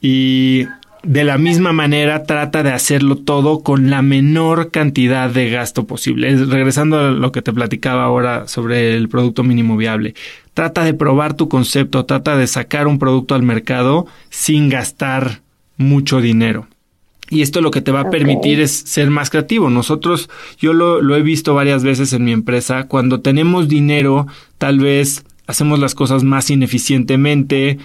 y 0.00 0.66
de 1.02 1.22
la 1.22 1.38
misma 1.38 1.72
manera 1.72 2.24
trata 2.24 2.64
de 2.64 2.72
hacerlo 2.72 3.16
todo 3.16 3.60
con 3.60 3.90
la 3.90 4.02
menor 4.02 4.72
cantidad 4.72 5.30
de 5.30 5.50
gasto 5.50 5.86
posible. 5.86 6.36
Regresando 6.46 6.98
a 6.98 7.10
lo 7.10 7.30
que 7.30 7.42
te 7.42 7.52
platicaba 7.52 8.04
ahora 8.04 8.48
sobre 8.48 8.96
el 8.96 9.08
producto 9.08 9.44
mínimo 9.44 9.76
viable. 9.76 10.14
Trata 10.52 10.84
de 10.84 10.94
probar 10.94 11.34
tu 11.34 11.48
concepto, 11.48 12.06
trata 12.06 12.36
de 12.36 12.46
sacar 12.46 12.88
un 12.88 12.98
producto 12.98 13.34
al 13.34 13.42
mercado 13.42 14.06
sin 14.30 14.68
gastar 14.68 15.42
mucho 15.76 16.20
dinero. 16.20 16.66
Y 17.28 17.42
esto 17.42 17.60
lo 17.60 17.70
que 17.70 17.80
te 17.80 17.92
va 17.92 18.00
a 18.00 18.10
permitir 18.10 18.60
es 18.60 18.70
ser 18.70 19.10
más 19.10 19.30
creativo. 19.30 19.68
Nosotros, 19.68 20.30
yo 20.58 20.72
lo, 20.72 21.02
lo 21.02 21.16
he 21.16 21.22
visto 21.22 21.54
varias 21.54 21.82
veces 21.82 22.12
en 22.12 22.24
mi 22.24 22.32
empresa, 22.32 22.84
cuando 22.84 23.20
tenemos 23.20 23.68
dinero, 23.68 24.26
tal 24.58 24.78
vez 24.78 25.24
hacemos 25.46 25.78
las 25.78 25.94
cosas 25.94 26.22
más 26.22 26.50
ineficientemente, 26.50 27.78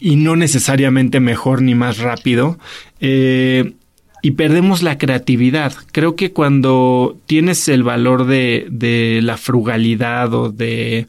y 0.00 0.16
no 0.16 0.34
necesariamente 0.34 1.20
mejor 1.20 1.62
ni 1.62 1.74
más 1.74 1.98
rápido. 1.98 2.58
Eh, 3.00 3.74
y 4.22 4.32
perdemos 4.32 4.82
la 4.82 4.98
creatividad. 4.98 5.72
Creo 5.92 6.16
que 6.16 6.32
cuando 6.32 7.18
tienes 7.26 7.68
el 7.68 7.82
valor 7.82 8.26
de, 8.26 8.66
de 8.70 9.20
la 9.22 9.36
frugalidad 9.36 10.32
o 10.34 10.50
de 10.50 11.06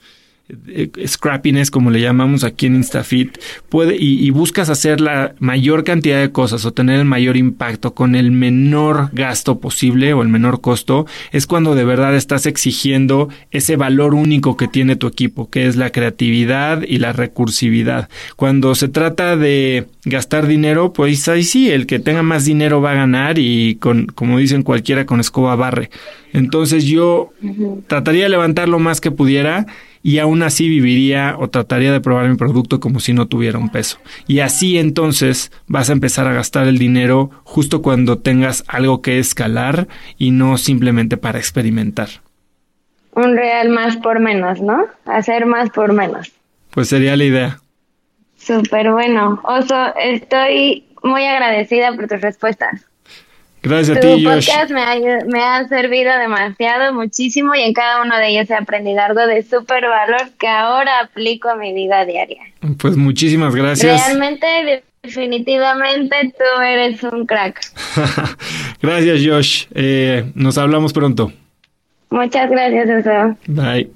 scrappiness, 1.06 1.72
como 1.72 1.92
le 1.92 2.02
llamamos 2.02 2.44
aquí 2.44 2.66
en 2.66 2.76
InstaFit, 2.76 3.38
puede, 3.70 3.96
y, 3.98 4.30
buscas 4.32 4.70
hacer 4.70 5.02
la 5.02 5.36
mayor 5.40 5.84
cantidad 5.84 6.20
de 6.20 6.32
cosas 6.32 6.66
o 6.66 6.74
tener 6.74 7.00
el 7.00 7.06
mayor 7.06 7.38
impacto 7.38 7.94
con 7.94 8.16
el 8.16 8.32
menor 8.32 9.10
gasto 9.12 9.60
posible 9.60 10.14
o 10.14 10.22
el 10.22 10.30
menor 10.30 10.62
costo, 10.62 11.06
es 11.32 11.48
cuando 11.48 11.76
de 11.76 11.84
verdad 11.84 12.16
estás 12.16 12.46
exigiendo 12.46 13.30
ese 13.52 13.76
valor 13.76 14.14
único 14.14 14.58
que 14.58 14.68
tiene 14.68 14.96
tu 14.96 15.08
equipo, 15.08 15.50
que 15.50 15.68
es 15.68 15.76
la 15.76 15.92
creatividad 15.92 16.84
y 16.88 16.98
la 16.98 17.14
recursividad. 17.14 18.10
Cuando 18.36 18.76
se 18.76 18.88
trata 18.88 19.38
de 19.38 19.88
gastar 20.06 20.48
dinero, 20.48 20.94
pues 20.94 21.28
ahí 21.28 21.44
sí, 21.44 21.70
el 21.70 21.86
que 21.86 22.00
tenga 22.00 22.24
más 22.24 22.46
dinero 22.46 22.82
va 22.82 22.92
a 22.92 22.96
ganar 22.96 23.38
y 23.38 23.76
con, 23.76 24.08
como 24.08 24.38
dicen 24.38 24.64
cualquiera 24.64 25.06
con 25.06 25.20
escoba 25.20 25.56
barre. 25.56 25.90
Entonces 26.34 26.86
yo 26.86 27.32
trataría 27.88 28.24
de 28.24 28.30
levantar 28.30 28.70
lo 28.70 28.80
más 28.80 29.02
que 29.02 29.12
pudiera 29.12 29.68
y 30.04 30.20
aún 30.20 30.44
así 30.44 30.68
viviría 30.68 31.36
o 31.38 31.50
trataría 31.50 31.92
de 31.92 32.02
probar 32.02 32.28
mi 32.28 32.36
producto 32.36 32.80
como 32.80 33.00
si 33.00 33.14
no 33.14 33.28
tuviera 33.28 33.58
un 33.58 33.70
peso. 33.70 33.98
Y 34.28 34.40
así 34.40 34.78
entonces 34.78 35.52
vas 35.68 35.90
a 35.90 35.94
empezar 35.94 36.28
a 36.28 36.34
gastar 36.34 36.68
el 36.68 36.78
dinero 36.78 37.30
justo 37.44 37.82
cuando 37.82 38.20
tengas 38.20 38.64
algo 38.68 39.02
que 39.02 39.20
escalar 39.20 39.88
y 40.18 40.32
no 40.32 40.58
simplemente 40.58 41.18
para 41.18 41.40
experimentar. 41.40 42.10
Un 43.14 43.36
real 43.36 43.70
más 43.70 43.98
por 43.98 44.20
menos, 44.20 44.62
¿no? 44.62 44.86
Hacer 45.06 45.46
más 45.46 45.70
por 45.70 45.94
menos. 45.94 46.32
Pues 46.72 46.88
sería 46.88 47.18
la 47.18 47.26
idea. 47.26 47.60
Súper 48.38 48.92
bueno. 48.92 49.42
Oso, 49.44 49.94
estoy 49.98 50.86
muy 51.04 51.26
agradecida 51.26 51.94
por 51.94 52.08
tus 52.08 52.22
respuestas. 52.22 52.91
Gracias 53.64 53.98
a 53.98 54.00
ti, 54.00 54.24
Josh. 54.24 54.48
podcast 54.48 54.72
me 54.72 55.42
ha, 55.44 55.68
servido 55.68 56.18
demasiado, 56.18 56.94
muchísimo, 56.94 57.54
y 57.54 57.62
en 57.62 57.74
cada 57.74 58.02
uno 58.02 58.18
de 58.18 58.30
ellos 58.30 58.50
he 58.50 58.56
aprendido 58.56 59.02
algo 59.02 59.26
de 59.28 59.44
súper 59.44 59.84
valor 59.88 60.32
que 60.40 60.48
ahora 60.48 61.02
aplico 61.02 61.50
a 61.50 61.56
mi 61.56 61.72
vida 61.74 62.04
diaria. 62.06 62.42
Pues 62.80 62.98
muchísimas 62.98 63.56
gracias. 63.56 64.08
Realmente, 64.08 64.84
definitivamente, 65.04 66.34
tú 66.38 66.62
eres 66.62 67.04
un 67.04 67.28
crack. 67.28 67.62
gracias, 68.82 69.22
Josh. 69.24 69.66
Eh, 69.76 70.32
nos 70.34 70.58
hablamos 70.58 70.92
pronto. 70.92 71.32
Muchas 72.10 72.50
gracias, 72.50 73.06
Oso. 73.06 73.38
Bye. 73.46 73.92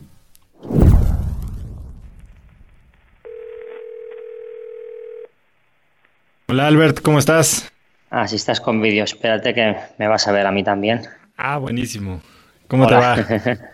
Hola, 6.47 6.68
Albert, 6.68 7.01
¿cómo 7.01 7.18
estás? 7.18 7.72
Ah, 8.10 8.28
si 8.28 8.36
estás 8.36 8.62
con 8.62 8.82
vídeo, 8.82 9.03
espérate 9.03 9.53
que 9.53 9.76
me 9.97 10.08
vas 10.08 10.28
a 10.28 10.32
ver 10.32 10.45
a 10.45 10.51
mí 10.51 10.64
también. 10.64 11.01
Ah, 11.38 11.58
buenísimo. 11.58 12.22
¿Cómo 12.68 12.88
te 12.88 12.95
va? 12.95 13.18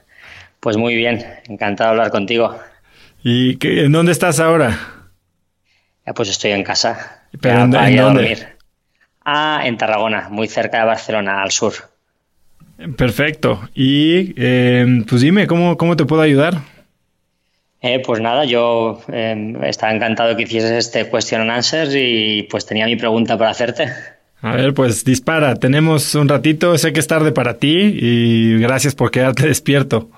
pues 0.59 0.77
muy 0.77 0.95
bien, 0.95 1.25
encantado 1.47 1.89
de 1.89 1.91
hablar 1.91 2.11
contigo. 2.11 2.57
¿Y 3.23 3.57
qué, 3.57 3.85
en 3.85 3.91
dónde 3.91 4.11
estás 4.11 4.39
ahora? 4.39 4.77
pues 6.15 6.29
estoy 6.29 6.51
en 6.51 6.63
casa. 6.63 7.21
¿Pero 7.39 7.61
en, 7.61 7.71
dónde? 7.71 8.47
Ah, 9.23 9.61
en 9.63 9.77
Tarragona, 9.77 10.29
muy 10.29 10.47
cerca 10.47 10.79
de 10.79 10.85
Barcelona, 10.85 11.41
al 11.41 11.51
sur. 11.51 11.73
Perfecto. 12.97 13.69
Y 13.73 14.33
eh, 14.35 15.03
pues 15.07 15.21
dime, 15.21 15.47
¿cómo, 15.47 15.77
¿cómo 15.77 15.95
te 15.95 16.05
puedo 16.05 16.21
ayudar? 16.21 16.55
Eh, 17.81 17.99
pues 18.05 18.19
nada, 18.21 18.45
yo 18.45 19.01
em, 19.07 19.63
estaba 19.63 19.93
encantado 19.93 20.35
que 20.35 20.43
hicieses 20.43 20.71
este 20.71 21.09
question 21.09 21.41
and 21.41 21.51
answers 21.51 21.93
y 21.95 22.43
pues 22.43 22.65
tenía 22.65 22.85
mi 22.85 22.95
pregunta 22.95 23.37
para 23.37 23.51
hacerte. 23.51 23.91
A 24.41 24.55
ver, 24.55 24.73
pues 24.73 25.03
dispara. 25.03 25.55
Tenemos 25.55 26.15
un 26.15 26.27
ratito. 26.27 26.77
Sé 26.77 26.93
que 26.93 26.99
es 26.99 27.07
tarde 27.07 27.31
para 27.31 27.57
ti 27.57 27.97
y 27.99 28.59
gracias 28.59 28.95
por 28.95 29.11
quedarte 29.11 29.47
despierto. 29.47 30.09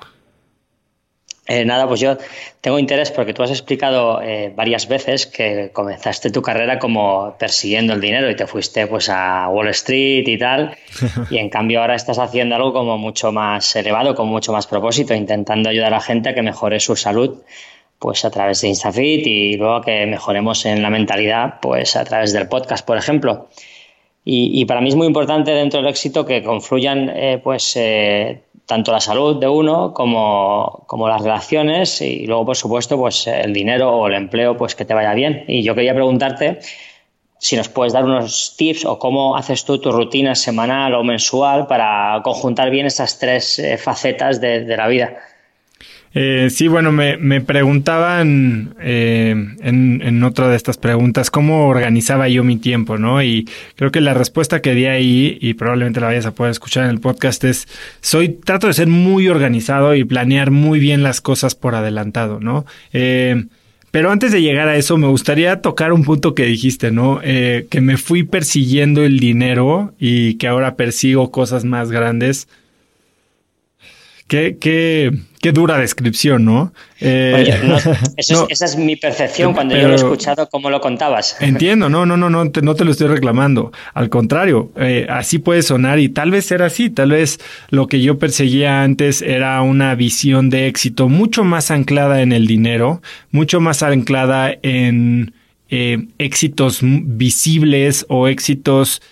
Eh, 1.46 1.66
nada, 1.66 1.90
pues 1.90 2.00
yo 2.00 2.18
tengo 2.62 2.80
interés 2.80 3.12
porque 3.12 3.34
tú 3.34 3.44
has 3.44 3.50
explicado 3.50 4.22
eh, 4.22 4.54
varias 4.56 4.88
veces 4.88 5.28
que 5.28 5.72
comenzaste 5.74 6.32
tu 6.32 6.42
carrera 6.42 6.80
como 6.80 7.36
persiguiendo 7.38 7.92
el 7.92 8.00
dinero 8.00 8.30
y 8.30 8.36
te 8.38 8.48
fuiste 8.48 8.88
pues 8.88 9.10
a 9.10 9.50
Wall 9.50 9.68
Street 9.68 10.26
y 10.26 10.38
tal, 10.38 10.78
y 11.30 11.40
en 11.40 11.50
cambio 11.50 11.82
ahora 11.82 11.96
estás 11.96 12.18
haciendo 12.18 12.56
algo 12.56 12.72
como 12.72 12.98
mucho 12.98 13.34
más 13.34 13.76
elevado, 13.76 14.16
con 14.16 14.30
mucho 14.30 14.54
más 14.54 14.68
propósito, 14.68 15.14
intentando 15.14 15.68
ayudar 15.68 15.88
a 15.88 15.98
la 15.98 16.02
gente 16.02 16.30
a 16.30 16.34
que 16.34 16.42
mejore 16.42 16.80
su 16.80 16.96
salud 16.96 17.42
pues 18.00 18.24
a 18.24 18.32
través 18.32 18.62
de 18.62 18.70
InstaFit 18.70 19.28
y 19.28 19.58
luego 19.58 19.82
que 19.82 20.06
mejoremos 20.06 20.66
en 20.66 20.82
la 20.82 20.90
mentalidad 20.90 21.60
pues 21.62 21.98
a 21.98 22.06
través 22.06 22.32
del 22.32 22.48
podcast, 22.48 22.86
por 22.86 22.98
ejemplo. 22.98 23.50
Y, 24.26 24.64
para 24.66 24.80
mí 24.80 24.88
es 24.88 24.96
muy 24.96 25.08
importante 25.08 25.52
dentro 25.52 25.82
del 25.82 25.90
éxito 25.90 26.26
que 26.26 26.42
confluyan 26.44 27.10
eh, 27.10 27.42
pues 27.44 27.76
eh, 27.76 28.44
tanto 28.66 28.94
la 28.94 29.02
salud 29.02 29.38
de 29.38 29.50
uno 29.50 29.94
como, 29.94 30.86
como, 30.88 31.10
las 31.10 31.22
relaciones 31.22 32.02
y 32.02 32.26
luego 32.26 32.46
por 32.46 32.56
supuesto 32.56 32.98
pues 32.98 33.28
el 33.28 33.52
dinero 33.52 33.92
o 33.92 34.08
el 34.08 34.14
empleo 34.14 34.56
pues 34.56 34.76
que 34.76 34.86
te 34.86 34.94
vaya 34.94 35.14
bien. 35.14 35.44
Y 35.50 35.62
yo 35.64 35.76
quería 35.76 35.94
preguntarte 35.94 36.60
si 37.38 37.58
nos 37.58 37.68
puedes 37.68 37.92
dar 37.92 38.06
unos 38.06 38.56
tips 38.56 38.86
o 38.86 38.98
cómo 38.98 39.36
haces 39.36 39.66
tú 39.66 39.80
tu 39.80 39.92
rutina 39.92 40.36
semanal 40.36 40.94
o 40.94 41.04
mensual 41.04 41.68
para 41.68 42.22
conjuntar 42.24 42.70
bien 42.70 42.86
esas 42.86 43.20
tres 43.20 43.60
eh, 43.60 43.78
facetas 43.78 44.40
de 44.40 44.78
la 44.78 44.88
vida. 44.88 45.18
Eh, 46.16 46.50
sí, 46.52 46.68
bueno, 46.68 46.92
me, 46.92 47.18
me 47.18 47.42
preguntaban 47.42 48.76
eh, 48.80 49.36
en, 49.62 50.02
en, 50.04 50.24
otra 50.24 50.48
de 50.48 50.56
estas 50.56 50.78
preguntas 50.78 51.32
cómo 51.32 51.68
organizaba 51.68 52.30
yo 52.30 52.44
mi 52.44 52.58
tiempo, 52.58 53.00
¿no? 53.00 53.24
Y 53.24 53.50
creo 53.76 53.92
que 53.92 54.00
la 54.00 54.14
respuesta 54.14 54.62
que 54.62 54.76
di 54.76 54.86
ahí, 54.86 55.40
y 55.42 55.56
probablemente 55.56 56.00
la 56.00 56.08
vayas 56.08 56.28
a 56.28 56.36
poder 56.36 56.52
escuchar 56.52 56.84
en 56.84 56.92
el 56.92 57.00
podcast, 57.00 57.44
es 57.46 57.68
soy, 58.02 58.30
trato 58.30 58.68
de 58.68 58.74
ser 58.74 58.88
muy 58.88 59.28
organizado 59.28 59.96
y 59.96 60.04
planear 60.04 60.52
muy 60.52 60.80
bien 60.80 61.02
las 61.02 61.20
cosas 61.20 61.56
por 61.56 61.74
adelantado, 61.74 62.40
¿no? 62.40 62.66
Eh, 62.92 63.46
pero 63.94 64.10
antes 64.10 64.32
de 64.32 64.42
llegar 64.42 64.70
a 64.70 64.76
eso, 64.76 64.98
me 64.98 65.06
gustaría 65.06 65.62
tocar 65.62 65.94
un 65.94 66.04
punto 66.04 66.34
que 66.34 66.46
dijiste, 66.46 66.90
¿no? 66.90 67.22
Eh, 67.24 67.68
que 67.70 67.80
me 67.80 67.98
fui 67.98 68.24
persiguiendo 68.24 69.04
el 69.04 69.20
dinero 69.20 69.94
y 70.00 70.34
que 70.36 70.48
ahora 70.48 70.76
persigo 70.76 71.30
cosas 71.30 71.64
más 71.64 71.92
grandes 71.92 72.48
Qué, 74.34 74.58
qué, 74.60 75.12
qué 75.44 75.52
dura 75.52 75.78
descripción, 75.78 76.44
¿no? 76.44 76.74
Eh, 77.00 77.54
esa 78.18 78.66
es 78.66 78.76
mi 78.76 78.96
percepción 78.96 79.54
cuando 79.54 79.76
yo 79.76 79.84
lo 79.84 79.92
he 79.92 79.96
escuchado, 79.96 80.50
como 80.50 80.72
lo 80.72 80.82
contabas. 80.82 81.38
Entiendo, 81.40 81.88
no, 81.88 82.08
no, 82.08 82.18
no, 82.18 82.32
no 82.32 82.50
te, 82.50 82.64
no 82.64 82.74
te 82.74 82.84
lo 82.84 82.90
estoy 82.90 83.10
reclamando. 83.10 83.72
Al 83.94 84.10
contrario, 84.10 84.72
eh, 84.76 85.06
así 85.08 85.38
puede 85.38 85.62
sonar 85.62 86.00
y 86.00 86.10
tal 86.10 86.32
vez 86.32 86.52
era 86.52 86.66
así. 86.66 86.90
Tal 86.90 87.12
vez 87.12 87.40
lo 87.70 87.86
que 87.86 88.02
yo 88.02 88.18
perseguía 88.18 88.82
antes 88.82 89.22
era 89.22 89.62
una 89.62 89.94
visión 89.94 90.50
de 90.50 90.66
éxito 90.66 91.10
mucho 91.10 91.44
más 91.44 91.70
anclada 91.70 92.24
en 92.24 92.32
el 92.32 92.48
dinero, 92.48 93.04
mucho 93.30 93.62
más 93.62 93.84
anclada 93.84 94.52
en 94.64 95.36
eh, 95.70 96.08
éxitos 96.18 96.80
visibles 96.82 98.08
o 98.10 98.28
éxitos, 98.28 99.04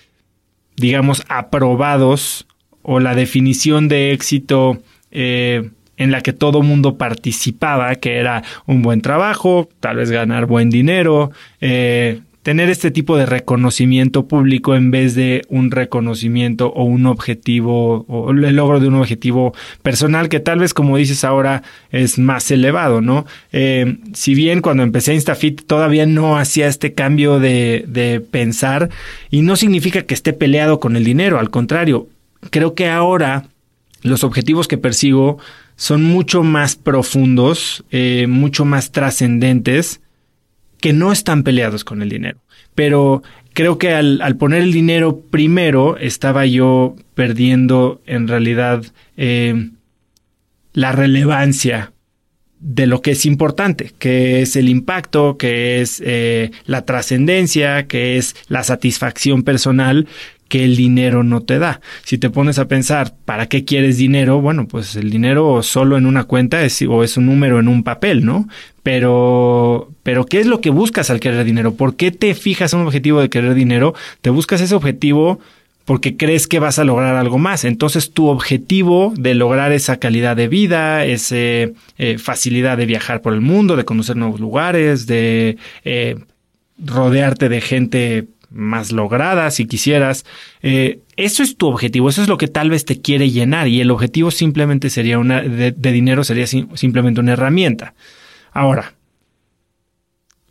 digamos, 0.74 1.22
aprobados 1.28 2.48
o 2.82 2.98
la 2.98 3.14
definición 3.14 3.86
de 3.86 4.10
éxito 4.10 4.82
eh, 5.12 5.70
en 5.96 6.10
la 6.10 6.20
que 6.20 6.32
todo 6.32 6.62
mundo 6.62 6.96
participaba, 6.96 7.94
que 7.96 8.16
era 8.16 8.42
un 8.66 8.82
buen 8.82 9.02
trabajo, 9.02 9.68
tal 9.80 9.96
vez 9.96 10.10
ganar 10.10 10.46
buen 10.46 10.70
dinero, 10.70 11.30
eh, 11.60 12.20
tener 12.42 12.70
este 12.70 12.90
tipo 12.90 13.16
de 13.16 13.26
reconocimiento 13.26 14.26
público 14.26 14.74
en 14.74 14.90
vez 14.90 15.14
de 15.14 15.42
un 15.48 15.70
reconocimiento 15.70 16.72
o 16.72 16.84
un 16.84 17.06
objetivo 17.06 18.04
o 18.08 18.30
el 18.32 18.56
logro 18.56 18.80
de 18.80 18.88
un 18.88 18.96
objetivo 18.96 19.54
personal 19.82 20.28
que 20.28 20.40
tal 20.40 20.58
vez 20.58 20.74
como 20.74 20.96
dices 20.96 21.22
ahora 21.24 21.62
es 21.90 22.18
más 22.18 22.50
elevado, 22.50 23.00
¿no? 23.00 23.26
Eh, 23.52 23.98
si 24.12 24.34
bien 24.34 24.60
cuando 24.60 24.82
empecé 24.82 25.14
InstaFit 25.14 25.62
todavía 25.66 26.04
no 26.04 26.36
hacía 26.36 26.66
este 26.66 26.94
cambio 26.94 27.38
de, 27.38 27.84
de 27.86 28.20
pensar 28.20 28.90
y 29.30 29.42
no 29.42 29.54
significa 29.54 30.02
que 30.02 30.14
esté 30.14 30.32
peleado 30.32 30.80
con 30.80 30.96
el 30.96 31.04
dinero, 31.04 31.38
al 31.38 31.50
contrario, 31.50 32.08
creo 32.50 32.74
que 32.74 32.88
ahora 32.88 33.44
los 34.02 34.24
objetivos 34.24 34.68
que 34.68 34.78
persigo 34.78 35.38
son 35.76 36.02
mucho 36.02 36.42
más 36.42 36.76
profundos, 36.76 37.84
eh, 37.90 38.26
mucho 38.28 38.64
más 38.64 38.92
trascendentes, 38.92 40.00
que 40.80 40.92
no 40.92 41.12
están 41.12 41.44
peleados 41.44 41.84
con 41.84 42.02
el 42.02 42.08
dinero. 42.08 42.40
Pero 42.74 43.22
creo 43.52 43.78
que 43.78 43.94
al, 43.94 44.36
poner 44.36 44.62
el 44.62 44.72
dinero 44.72 45.20
primero, 45.20 45.96
estaba 45.96 46.46
yo 46.46 46.96
perdiendo 47.14 48.02
en 48.06 48.28
realidad 48.28 48.84
eh, 49.16 49.70
la 50.72 50.92
relevancia 50.92 51.92
de 52.58 52.86
lo 52.86 53.02
que 53.02 53.12
es 53.12 53.26
importante, 53.26 53.92
que 53.98 54.40
es 54.40 54.54
el 54.54 54.68
impacto, 54.68 55.36
que 55.36 55.80
es 55.80 56.00
eh, 56.04 56.52
la 56.64 56.84
trascendencia, 56.84 57.88
que 57.88 58.16
es 58.16 58.36
la 58.46 58.62
satisfacción 58.62 59.42
personal 59.42 60.06
que 60.52 60.64
el 60.64 60.76
dinero 60.76 61.24
no 61.24 61.40
te 61.40 61.58
da. 61.58 61.80
Si 62.04 62.18
te 62.18 62.28
pones 62.28 62.58
a 62.58 62.68
pensar, 62.68 63.14
¿para 63.24 63.46
qué 63.46 63.64
quieres 63.64 63.96
dinero? 63.96 64.42
Bueno, 64.42 64.68
pues 64.68 64.96
el 64.96 65.08
dinero 65.08 65.62
solo 65.62 65.96
en 65.96 66.04
una 66.04 66.24
cuenta 66.24 66.62
es, 66.62 66.82
o 66.82 67.02
es 67.02 67.16
un 67.16 67.24
número 67.24 67.58
en 67.58 67.68
un 67.68 67.82
papel, 67.82 68.26
¿no? 68.26 68.46
Pero, 68.82 69.88
pero 70.02 70.26
¿qué 70.26 70.40
es 70.40 70.46
lo 70.46 70.60
que 70.60 70.68
buscas 70.68 71.08
al 71.08 71.20
querer 71.20 71.46
dinero? 71.46 71.72
¿Por 71.72 71.96
qué 71.96 72.10
te 72.10 72.34
fijas 72.34 72.74
un 72.74 72.82
objetivo 72.82 73.22
de 73.22 73.30
querer 73.30 73.54
dinero? 73.54 73.94
Te 74.20 74.28
buscas 74.28 74.60
ese 74.60 74.74
objetivo 74.74 75.40
porque 75.86 76.18
crees 76.18 76.46
que 76.46 76.58
vas 76.58 76.78
a 76.78 76.84
lograr 76.84 77.14
algo 77.14 77.38
más. 77.38 77.64
Entonces 77.64 78.12
tu 78.12 78.26
objetivo 78.26 79.14
de 79.16 79.34
lograr 79.34 79.72
esa 79.72 79.96
calidad 79.96 80.36
de 80.36 80.48
vida, 80.48 81.06
esa 81.06 81.34
eh, 81.38 82.18
facilidad 82.18 82.76
de 82.76 82.84
viajar 82.84 83.22
por 83.22 83.32
el 83.32 83.40
mundo, 83.40 83.74
de 83.74 83.86
conocer 83.86 84.16
nuevos 84.16 84.38
lugares, 84.38 85.06
de 85.06 85.56
eh, 85.86 86.16
rodearte 86.76 87.48
de 87.48 87.60
gente 87.62 88.26
más 88.52 88.92
lograda, 88.92 89.50
si 89.50 89.66
quisieras. 89.66 90.24
Eh, 90.62 91.00
eso 91.16 91.42
es 91.42 91.56
tu 91.56 91.66
objetivo, 91.68 92.08
eso 92.08 92.22
es 92.22 92.28
lo 92.28 92.38
que 92.38 92.48
tal 92.48 92.70
vez 92.70 92.84
te 92.84 93.00
quiere 93.00 93.30
llenar 93.30 93.68
y 93.68 93.80
el 93.80 93.90
objetivo 93.90 94.30
simplemente 94.30 94.90
sería 94.90 95.18
una, 95.18 95.42
de, 95.42 95.72
dinero 95.72 96.24
sería 96.24 96.46
simplemente 96.46 97.20
una 97.20 97.32
herramienta. 97.32 97.94
Ahora, 98.52 98.94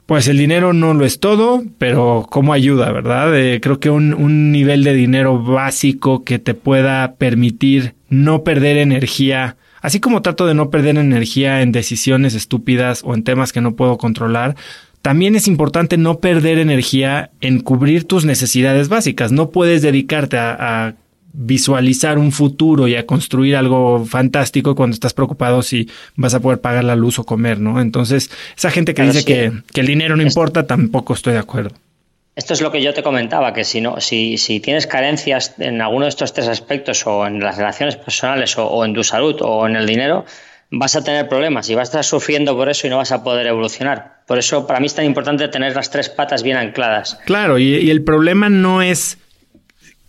pues 0.06 0.28
el 0.28 0.38
dinero 0.38 0.74
no 0.74 0.93
lo 0.93 1.06
es 1.06 1.20
todo, 1.20 1.64
pero 1.78 2.28
cómo 2.30 2.54
ayuda, 2.54 2.91
¿verdad? 2.91 3.38
Eh, 3.38 3.62
creo 3.62 3.80
que 3.80 3.89
un, 3.89 4.14
un 4.14 4.52
nivel 4.52 4.84
de 4.84 4.93
dinero 4.93 5.41
básico 5.41 6.24
que 6.24 6.39
te 6.39 6.54
pueda 6.54 7.16
permitir 7.16 7.95
no 8.10 8.43
perder 8.43 8.78
energía 8.78 9.58
Así 9.82 9.99
como 9.99 10.22
trato 10.22 10.45
de 10.45 10.54
no 10.54 10.70
perder 10.70 10.97
energía 10.97 11.62
en 11.62 11.72
decisiones 11.72 12.36
estúpidas 12.36 13.02
o 13.04 13.16
en 13.16 13.24
temas 13.24 13.52
que 13.52 13.62
no 13.62 13.76
puedo 13.76 13.97
controlar, 13.97 14.56
también 15.02 15.36
es 15.36 15.47
importante 15.47 15.97
no 15.97 16.20
perder 16.20 16.60
energía 16.60 17.32
en 17.41 17.60
cubrir 17.60 18.06
tus 18.06 18.26
necesidades 18.26 18.89
básicas. 18.89 19.32
No 19.32 19.49
puedes 19.49 19.82
dedicarte 19.82 20.38
a, 20.38 20.95
visualizar 21.34 22.18
un 22.18 22.34
futuro 22.34 22.89
y 22.89 22.95
a 22.97 23.06
construir 23.06 23.56
algo 23.56 24.04
fantástico 24.04 24.76
cuando 24.76 24.93
estás 24.93 25.14
preocupado 25.14 25.62
si 25.62 25.89
vas 26.18 26.34
a 26.34 26.41
poder 26.41 26.60
pagar 26.60 26.84
la 26.84 26.97
luz 26.97 27.20
o 27.20 27.24
comer, 27.24 27.58
¿no? 27.58 27.80
Entonces, 27.80 28.30
esa 28.58 28.70
gente 28.70 28.93
que 28.93 29.04
dice 29.04 29.24
que, 29.24 29.80
el 29.80 29.88
dinero 29.88 30.18
no 30.18 30.24
importa, 30.24 30.68
tampoco 30.68 31.14
estoy 31.14 31.32
de 31.32 31.39
acuerdo. 31.39 31.74
Esto 32.36 32.54
es 32.54 32.60
lo 32.60 32.70
que 32.70 32.82
yo 32.82 32.93
te 32.93 33.02
comentaba, 33.02 33.54
que 33.54 33.64
si 33.64 33.80
no, 33.80 34.02
si, 34.02 34.38
si 34.38 34.60
tienes 34.60 34.88
carencias 34.88 35.56
en 35.60 35.82
alguno 35.82 36.04
de 36.04 36.10
estos 36.10 36.34
tres 36.34 36.49
aspectos, 36.49 37.08
o 37.08 37.26
en 37.26 37.39
las 37.39 37.56
relaciones 37.56 37.95
personales, 37.95 38.58
o 38.58 38.84
en 38.84 38.93
tu 38.93 39.06
salud, 39.06 39.38
o 39.39 39.66
en 39.66 39.78
el 39.78 39.86
dinero, 39.86 40.26
vas 40.72 40.95
a 40.95 41.03
tener 41.03 41.28
problemas 41.28 41.69
y 41.69 41.76
vas 41.76 41.89
a 41.89 41.91
estar 41.91 42.05
sufriendo 42.05 42.55
por 42.55 42.69
eso 42.69 42.88
y 42.88 42.89
no 42.89 42.97
vas 42.97 43.11
a 43.11 43.24
poder 43.24 43.45
evolucionar. 43.45 44.22
Por 44.26 44.39
eso 44.39 44.65
para 44.65 44.80
mí 44.80 44.86
es 44.86 44.95
tan 44.95 45.05
importante 45.05 45.47
tener 45.49 45.76
las 45.76 45.91
tres 45.91 46.09
patas 46.09 46.41
bien 46.41 46.55
ancladas. 46.57 47.19
Claro, 47.26 47.59
y, 47.59 47.91
el 47.91 48.03
problema 48.03 48.49
no 48.49 48.82
es 48.82 49.17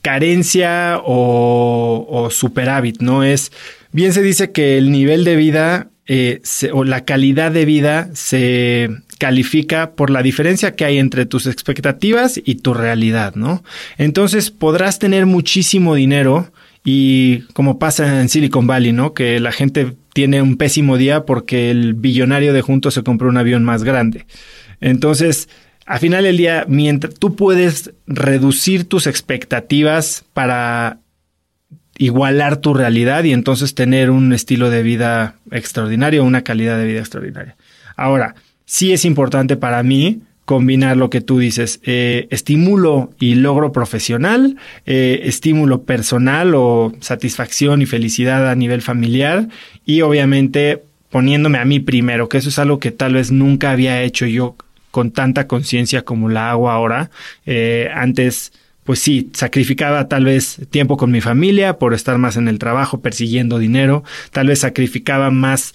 carencia 0.01 1.01
o, 1.05 2.29
superávit, 2.31 3.01
no 3.03 3.25
es... 3.25 3.53
Bien 3.91 4.13
se 4.13 4.23
dice 4.23 4.53
que 4.53 4.79
el 4.79 4.91
nivel 4.91 5.25
de 5.25 5.37
vida 5.37 5.89
eh, 6.07 6.41
o 6.73 6.85
la 6.85 7.05
calidad 7.05 7.53
de 7.53 7.65
vida 7.65 8.09
se 8.15 8.89
califica 9.19 9.93
por 9.93 10.11
la 10.11 10.23
diferencia 10.23 10.75
que 10.75 10.85
hay 10.85 10.99
entre 10.99 11.27
tus 11.27 11.47
expectativas 11.47 12.41
y 12.43 12.57
tu 12.57 12.75
realidad, 12.75 13.35
¿no? 13.35 13.63
Entonces 13.99 14.51
podrás 14.51 14.99
tener 14.99 15.27
muchísimo 15.27 15.95
dinero 15.95 16.51
y 16.85 17.41
como 17.53 17.79
pasa 17.79 18.21
en 18.21 18.29
Silicon 18.29 18.67
Valley, 18.67 18.93
¿no? 18.93 19.15
Que 19.15 19.39
la 19.39 19.53
gente 19.53 19.93
tiene 20.13 20.43
un 20.43 20.57
pésimo 20.57 20.97
día 20.97 21.25
porque 21.25 21.71
el 21.71 21.95
billonario 21.95 22.53
de 22.53 22.63
juntos 22.63 22.95
se 22.95 23.03
compró 23.03 23.29
un 23.29 23.37
avión 23.37 23.65
más 23.65 23.85
grande. 23.85 24.27
Entonces, 24.81 25.49
al 25.87 25.99
final 25.99 26.25
del 26.25 26.37
día, 26.37 26.65
mientras 26.69 27.15
tú 27.15 27.35
puedes 27.37 27.93
reducir 28.07 28.85
tus 28.85 29.07
expectativas 29.07 30.25
para 30.33 30.99
igualar 31.99 32.57
tu 32.59 32.75
realidad 32.75 33.25
y 33.25 33.33
entonces 33.33 33.75
tener 33.75 34.11
un 34.11 34.33
estilo 34.33 34.71
de 34.71 34.83
vida 34.83 35.37
extraordinario, 35.51 36.25
una 36.25 36.43
calidad 36.43 36.79
de 36.79 36.87
vida 36.87 37.01
extraordinaria. 37.01 37.57
Ahora, 37.97 38.35
sí 38.65 38.93
es 38.93 39.05
importante 39.05 39.57
para 39.57 39.83
mí 39.83 40.23
combinar 40.53 40.99
lo 40.99 41.09
que 41.09 41.23
tú 41.23 41.39
dices, 41.39 41.81
eh, 41.83 42.27
estímulo 42.29 43.11
y 43.19 43.37
logro 43.37 43.73
profesional, 43.73 44.59
eh, 44.85 45.23
estímulo 45.25 45.85
personal 45.85 46.55
o 46.55 46.93
satisfacción 47.01 47.81
y 47.81 47.87
felicidad 47.87 48.51
a 48.51 48.55
nivel 48.55 48.83
familiar 48.83 49.49
y 49.87 50.03
obviamente 50.03 50.83
poniéndome 51.09 51.57
a 51.57 51.65
mí 51.65 51.81
primero, 51.81 52.29
que 52.29 52.37
eso 52.37 52.51
es 52.51 52.59
algo 52.59 52.81
que 52.81 52.91
tal 52.91 53.15
vez 53.15 53.33
nunca 53.33 53.71
había 53.71 54.03
hecho 54.03 54.27
yo 54.27 54.57
con 54.91 55.11
tanta 55.11 55.47
conciencia 55.47 56.03
como 56.03 56.29
la 56.29 56.51
hago 56.51 56.69
ahora. 56.71 57.11
Eh, 57.47 57.89
antes, 57.95 58.53
pues 58.85 58.99
sí, 58.99 59.31
sacrificaba 59.33 60.07
tal 60.07 60.27
vez 60.27 60.61
tiempo 60.69 60.99
con 60.99 61.11
mi 61.11 61.23
familia 61.23 61.79
por 61.79 61.95
estar 61.95 62.19
más 62.19 62.37
en 62.37 62.47
el 62.47 62.59
trabajo 62.59 63.01
persiguiendo 63.01 63.59
dinero, 63.59 64.05
tal 64.33 64.49
vez 64.49 64.59
sacrificaba 64.59 65.31
más 65.31 65.73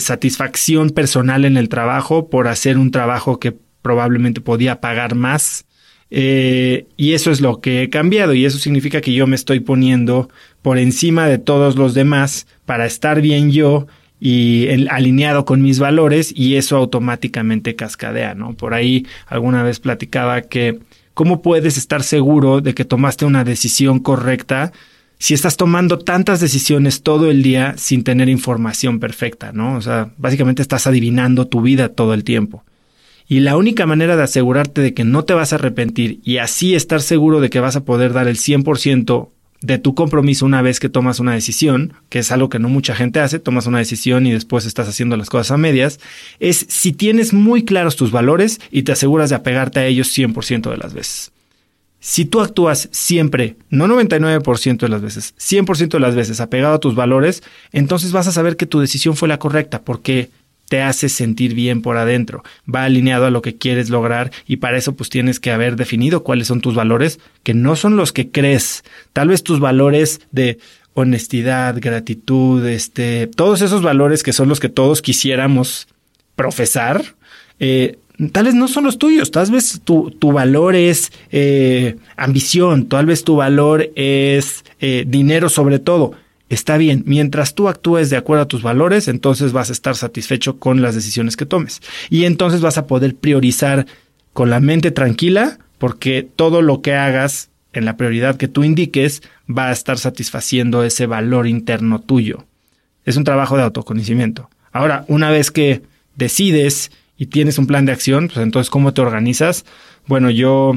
satisfacción 0.00 0.90
personal 0.90 1.46
en 1.46 1.56
el 1.56 1.70
trabajo 1.70 2.28
por 2.28 2.46
hacer 2.46 2.76
un 2.76 2.90
trabajo 2.90 3.40
que 3.40 3.56
probablemente 3.88 4.42
podía 4.42 4.82
pagar 4.82 5.14
más. 5.14 5.64
Eh, 6.10 6.86
y 6.98 7.14
eso 7.14 7.30
es 7.30 7.40
lo 7.40 7.62
que 7.62 7.82
he 7.82 7.88
cambiado 7.88 8.34
y 8.34 8.44
eso 8.44 8.58
significa 8.58 9.00
que 9.00 9.14
yo 9.14 9.26
me 9.26 9.34
estoy 9.34 9.60
poniendo 9.60 10.28
por 10.60 10.76
encima 10.76 11.26
de 11.26 11.38
todos 11.38 11.76
los 11.76 11.94
demás 11.94 12.46
para 12.66 12.84
estar 12.84 13.22
bien 13.22 13.50
yo 13.50 13.86
y 14.20 14.68
alineado 14.90 15.46
con 15.46 15.62
mis 15.62 15.78
valores 15.78 16.32
y 16.34 16.56
eso 16.56 16.76
automáticamente 16.76 17.76
cascadea, 17.76 18.34
¿no? 18.34 18.54
Por 18.54 18.74
ahí 18.74 19.06
alguna 19.26 19.62
vez 19.62 19.80
platicaba 19.80 20.42
que 20.42 20.78
cómo 21.14 21.40
puedes 21.40 21.78
estar 21.78 22.02
seguro 22.02 22.60
de 22.60 22.74
que 22.74 22.84
tomaste 22.84 23.24
una 23.24 23.44
decisión 23.44 23.98
correcta 23.98 24.72
si 25.18 25.34
estás 25.34 25.56
tomando 25.56 25.98
tantas 25.98 26.40
decisiones 26.40 27.02
todo 27.02 27.30
el 27.30 27.42
día 27.42 27.74
sin 27.76 28.04
tener 28.04 28.28
información 28.28 29.00
perfecta, 29.00 29.52
¿no? 29.52 29.76
O 29.76 29.82
sea, 29.82 30.10
básicamente 30.16 30.62
estás 30.62 30.86
adivinando 30.86 31.46
tu 31.46 31.60
vida 31.60 31.88
todo 31.88 32.14
el 32.14 32.24
tiempo. 32.24 32.64
Y 33.28 33.40
la 33.40 33.58
única 33.58 33.84
manera 33.84 34.16
de 34.16 34.22
asegurarte 34.22 34.80
de 34.80 34.94
que 34.94 35.04
no 35.04 35.24
te 35.24 35.34
vas 35.34 35.52
a 35.52 35.56
arrepentir 35.56 36.20
y 36.24 36.38
así 36.38 36.74
estar 36.74 37.02
seguro 37.02 37.40
de 37.40 37.50
que 37.50 37.60
vas 37.60 37.76
a 37.76 37.84
poder 37.84 38.14
dar 38.14 38.26
el 38.26 38.36
100% 38.36 39.28
de 39.60 39.78
tu 39.78 39.94
compromiso 39.94 40.46
una 40.46 40.62
vez 40.62 40.80
que 40.80 40.88
tomas 40.88 41.20
una 41.20 41.34
decisión, 41.34 41.92
que 42.08 42.20
es 42.20 42.30
algo 42.30 42.48
que 42.48 42.58
no 42.58 42.68
mucha 42.68 42.94
gente 42.94 43.20
hace, 43.20 43.38
tomas 43.38 43.66
una 43.66 43.78
decisión 43.78 44.26
y 44.26 44.32
después 44.32 44.64
estás 44.64 44.88
haciendo 44.88 45.16
las 45.16 45.30
cosas 45.30 45.50
a 45.50 45.58
medias, 45.58 46.00
es 46.38 46.64
si 46.68 46.92
tienes 46.92 47.32
muy 47.32 47.64
claros 47.64 47.96
tus 47.96 48.12
valores 48.12 48.60
y 48.70 48.82
te 48.82 48.92
aseguras 48.92 49.30
de 49.30 49.36
apegarte 49.36 49.80
a 49.80 49.86
ellos 49.86 50.16
100% 50.16 50.70
de 50.70 50.76
las 50.76 50.94
veces. 50.94 51.32
si 52.00 52.24
tú 52.24 52.40
actúas 52.40 52.88
siempre, 52.92 53.56
no 53.70 53.88
99% 53.88 54.78
de 54.78 54.88
las 54.88 55.02
veces, 55.02 55.34
100% 55.36 55.88
de 55.88 56.00
las 56.00 56.14
veces 56.14 56.40
apegado 56.40 56.74
a 56.74 56.80
tus 56.80 56.94
valores, 56.94 57.42
entonces 57.72 58.12
vas 58.12 58.28
a 58.28 58.32
saber 58.32 58.56
que 58.56 58.66
tu 58.66 58.78
decisión 58.78 59.16
fue 59.16 59.28
la 59.28 59.40
correcta 59.40 59.82
porque 59.82 60.30
te 60.68 60.82
hace 60.82 61.08
sentir 61.08 61.54
bien 61.54 61.82
por 61.82 61.96
adentro, 61.96 62.42
va 62.72 62.84
alineado 62.84 63.26
a 63.26 63.30
lo 63.30 63.42
que 63.42 63.56
quieres 63.56 63.90
lograr 63.90 64.30
y 64.46 64.56
para 64.56 64.76
eso 64.76 64.94
pues 64.94 65.08
tienes 65.08 65.40
que 65.40 65.50
haber 65.50 65.76
definido 65.76 66.22
cuáles 66.22 66.48
son 66.48 66.60
tus 66.60 66.74
valores, 66.74 67.18
que 67.42 67.54
no 67.54 67.74
son 67.74 67.96
los 67.96 68.12
que 68.12 68.30
crees, 68.30 68.84
tal 69.12 69.28
vez 69.28 69.42
tus 69.42 69.60
valores 69.60 70.20
de 70.30 70.58
honestidad, 70.94 71.76
gratitud, 71.80 72.66
este, 72.66 73.28
todos 73.28 73.62
esos 73.62 73.82
valores 73.82 74.22
que 74.22 74.32
son 74.32 74.48
los 74.48 74.60
que 74.60 74.68
todos 74.68 75.00
quisiéramos 75.00 75.88
profesar, 76.34 77.02
eh, 77.60 77.98
tal 78.32 78.46
vez 78.46 78.54
no 78.54 78.68
son 78.68 78.84
los 78.84 78.98
tuyos, 78.98 79.30
tal 79.30 79.50
vez 79.50 79.80
tu, 79.84 80.10
tu 80.10 80.32
valor 80.32 80.74
es 80.74 81.12
eh, 81.30 81.96
ambición, 82.16 82.88
tal 82.88 83.06
vez 83.06 83.24
tu 83.24 83.36
valor 83.36 83.90
es 83.94 84.64
eh, 84.80 85.04
dinero 85.06 85.48
sobre 85.48 85.78
todo. 85.78 86.12
Está 86.48 86.78
bien, 86.78 87.02
mientras 87.06 87.54
tú 87.54 87.68
actúes 87.68 88.08
de 88.08 88.16
acuerdo 88.16 88.44
a 88.44 88.48
tus 88.48 88.62
valores, 88.62 89.08
entonces 89.08 89.52
vas 89.52 89.68
a 89.68 89.72
estar 89.72 89.96
satisfecho 89.96 90.58
con 90.58 90.80
las 90.80 90.94
decisiones 90.94 91.36
que 91.36 91.46
tomes. 91.46 91.82
Y 92.08 92.24
entonces 92.24 92.60
vas 92.60 92.78
a 92.78 92.86
poder 92.86 93.14
priorizar 93.16 93.86
con 94.32 94.48
la 94.48 94.60
mente 94.60 94.90
tranquila, 94.90 95.58
porque 95.78 96.26
todo 96.34 96.62
lo 96.62 96.80
que 96.80 96.94
hagas 96.94 97.50
en 97.72 97.84
la 97.84 97.96
prioridad 97.96 98.36
que 98.36 98.48
tú 98.48 98.64
indiques 98.64 99.22
va 99.48 99.68
a 99.68 99.72
estar 99.72 99.98
satisfaciendo 99.98 100.84
ese 100.84 101.06
valor 101.06 101.46
interno 101.46 102.00
tuyo. 102.00 102.46
Es 103.04 103.16
un 103.16 103.24
trabajo 103.24 103.56
de 103.56 103.62
autoconocimiento. 103.62 104.48
Ahora, 104.72 105.04
una 105.08 105.30
vez 105.30 105.50
que 105.50 105.82
decides 106.16 106.90
y 107.16 107.26
tienes 107.26 107.58
un 107.58 107.66
plan 107.66 107.84
de 107.84 107.92
acción, 107.92 108.28
pues 108.28 108.38
entonces, 108.38 108.70
¿cómo 108.70 108.94
te 108.94 109.00
organizas? 109.00 109.64
Bueno, 110.06 110.30
yo, 110.30 110.72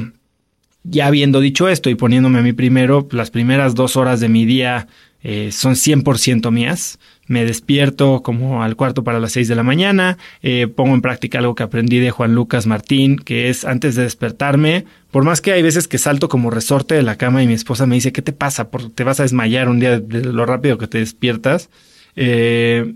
ya 0.84 1.06
habiendo 1.06 1.40
dicho 1.40 1.68
esto 1.68 1.88
y 1.88 1.94
poniéndome 1.94 2.40
a 2.40 2.42
mí 2.42 2.52
primero, 2.52 3.08
las 3.10 3.30
primeras 3.30 3.74
dos 3.74 3.96
horas 3.96 4.20
de 4.20 4.28
mi 4.28 4.44
día 4.44 4.88
eh, 5.22 5.50
son 5.52 5.74
100% 5.74 6.50
mías. 6.50 6.98
Me 7.26 7.44
despierto 7.44 8.22
como 8.22 8.62
al 8.62 8.76
cuarto 8.76 9.04
para 9.04 9.20
las 9.20 9.32
seis 9.32 9.48
de 9.48 9.54
la 9.54 9.62
mañana, 9.62 10.18
eh, 10.42 10.66
pongo 10.66 10.94
en 10.94 11.02
práctica 11.02 11.38
algo 11.38 11.54
que 11.54 11.62
aprendí 11.62 11.98
de 11.98 12.10
Juan 12.10 12.34
Lucas 12.34 12.66
Martín, 12.66 13.16
que 13.16 13.48
es 13.48 13.64
antes 13.64 13.94
de 13.94 14.02
despertarme, 14.02 14.84
por 15.12 15.24
más 15.24 15.40
que 15.40 15.52
hay 15.52 15.62
veces 15.62 15.88
que 15.88 15.98
salto 15.98 16.28
como 16.28 16.50
resorte 16.50 16.94
de 16.94 17.02
la 17.02 17.16
cama 17.16 17.42
y 17.42 17.46
mi 17.46 17.52
esposa 17.52 17.86
me 17.86 17.94
dice, 17.94 18.12
¿qué 18.12 18.22
te 18.22 18.32
pasa? 18.32 18.68
Te 18.94 19.04
vas 19.04 19.20
a 19.20 19.24
desmayar 19.24 19.68
un 19.68 19.78
día 19.78 20.00
de 20.00 20.24
lo 20.24 20.46
rápido 20.46 20.78
que 20.78 20.88
te 20.88 20.98
despiertas. 20.98 21.70
Eh, 22.16 22.94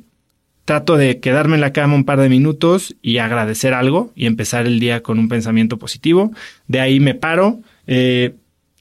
trato 0.65 0.97
de 0.97 1.21
quedarme 1.21 1.55
en 1.55 1.61
la 1.61 1.73
cama 1.73 1.95
un 1.95 2.05
par 2.05 2.19
de 2.21 2.29
minutos 2.29 2.97
y 3.01 3.19
agradecer 3.19 3.73
algo 3.73 4.13
y 4.17 4.27
empezar 4.27 4.67
el 4.67 4.81
día 4.81 5.03
con 5.03 5.19
un 5.19 5.29
pensamiento 5.29 5.79
positivo. 5.79 6.33
De 6.67 6.81
ahí 6.81 7.01
me 7.01 7.15
paro. 7.15 7.61
Eh, 7.87 8.35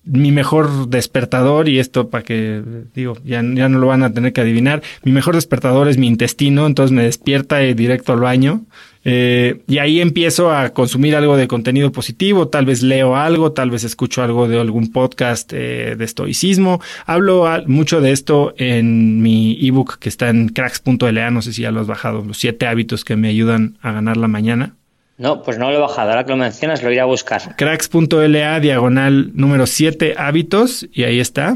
mi 0.05 0.31
mejor 0.31 0.89
despertador, 0.89 1.67
y 1.67 1.79
esto 1.79 2.09
para 2.09 2.23
que, 2.23 2.61
digo, 2.93 3.17
ya, 3.23 3.43
ya 3.43 3.69
no 3.69 3.79
lo 3.79 3.87
van 3.87 4.03
a 4.03 4.13
tener 4.13 4.33
que 4.33 4.41
adivinar, 4.41 4.81
mi 5.03 5.11
mejor 5.11 5.35
despertador 5.35 5.87
es 5.87 5.97
mi 5.97 6.07
intestino, 6.07 6.65
entonces 6.67 6.91
me 6.91 7.03
despierta 7.03 7.57
directo 7.59 8.13
al 8.13 8.19
baño. 8.19 8.65
Eh, 9.07 9.61
y 9.67 9.77
ahí 9.77 10.01
empiezo 10.01 10.51
a 10.51 10.69
consumir 10.69 11.15
algo 11.15 11.37
de 11.37 11.47
contenido 11.47 11.91
positivo, 11.91 12.47
tal 12.47 12.65
vez 12.65 12.81
leo 12.81 13.15
algo, 13.15 13.51
tal 13.51 13.69
vez 13.69 13.83
escucho 13.83 14.23
algo 14.23 14.47
de 14.47 14.59
algún 14.59 14.91
podcast 14.91 15.53
eh, 15.53 15.95
de 15.95 16.05
estoicismo. 16.05 16.81
Hablo 17.05 17.45
mucho 17.67 18.01
de 18.01 18.11
esto 18.11 18.55
en 18.57 19.21
mi 19.21 19.59
ebook 19.61 19.99
que 19.99 20.09
está 20.09 20.29
en 20.29 20.49
cracks.la, 20.49 21.29
no 21.29 21.43
sé 21.43 21.53
si 21.53 21.61
ya 21.61 21.71
lo 21.71 21.81
has 21.81 21.87
bajado, 21.87 22.23
los 22.23 22.39
siete 22.39 22.65
hábitos 22.65 23.05
que 23.05 23.15
me 23.15 23.27
ayudan 23.27 23.77
a 23.81 23.91
ganar 23.91 24.17
la 24.17 24.27
mañana. 24.27 24.75
No, 25.17 25.41
pues 25.41 25.57
no 25.57 25.71
lo 25.71 25.77
he 25.77 25.79
bajado. 25.79 26.09
Ahora 26.09 26.25
que 26.25 26.31
lo 26.31 26.37
mencionas, 26.37 26.83
lo 26.83 26.91
iré 26.91 26.99
a 26.99 27.05
buscar. 27.05 27.55
Cracks.la, 27.55 28.59
diagonal 28.59 29.31
número 29.33 29.65
siete 29.65 30.15
hábitos, 30.17 30.87
y 30.91 31.03
ahí 31.03 31.19
está. 31.19 31.55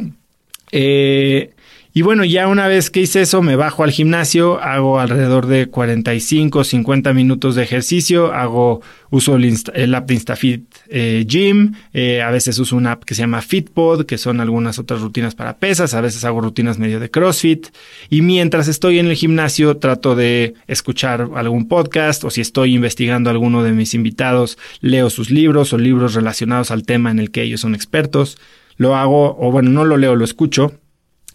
Eh, 0.71 1.51
y 1.91 2.03
bueno, 2.03 2.23
ya 2.23 2.47
una 2.47 2.67
vez 2.67 2.91
que 2.91 3.01
hice 3.01 3.21
eso, 3.21 3.41
me 3.41 3.55
bajo 3.55 3.83
al 3.83 3.89
gimnasio, 3.89 4.61
hago 4.61 4.99
alrededor 4.99 5.47
de 5.47 5.69
45, 5.69 6.63
50 6.63 7.13
minutos 7.13 7.55
de 7.55 7.63
ejercicio, 7.63 8.31
hago, 8.31 8.81
uso 9.09 9.37
el, 9.37 9.95
app 9.95 10.07
de 10.07 10.13
InstaFit 10.13 10.75
eh, 10.87 11.25
Gym, 11.27 11.73
eh, 11.91 12.21
a 12.21 12.29
veces 12.29 12.59
uso 12.59 12.75
una 12.75 12.91
app 12.91 13.05
que 13.05 13.15
se 13.15 13.23
llama 13.23 13.41
Fitpod, 13.41 14.05
que 14.05 14.19
son 14.19 14.39
algunas 14.39 14.77
otras 14.77 15.01
rutinas 15.01 15.33
para 15.33 15.57
pesas, 15.57 15.95
a 15.95 16.01
veces 16.01 16.23
hago 16.25 16.41
rutinas 16.41 16.77
medio 16.77 16.99
de 16.99 17.09
CrossFit, 17.09 17.69
y 18.07 18.21
mientras 18.21 18.67
estoy 18.67 18.99
en 18.99 19.07
el 19.07 19.15
gimnasio 19.15 19.77
trato 19.77 20.15
de 20.15 20.53
escuchar 20.67 21.27
algún 21.33 21.67
podcast, 21.67 22.23
o 22.23 22.29
si 22.29 22.41
estoy 22.41 22.75
investigando 22.75 23.31
alguno 23.31 23.63
de 23.63 23.71
mis 23.71 23.95
invitados, 23.95 24.59
leo 24.81 25.09
sus 25.09 25.31
libros 25.31 25.73
o 25.73 25.79
libros 25.79 26.13
relacionados 26.13 26.69
al 26.69 26.83
tema 26.83 27.09
en 27.09 27.17
el 27.17 27.31
que 27.31 27.41
ellos 27.41 27.61
son 27.61 27.73
expertos. 27.73 28.37
Lo 28.77 28.95
hago, 28.95 29.35
o 29.39 29.51
bueno, 29.51 29.71
no 29.71 29.85
lo 29.85 29.97
leo, 29.97 30.15
lo 30.15 30.23
escucho 30.23 30.79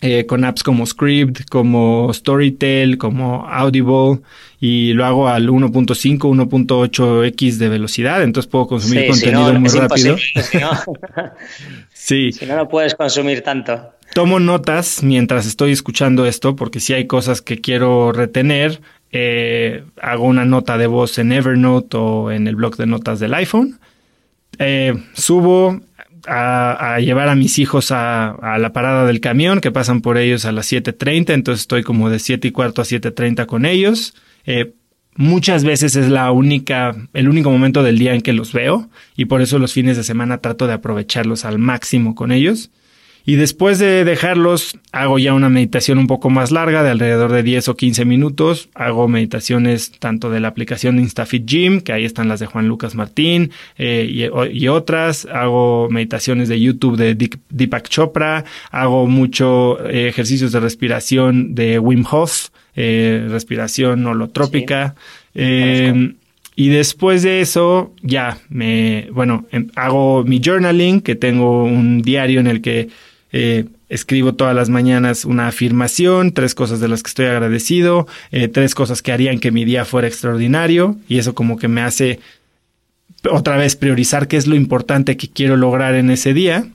eh, 0.07 0.27
con 0.27 0.45
apps 0.45 0.63
como 0.63 0.85
Script, 0.85 1.49
como 1.49 2.13
Storytel, 2.13 2.99
como 2.99 3.49
Audible 3.49 4.21
y 4.61 4.93
lo 4.93 5.07
hago 5.07 5.29
al 5.29 5.49
1.5, 5.49 6.19
1.8x 6.19 7.57
de 7.57 7.69
velocidad, 7.71 8.23
entonces 8.23 8.51
puedo 8.51 8.67
consumir 8.67 9.09
contenido 9.09 9.55
muy 9.55 9.71
rápido. 9.71 10.19
Si 10.19 10.59
no, 10.59 10.73
sí. 11.95 12.33
Si 12.33 12.45
no, 12.45 12.55
no 12.55 12.69
puedes 12.69 12.95
consumir 12.95 13.41
tanto. 13.41 13.95
Tomo 14.13 14.41
notas 14.41 15.03
mientras 15.03 15.47
estoy 15.47 15.73
escuchando 15.73 16.27
esto, 16.27 16.55
porque 16.55 16.81
si 16.81 16.93
hay 16.93 17.07
cosas 17.07 17.41
que 17.41 17.63
quiero 17.63 18.13
retener, 18.13 18.83
eh, 19.11 19.85
hago 20.03 20.25
una 20.25 20.45
nota 20.45 20.77
de 20.77 20.87
voz 20.87 21.17
en 21.17 21.33
Evernote 21.33 21.97
o 21.97 22.31
en 22.31 22.47
el 22.47 22.57
blog 22.57 22.77
de 22.77 22.85
notas 22.85 23.21
del 23.21 23.33
iPhone. 23.33 23.81
Eh, 24.59 24.93
subo, 25.15 25.81
a, 26.27 26.99
llevar 27.01 27.29
a 27.29 27.35
mis 27.35 27.59
hijos 27.59 27.91
a, 27.91 28.57
la 28.59 28.73
parada 28.73 29.07
del 29.07 29.21
camión, 29.21 29.61
que 29.61 29.73
pasan 29.73 30.01
por 30.01 30.19
ellos 30.19 30.45
a 30.45 30.53
las 30.53 30.73
7.30, 30.73 31.33
entonces 31.33 31.63
estoy 31.63 31.83
como 31.83 32.11
de 32.11 32.19
7 32.19 32.49
y 32.49 32.51
cuarto 32.51 32.83
a 32.83 32.85
7.30 32.85 33.47
con 33.47 33.67
ellos. 33.67 34.15
Eh, 34.47 34.75
muchas 35.17 35.65
veces 35.65 35.97
es 35.97 36.09
la 36.09 36.31
única, 36.33 36.95
el 37.13 37.29
único 37.29 37.51
momento 37.51 37.83
del 37.83 37.99
día 37.99 38.15
en 38.15 38.21
que 38.21 38.33
los 38.33 38.53
veo 38.53 38.89
y 39.17 39.27
por 39.27 39.43
eso 39.43 39.59
los 39.59 39.73
fines 39.73 39.97
de 39.97 40.05
semana 40.05 40.39
trato 40.39 40.67
de 40.67 40.73
aprovecharlos 40.75 41.45
al 41.45 41.59
máximo 41.59 42.15
con 42.15 42.33
ellos. 42.33 42.71
Y 43.27 43.37
después 43.37 43.79
de 43.79 44.05
dejarlos, 44.05 44.77
hago 44.93 45.19
ya 45.19 45.33
una 45.33 45.49
meditación 45.49 45.97
un 45.97 46.07
poco 46.07 46.29
más 46.29 46.51
larga, 46.51 46.83
de 46.83 46.91
alrededor 46.91 47.33
de 47.33 47.43
10 47.43 47.69
o 47.69 47.77
15 47.77 48.05
minutos. 48.05 48.69
Hago 48.75 49.09
meditaciones 49.09 49.93
tanto 49.93 50.29
de 50.29 50.41
la 50.41 50.49
aplicación 50.49 50.99
InstaFit 50.99 51.47
Gym, 51.47 51.81
que 51.81 51.95
ahí 51.95 52.05
están 52.05 52.29
las 52.29 52.41
de 52.41 52.47
Juan 52.47 52.69
Lucas 52.69 52.95
Martín, 52.95 53.51
eh, 53.79 54.31
y, 54.53 54.69
otras. 54.69 55.27
Hago 55.33 55.89
meditaciones 55.91 56.51
de 56.51 56.61
YouTube 56.61 56.99
de 56.99 57.31
Deepak 57.49 57.89
Chopra. 57.89 58.45
Hago 58.71 59.07
mucho 59.07 59.83
eh, 59.89 60.09
ejercicios 60.09 60.53
de 60.53 60.61
respiración 60.61 61.55
de 61.55 61.79
Wim 61.79 62.05
Hof, 62.11 62.49
eh, 62.77 63.27
respiración 63.31 64.07
holotrópica. 64.07 64.97
Y 66.57 66.69
después 66.69 67.23
de 67.23 67.41
eso, 67.41 67.93
ya 68.03 68.39
me, 68.49 69.09
bueno, 69.13 69.47
em, 69.51 69.71
hago 69.75 70.23
mi 70.25 70.41
journaling, 70.45 71.01
que 71.01 71.17
tengo 71.17 71.65
un 71.65 72.01
diario 72.01 72.39
en 72.39 72.47
el 72.47 72.61
que 72.61 72.91
eh, 73.37 73.65
escribo 73.89 74.35
todas 74.35 74.55
las 74.55 74.69
mañanas 74.69 75.25
una 75.25 75.49
afirmación, 75.49 76.31
tres 76.31 76.55
cosas 76.55 76.79
de 76.79 76.87
las 76.87 77.03
que 77.03 77.09
estoy 77.09 77.27
agradecido, 77.27 78.07
eh, 78.31 78.47
tres 78.47 78.77
cosas 78.77 79.03
que 79.03 79.11
harían 79.11 79.41
que 79.41 79.51
mi 79.51 79.65
día 79.65 79.85
fuera 79.85 80.07
extraordinario 80.07 80.95
y 81.09 81.19
eso 81.19 81.35
como 81.35 81.59
que 81.59 81.67
me 81.67 81.81
hace 81.81 82.21
otra 83.29 83.57
vez 83.57 83.75
priorizar 83.75 84.29
qué 84.29 84.37
es 84.37 84.47
lo 84.47 84.55
importante 84.55 85.17
que 85.17 85.29
quiero 85.29 85.57
lograr 85.57 85.97
en 85.97 86.11
ese 86.11 86.33
día. 86.33 86.69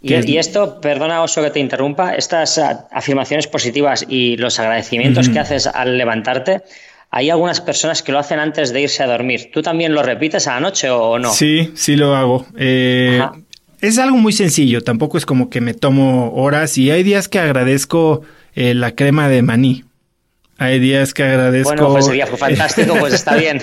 Y, 0.00 0.38
esto, 0.38 0.80
perdona 0.80 1.20
Oso 1.20 1.42
que 1.42 1.50
te 1.50 1.60
interrumpa, 1.60 2.14
estas 2.14 2.58
afirmaciones 2.58 3.46
positivas 3.46 4.06
y 4.08 4.38
los 4.38 4.58
agradecimientos 4.58 5.28
que 5.28 5.38
haces 5.38 5.66
al 5.66 5.98
levantarte, 5.98 6.62
hay 7.10 7.30
algunas 7.30 7.60
personas 7.60 8.02
que 8.02 8.12
lo 8.12 8.18
hacen 8.18 8.38
antes 8.38 8.72
de 8.72 8.82
irse 8.82 9.02
a 9.02 9.06
dormir. 9.06 9.50
¿Tú 9.52 9.62
también 9.62 9.94
lo 9.94 10.02
repites 10.02 10.46
a 10.48 10.54
la 10.54 10.60
noche 10.60 10.90
o 10.90 11.18
no? 11.18 11.32
Sí, 11.32 11.72
sí 11.74 11.96
lo 11.96 12.14
hago. 12.14 12.46
Eh, 12.56 13.20
es 13.80 13.98
algo 13.98 14.16
muy 14.16 14.32
sencillo, 14.32 14.82
tampoco 14.82 15.18
es 15.18 15.26
como 15.26 15.50
que 15.50 15.60
me 15.60 15.74
tomo 15.74 16.32
horas 16.34 16.78
y 16.78 16.90
hay 16.90 17.02
días 17.02 17.28
que 17.28 17.38
agradezco 17.38 18.22
eh, 18.54 18.74
la 18.74 18.94
crema 18.94 19.28
de 19.28 19.42
maní. 19.42 19.84
Hay 20.58 20.80
días 20.80 21.12
que 21.12 21.22
agradezco. 21.22 21.68
Bueno, 21.68 21.92
pues 21.92 22.06
sería 22.06 22.26
fantástico, 22.26 22.94
pues 22.98 23.12
está 23.12 23.36
bien. 23.36 23.60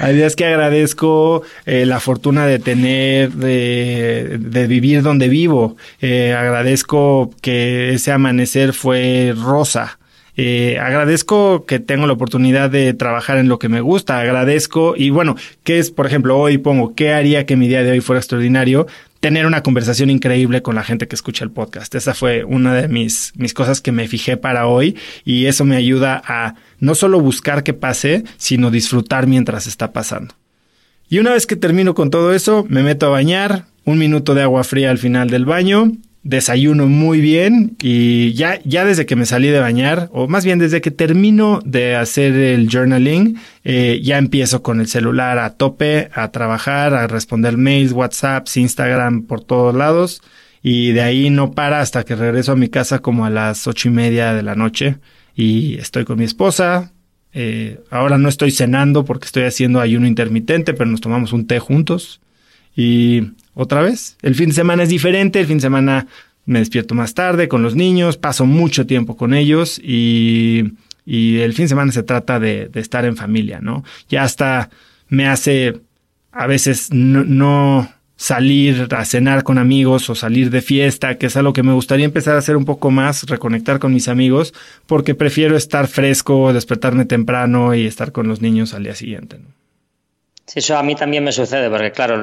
hay 0.00 0.16
días 0.16 0.34
que 0.34 0.44
agradezco 0.44 1.42
eh, 1.66 1.86
la 1.86 2.00
fortuna 2.00 2.46
de 2.46 2.58
tener, 2.58 3.30
de, 3.30 4.38
de 4.40 4.66
vivir 4.66 5.02
donde 5.02 5.28
vivo. 5.28 5.76
Eh, 6.00 6.34
agradezco 6.36 7.30
que 7.40 7.94
ese 7.94 8.10
amanecer 8.10 8.72
fue 8.72 9.34
rosa. 9.36 10.00
Eh, 10.36 10.78
agradezco 10.78 11.64
que 11.64 11.78
tengo 11.78 12.06
la 12.06 12.12
oportunidad 12.12 12.68
de 12.68 12.92
trabajar 12.92 13.38
en 13.38 13.48
lo 13.48 13.58
que 13.58 13.70
me 13.70 13.80
gusta, 13.80 14.20
agradezco 14.20 14.94
y 14.96 15.08
bueno, 15.08 15.34
¿qué 15.64 15.78
es, 15.78 15.90
por 15.90 16.06
ejemplo, 16.06 16.36
hoy 16.36 16.58
pongo, 16.58 16.94
¿qué 16.94 17.14
haría 17.14 17.46
que 17.46 17.56
mi 17.56 17.68
día 17.68 17.82
de 17.82 17.92
hoy 17.92 18.00
fuera 18.00 18.20
extraordinario? 18.20 18.86
tener 19.20 19.46
una 19.46 19.62
conversación 19.62 20.08
increíble 20.10 20.62
con 20.62 20.76
la 20.76 20.84
gente 20.84 21.08
que 21.08 21.16
escucha 21.16 21.42
el 21.42 21.50
podcast. 21.50 21.92
Esa 21.96 22.14
fue 22.14 22.44
una 22.44 22.74
de 22.74 22.86
mis, 22.86 23.32
mis 23.34 23.54
cosas 23.54 23.80
que 23.80 23.90
me 23.90 24.06
fijé 24.06 24.36
para 24.36 24.68
hoy 24.68 24.96
y 25.24 25.46
eso 25.46 25.64
me 25.64 25.74
ayuda 25.74 26.22
a 26.24 26.54
no 26.78 26.94
solo 26.94 27.18
buscar 27.20 27.64
que 27.64 27.72
pase, 27.72 28.22
sino 28.36 28.70
disfrutar 28.70 29.26
mientras 29.26 29.66
está 29.66 29.92
pasando. 29.92 30.34
Y 31.08 31.18
una 31.18 31.32
vez 31.32 31.46
que 31.46 31.56
termino 31.56 31.94
con 31.94 32.10
todo 32.10 32.32
eso, 32.34 32.66
me 32.68 32.82
meto 32.84 33.06
a 33.06 33.10
bañar 33.10 33.64
un 33.84 33.98
minuto 33.98 34.34
de 34.34 34.42
agua 34.42 34.64
fría 34.64 34.90
al 34.90 34.98
final 34.98 35.30
del 35.30 35.44
baño, 35.44 35.92
desayuno 36.26 36.88
muy 36.88 37.20
bien 37.20 37.76
y 37.80 38.32
ya, 38.32 38.60
ya 38.64 38.84
desde 38.84 39.06
que 39.06 39.14
me 39.14 39.26
salí 39.26 39.48
de 39.48 39.60
bañar, 39.60 40.08
o 40.12 40.26
más 40.26 40.44
bien 40.44 40.58
desde 40.58 40.80
que 40.80 40.90
termino 40.90 41.60
de 41.64 41.94
hacer 41.94 42.34
el 42.34 42.68
journaling, 42.68 43.38
eh, 43.62 44.00
ya 44.02 44.18
empiezo 44.18 44.60
con 44.62 44.80
el 44.80 44.88
celular 44.88 45.38
a 45.38 45.50
tope, 45.50 46.10
a 46.12 46.32
trabajar, 46.32 46.94
a 46.94 47.06
responder 47.06 47.56
mails, 47.56 47.92
WhatsApps, 47.92 48.56
Instagram 48.56 49.22
por 49.22 49.44
todos 49.44 49.74
lados. 49.74 50.20
Y 50.62 50.90
de 50.92 51.02
ahí 51.02 51.30
no 51.30 51.52
para 51.52 51.80
hasta 51.80 52.02
que 52.02 52.16
regreso 52.16 52.52
a 52.52 52.56
mi 52.56 52.68
casa 52.68 52.98
como 52.98 53.24
a 53.24 53.30
las 53.30 53.68
ocho 53.68 53.88
y 53.88 53.92
media 53.92 54.34
de 54.34 54.42
la 54.42 54.56
noche 54.56 54.96
y 55.36 55.76
estoy 55.76 56.04
con 56.04 56.18
mi 56.18 56.24
esposa. 56.24 56.92
Eh, 57.32 57.78
ahora 57.90 58.18
no 58.18 58.28
estoy 58.28 58.50
cenando 58.50 59.04
porque 59.04 59.26
estoy 59.26 59.44
haciendo 59.44 59.80
ayuno 59.80 60.08
intermitente, 60.08 60.74
pero 60.74 60.90
nos 60.90 61.00
tomamos 61.00 61.32
un 61.32 61.46
té 61.46 61.60
juntos. 61.60 62.20
Y 62.74 63.30
otra 63.58 63.80
vez, 63.80 64.18
el 64.20 64.34
fin 64.34 64.50
de 64.50 64.54
semana 64.54 64.82
es 64.82 64.90
diferente, 64.90 65.40
el 65.40 65.46
fin 65.46 65.56
de 65.56 65.62
semana 65.62 66.06
me 66.44 66.58
despierto 66.58 66.94
más 66.94 67.14
tarde 67.14 67.48
con 67.48 67.62
los 67.62 67.74
niños, 67.74 68.18
paso 68.18 68.44
mucho 68.44 68.86
tiempo 68.86 69.16
con 69.16 69.32
ellos 69.32 69.80
y, 69.82 70.74
y 71.06 71.38
el 71.38 71.54
fin 71.54 71.64
de 71.64 71.70
semana 71.70 71.90
se 71.90 72.02
trata 72.02 72.38
de, 72.38 72.68
de, 72.68 72.80
estar 72.80 73.06
en 73.06 73.16
familia, 73.16 73.60
¿no? 73.62 73.82
Ya 74.10 74.24
hasta 74.24 74.68
me 75.08 75.26
hace 75.26 75.80
a 76.32 76.46
veces 76.46 76.92
no, 76.92 77.24
no 77.24 77.88
salir 78.16 78.88
a 78.90 79.04
cenar 79.06 79.42
con 79.42 79.56
amigos 79.56 80.10
o 80.10 80.14
salir 80.14 80.50
de 80.50 80.60
fiesta, 80.60 81.16
que 81.16 81.26
es 81.26 81.36
algo 81.38 81.54
que 81.54 81.62
me 81.62 81.72
gustaría 81.72 82.04
empezar 82.04 82.34
a 82.34 82.40
hacer 82.40 82.58
un 82.58 82.66
poco 82.66 82.90
más, 82.90 83.24
reconectar 83.24 83.78
con 83.78 83.94
mis 83.94 84.08
amigos, 84.08 84.52
porque 84.86 85.14
prefiero 85.14 85.56
estar 85.56 85.88
fresco, 85.88 86.52
despertarme 86.52 87.06
temprano 87.06 87.74
y 87.74 87.86
estar 87.86 88.12
con 88.12 88.28
los 88.28 88.42
niños 88.42 88.74
al 88.74 88.84
día 88.84 88.94
siguiente. 88.94 89.38
¿no? 89.38 89.65
Sí, 90.46 90.60
eso 90.60 90.76
a 90.76 90.82
mí 90.82 90.94
también 90.94 91.24
me 91.24 91.32
sucede, 91.32 91.68
porque 91.68 91.90
claro, 91.90 92.22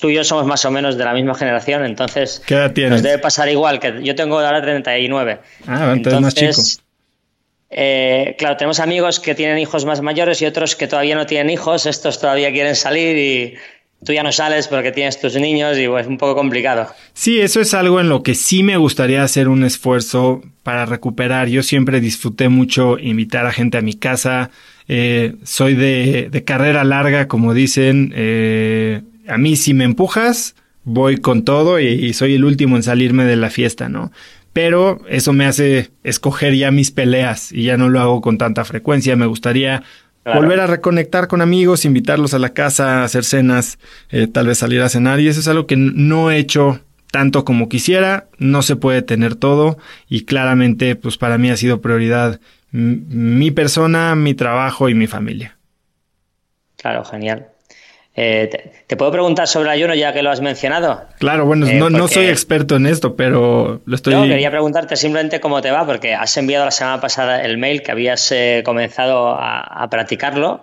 tú 0.00 0.10
y 0.10 0.14
yo 0.14 0.24
somos 0.24 0.44
más 0.44 0.64
o 0.64 0.72
menos 0.72 0.96
de 0.98 1.04
la 1.04 1.12
misma 1.12 1.36
generación, 1.36 1.84
entonces 1.84 2.42
¿Qué 2.44 2.54
edad 2.54 2.72
tienes? 2.72 2.92
nos 2.92 3.02
debe 3.02 3.18
pasar 3.18 3.48
igual, 3.48 3.78
que 3.78 4.02
yo 4.02 4.16
tengo 4.16 4.40
ahora 4.40 4.60
39. 4.60 5.38
Ah, 5.68 5.92
entonces, 5.94 6.20
más 6.20 6.34
chico. 6.34 6.62
Eh, 7.72 8.34
claro, 8.36 8.56
tenemos 8.56 8.80
amigos 8.80 9.20
que 9.20 9.36
tienen 9.36 9.58
hijos 9.58 9.84
más 9.84 10.00
mayores 10.00 10.42
y 10.42 10.46
otros 10.46 10.74
que 10.74 10.88
todavía 10.88 11.14
no 11.14 11.26
tienen 11.26 11.50
hijos, 11.50 11.86
estos 11.86 12.20
todavía 12.20 12.50
quieren 12.50 12.74
salir 12.74 13.16
y 13.16 13.54
tú 14.04 14.12
ya 14.12 14.22
no 14.22 14.32
sales 14.32 14.68
porque 14.68 14.92
tienes 14.92 15.20
tus 15.20 15.34
niños 15.36 15.78
y 15.78 15.86
pues, 15.88 16.02
es 16.02 16.08
un 16.08 16.18
poco 16.18 16.34
complicado. 16.34 16.88
Sí, 17.12 17.40
eso 17.40 17.60
es 17.60 17.74
algo 17.74 18.00
en 18.00 18.08
lo 18.08 18.22
que 18.22 18.34
sí 18.34 18.62
me 18.62 18.76
gustaría 18.76 19.22
hacer 19.22 19.48
un 19.48 19.64
esfuerzo 19.64 20.42
para 20.62 20.86
recuperar. 20.86 21.48
Yo 21.48 21.62
siempre 21.62 22.00
disfruté 22.00 22.48
mucho 22.48 22.98
invitar 22.98 23.46
a 23.46 23.52
gente 23.52 23.78
a 23.78 23.82
mi 23.82 23.94
casa, 23.94 24.50
eh, 24.88 25.34
soy 25.44 25.74
de, 25.74 26.28
de, 26.30 26.44
carrera 26.44 26.82
larga, 26.84 27.28
como 27.28 27.54
dicen. 27.54 28.12
Eh, 28.16 29.02
a 29.30 29.38
mí 29.38 29.56
si 29.56 29.74
me 29.74 29.84
empujas, 29.84 30.56
voy 30.84 31.18
con 31.18 31.44
todo 31.44 31.78
y, 31.80 32.12
soy 32.12 32.34
el 32.34 32.44
último 32.44 32.76
en 32.76 32.82
salirme 32.82 33.24
de 33.24 33.36
la 33.36 33.50
fiesta, 33.50 33.88
¿no? 33.88 34.10
Pero 34.52 35.00
eso 35.08 35.32
me 35.32 35.46
hace 35.46 35.90
escoger 36.02 36.56
ya 36.56 36.72
mis 36.72 36.90
peleas 36.90 37.52
y 37.52 37.64
ya 37.64 37.76
no 37.76 37.88
lo 37.88 38.00
hago 38.00 38.20
con 38.20 38.36
tanta 38.36 38.64
frecuencia. 38.64 39.14
Me 39.14 39.26
gustaría 39.26 39.84
volver 40.24 40.60
a 40.60 40.66
reconectar 40.66 41.28
con 41.28 41.40
amigos, 41.40 41.84
invitarlos 41.84 42.34
a 42.34 42.38
la 42.38 42.50
casa, 42.50 43.04
hacer 43.04 43.24
cenas, 43.24 43.78
eh, 44.10 44.26
tal 44.26 44.46
vez 44.46 44.58
salir 44.58 44.82
a 44.82 44.88
cenar 44.88 45.20
y 45.20 45.28
eso 45.28 45.40
es 45.40 45.48
algo 45.48 45.66
que 45.66 45.76
no 45.76 46.30
he 46.30 46.38
hecho 46.38 46.80
tanto 47.10 47.44
como 47.44 47.68
quisiera, 47.68 48.28
no 48.38 48.62
se 48.62 48.76
puede 48.76 49.02
tener 49.02 49.34
todo 49.34 49.78
y 50.08 50.24
claramente 50.24 50.94
pues 50.96 51.16
para 51.16 51.38
mí 51.38 51.50
ha 51.50 51.56
sido 51.56 51.80
prioridad 51.80 52.40
mi 52.70 53.50
persona, 53.50 54.14
mi 54.14 54.34
trabajo 54.34 54.88
y 54.88 54.94
mi 54.94 55.06
familia. 55.06 55.56
Claro, 56.76 57.04
genial. 57.04 57.49
Eh, 58.22 58.50
te, 58.86 58.96
puedo 58.98 59.10
preguntar 59.10 59.48
sobre 59.48 59.70
ayuno 59.70 59.94
ya 59.94 60.12
que 60.12 60.20
lo 60.20 60.30
has 60.30 60.42
mencionado? 60.42 61.06
Claro, 61.18 61.46
bueno, 61.46 61.66
eh, 61.66 61.76
no, 61.78 62.06
soy 62.06 62.26
experto 62.26 62.76
en 62.76 62.84
esto, 62.84 63.16
pero 63.16 63.80
lo 63.82 63.96
estoy... 63.96 64.12
No, 64.12 64.24
quería 64.24 64.50
preguntarte 64.50 64.94
simplemente 64.96 65.40
cómo 65.40 65.62
te 65.62 65.70
va, 65.70 65.86
porque 65.86 66.14
has 66.14 66.36
enviado 66.36 66.66
la 66.66 66.70
semana 66.70 67.00
pasada 67.00 67.40
el 67.40 67.56
mail 67.56 67.82
que 67.82 67.92
habías 67.92 68.30
eh, 68.30 68.60
comenzado 68.62 69.30
a, 69.30 69.88
practicarlo. 69.90 70.62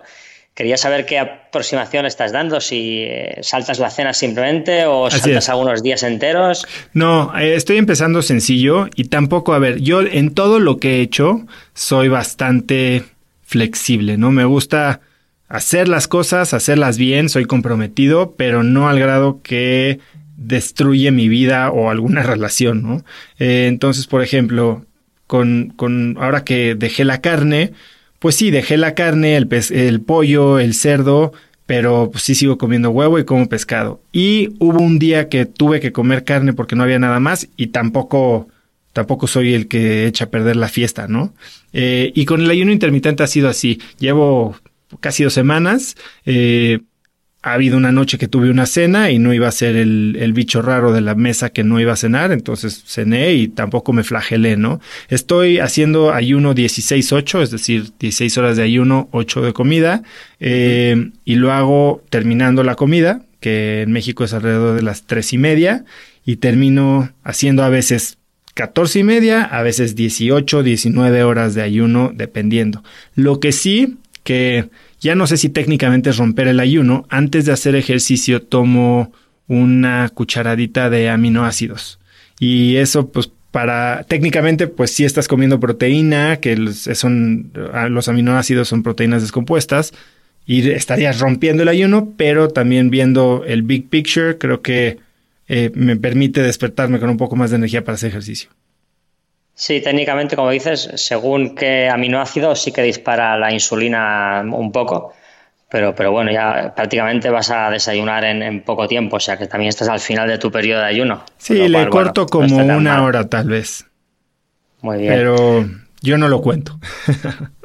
Quería 0.54 0.76
saber 0.76 1.04
qué 1.04 1.18
aproximación 1.18 2.06
estás 2.06 2.30
dando, 2.30 2.60
si 2.60 3.08
saltas 3.42 3.80
la 3.80 3.90
cena 3.90 4.12
simplemente 4.12 4.86
o 4.86 5.10
saltas 5.10 5.48
algunos 5.48 5.82
días 5.82 6.04
enteros. 6.04 6.64
No, 6.92 7.36
estoy 7.36 7.78
empezando 7.78 8.22
sencillo 8.22 8.86
y 8.94 9.06
tampoco, 9.06 9.52
a 9.52 9.58
ver, 9.58 9.80
yo 9.80 10.02
en 10.02 10.32
todo 10.32 10.60
lo 10.60 10.76
que 10.76 10.98
he 10.98 11.00
hecho 11.00 11.44
soy 11.74 12.06
bastante 12.06 13.02
flexible, 13.42 14.16
¿no? 14.16 14.30
Me 14.30 14.44
gusta 14.44 15.00
hacer 15.48 15.88
las 15.88 16.08
cosas, 16.08 16.54
hacerlas 16.54 16.98
bien, 16.98 17.28
soy 17.28 17.44
comprometido, 17.44 18.34
pero 18.36 18.62
no 18.62 18.88
al 18.88 18.98
grado 18.98 19.40
que 19.42 19.98
destruye 20.36 21.10
mi 21.10 21.28
vida 21.28 21.70
o 21.70 21.90
alguna 21.90 22.22
relación, 22.24 22.82
¿no? 22.82 23.04
Eh, 23.38 23.66
entonces, 23.68 24.06
por 24.06 24.22
ejemplo, 24.22 24.84
con, 25.26 25.72
con, 25.76 26.16
ahora 26.20 26.44
que 26.44 26.74
dejé 26.74 27.04
la 27.04 27.20
carne, 27.20 27.72
pues 28.18 28.34
sí, 28.34 28.50
dejé 28.50 28.76
la 28.76 28.94
carne, 28.94 29.36
el, 29.36 29.48
el 29.70 30.00
pollo, 30.00 30.58
el 30.58 30.74
cerdo, 30.74 31.32
pero 31.66 32.10
pues 32.10 32.24
sí 32.24 32.34
sigo 32.34 32.56
comiendo 32.56 32.90
huevo 32.90 33.18
y 33.18 33.24
como 33.24 33.48
pescado. 33.48 34.00
Y 34.10 34.54
hubo 34.58 34.80
un 34.80 34.98
día 34.98 35.28
que 35.28 35.44
tuve 35.44 35.80
que 35.80 35.92
comer 35.92 36.24
carne 36.24 36.54
porque 36.54 36.76
no 36.76 36.82
había 36.82 36.98
nada 36.98 37.20
más 37.20 37.48
y 37.56 37.68
tampoco, 37.68 38.48
tampoco 38.92 39.26
soy 39.26 39.54
el 39.54 39.68
que 39.68 40.06
echa 40.06 40.24
a 40.24 40.30
perder 40.30 40.56
la 40.56 40.68
fiesta, 40.68 41.08
¿no? 41.08 41.34
Eh, 41.72 42.10
y 42.14 42.24
con 42.24 42.40
el 42.40 42.50
ayuno 42.50 42.72
intermitente 42.72 43.22
ha 43.22 43.26
sido 43.26 43.48
así. 43.48 43.80
Llevo 43.98 44.56
casi 45.00 45.24
dos 45.24 45.34
semanas. 45.34 45.96
Eh, 46.24 46.80
ha 47.42 47.52
habido 47.52 47.76
una 47.76 47.92
noche 47.92 48.18
que 48.18 48.26
tuve 48.26 48.50
una 48.50 48.66
cena 48.66 49.10
y 49.10 49.18
no 49.18 49.32
iba 49.32 49.46
a 49.46 49.52
ser 49.52 49.76
el, 49.76 50.32
bicho 50.32 50.60
raro 50.60 50.92
de 50.92 51.00
la 51.00 51.14
mesa 51.14 51.50
que 51.50 51.62
no 51.62 51.80
iba 51.80 51.92
a 51.92 51.96
cenar, 51.96 52.32
entonces 52.32 52.82
cené 52.86 53.32
y 53.34 53.48
tampoco 53.48 53.92
me 53.92 54.02
flagelé, 54.02 54.56
¿no? 54.56 54.80
Estoy 55.08 55.58
haciendo 55.58 56.12
ayuno 56.12 56.54
16-8, 56.54 57.42
es 57.42 57.50
decir, 57.50 57.92
16 57.98 58.38
horas 58.38 58.56
de 58.56 58.64
ayuno, 58.64 59.08
8 59.12 59.42
de 59.42 59.52
comida, 59.52 60.02
eh, 60.40 61.10
y 61.24 61.36
lo 61.36 61.52
hago 61.52 62.02
terminando 62.10 62.64
la 62.64 62.74
comida, 62.74 63.22
que 63.40 63.82
en 63.82 63.92
México 63.92 64.24
es 64.24 64.32
alrededor 64.32 64.74
de 64.74 64.82
las 64.82 65.04
tres 65.04 65.32
y 65.32 65.38
media, 65.38 65.84
y 66.24 66.36
termino 66.36 67.12
haciendo 67.22 67.62
a 67.62 67.68
veces 67.68 68.18
14 68.54 68.98
y 68.98 69.04
media, 69.04 69.44
a 69.44 69.62
veces 69.62 69.94
18, 69.94 70.64
19 70.64 71.22
horas 71.22 71.54
de 71.54 71.62
ayuno, 71.62 72.10
dependiendo. 72.12 72.82
Lo 73.14 73.38
que 73.38 73.52
sí 73.52 73.98
que 74.28 74.68
ya 75.00 75.14
no 75.14 75.26
sé 75.26 75.38
si 75.38 75.48
técnicamente 75.48 76.10
es 76.10 76.18
romper 76.18 76.48
el 76.48 76.60
ayuno, 76.60 77.06
antes 77.08 77.46
de 77.46 77.52
hacer 77.52 77.74
ejercicio 77.74 78.42
tomo 78.42 79.10
una 79.46 80.06
cucharadita 80.10 80.90
de 80.90 81.08
aminoácidos. 81.08 81.98
Y 82.38 82.76
eso, 82.76 83.08
pues, 83.08 83.30
para 83.52 84.04
técnicamente, 84.06 84.66
pues 84.66 84.90
sí 84.90 85.06
estás 85.06 85.28
comiendo 85.28 85.58
proteína, 85.58 86.40
que 86.40 86.74
son 86.74 87.52
ah, 87.72 87.88
los 87.88 88.08
aminoácidos 88.08 88.68
son 88.68 88.82
proteínas 88.82 89.22
descompuestas, 89.22 89.94
y 90.44 90.68
estarías 90.72 91.20
rompiendo 91.20 91.62
el 91.62 91.70
ayuno, 91.70 92.12
pero 92.18 92.48
también 92.48 92.90
viendo 92.90 93.44
el 93.46 93.62
big 93.62 93.88
picture, 93.88 94.36
creo 94.36 94.60
que 94.60 94.98
eh, 95.48 95.70
me 95.74 95.96
permite 95.96 96.42
despertarme 96.42 97.00
con 97.00 97.08
un 97.08 97.16
poco 97.16 97.34
más 97.34 97.48
de 97.48 97.56
energía 97.56 97.82
para 97.82 97.94
hacer 97.94 98.10
ejercicio. 98.10 98.50
Sí, 99.58 99.80
técnicamente, 99.80 100.36
como 100.36 100.50
dices, 100.50 100.88
según 100.94 101.56
qué 101.56 101.88
aminoácido 101.88 102.54
sí 102.54 102.70
que 102.70 102.80
dispara 102.80 103.36
la 103.36 103.52
insulina 103.52 104.40
un 104.48 104.70
poco, 104.70 105.14
pero, 105.68 105.96
pero 105.96 106.12
bueno, 106.12 106.30
ya 106.30 106.72
prácticamente 106.76 107.28
vas 107.28 107.50
a 107.50 107.68
desayunar 107.68 108.22
en, 108.22 108.62
poco 108.62 108.86
tiempo, 108.86 109.16
o 109.16 109.20
sea 109.20 109.36
que 109.36 109.48
también 109.48 109.70
estás 109.70 109.88
al 109.88 109.98
final 109.98 110.28
de 110.28 110.38
tu 110.38 110.52
periodo 110.52 110.82
de 110.82 110.86
ayuno. 110.86 111.24
Sí, 111.38 111.66
le 111.66 111.88
corto 111.88 112.26
como 112.26 112.56
una 112.56 113.02
hora 113.02 113.28
tal 113.28 113.48
vez. 113.48 113.84
Muy 114.80 114.98
bien. 114.98 115.12
Pero 115.12 115.68
yo 116.02 116.18
no 116.18 116.28
lo 116.28 116.40
cuento. 116.40 116.78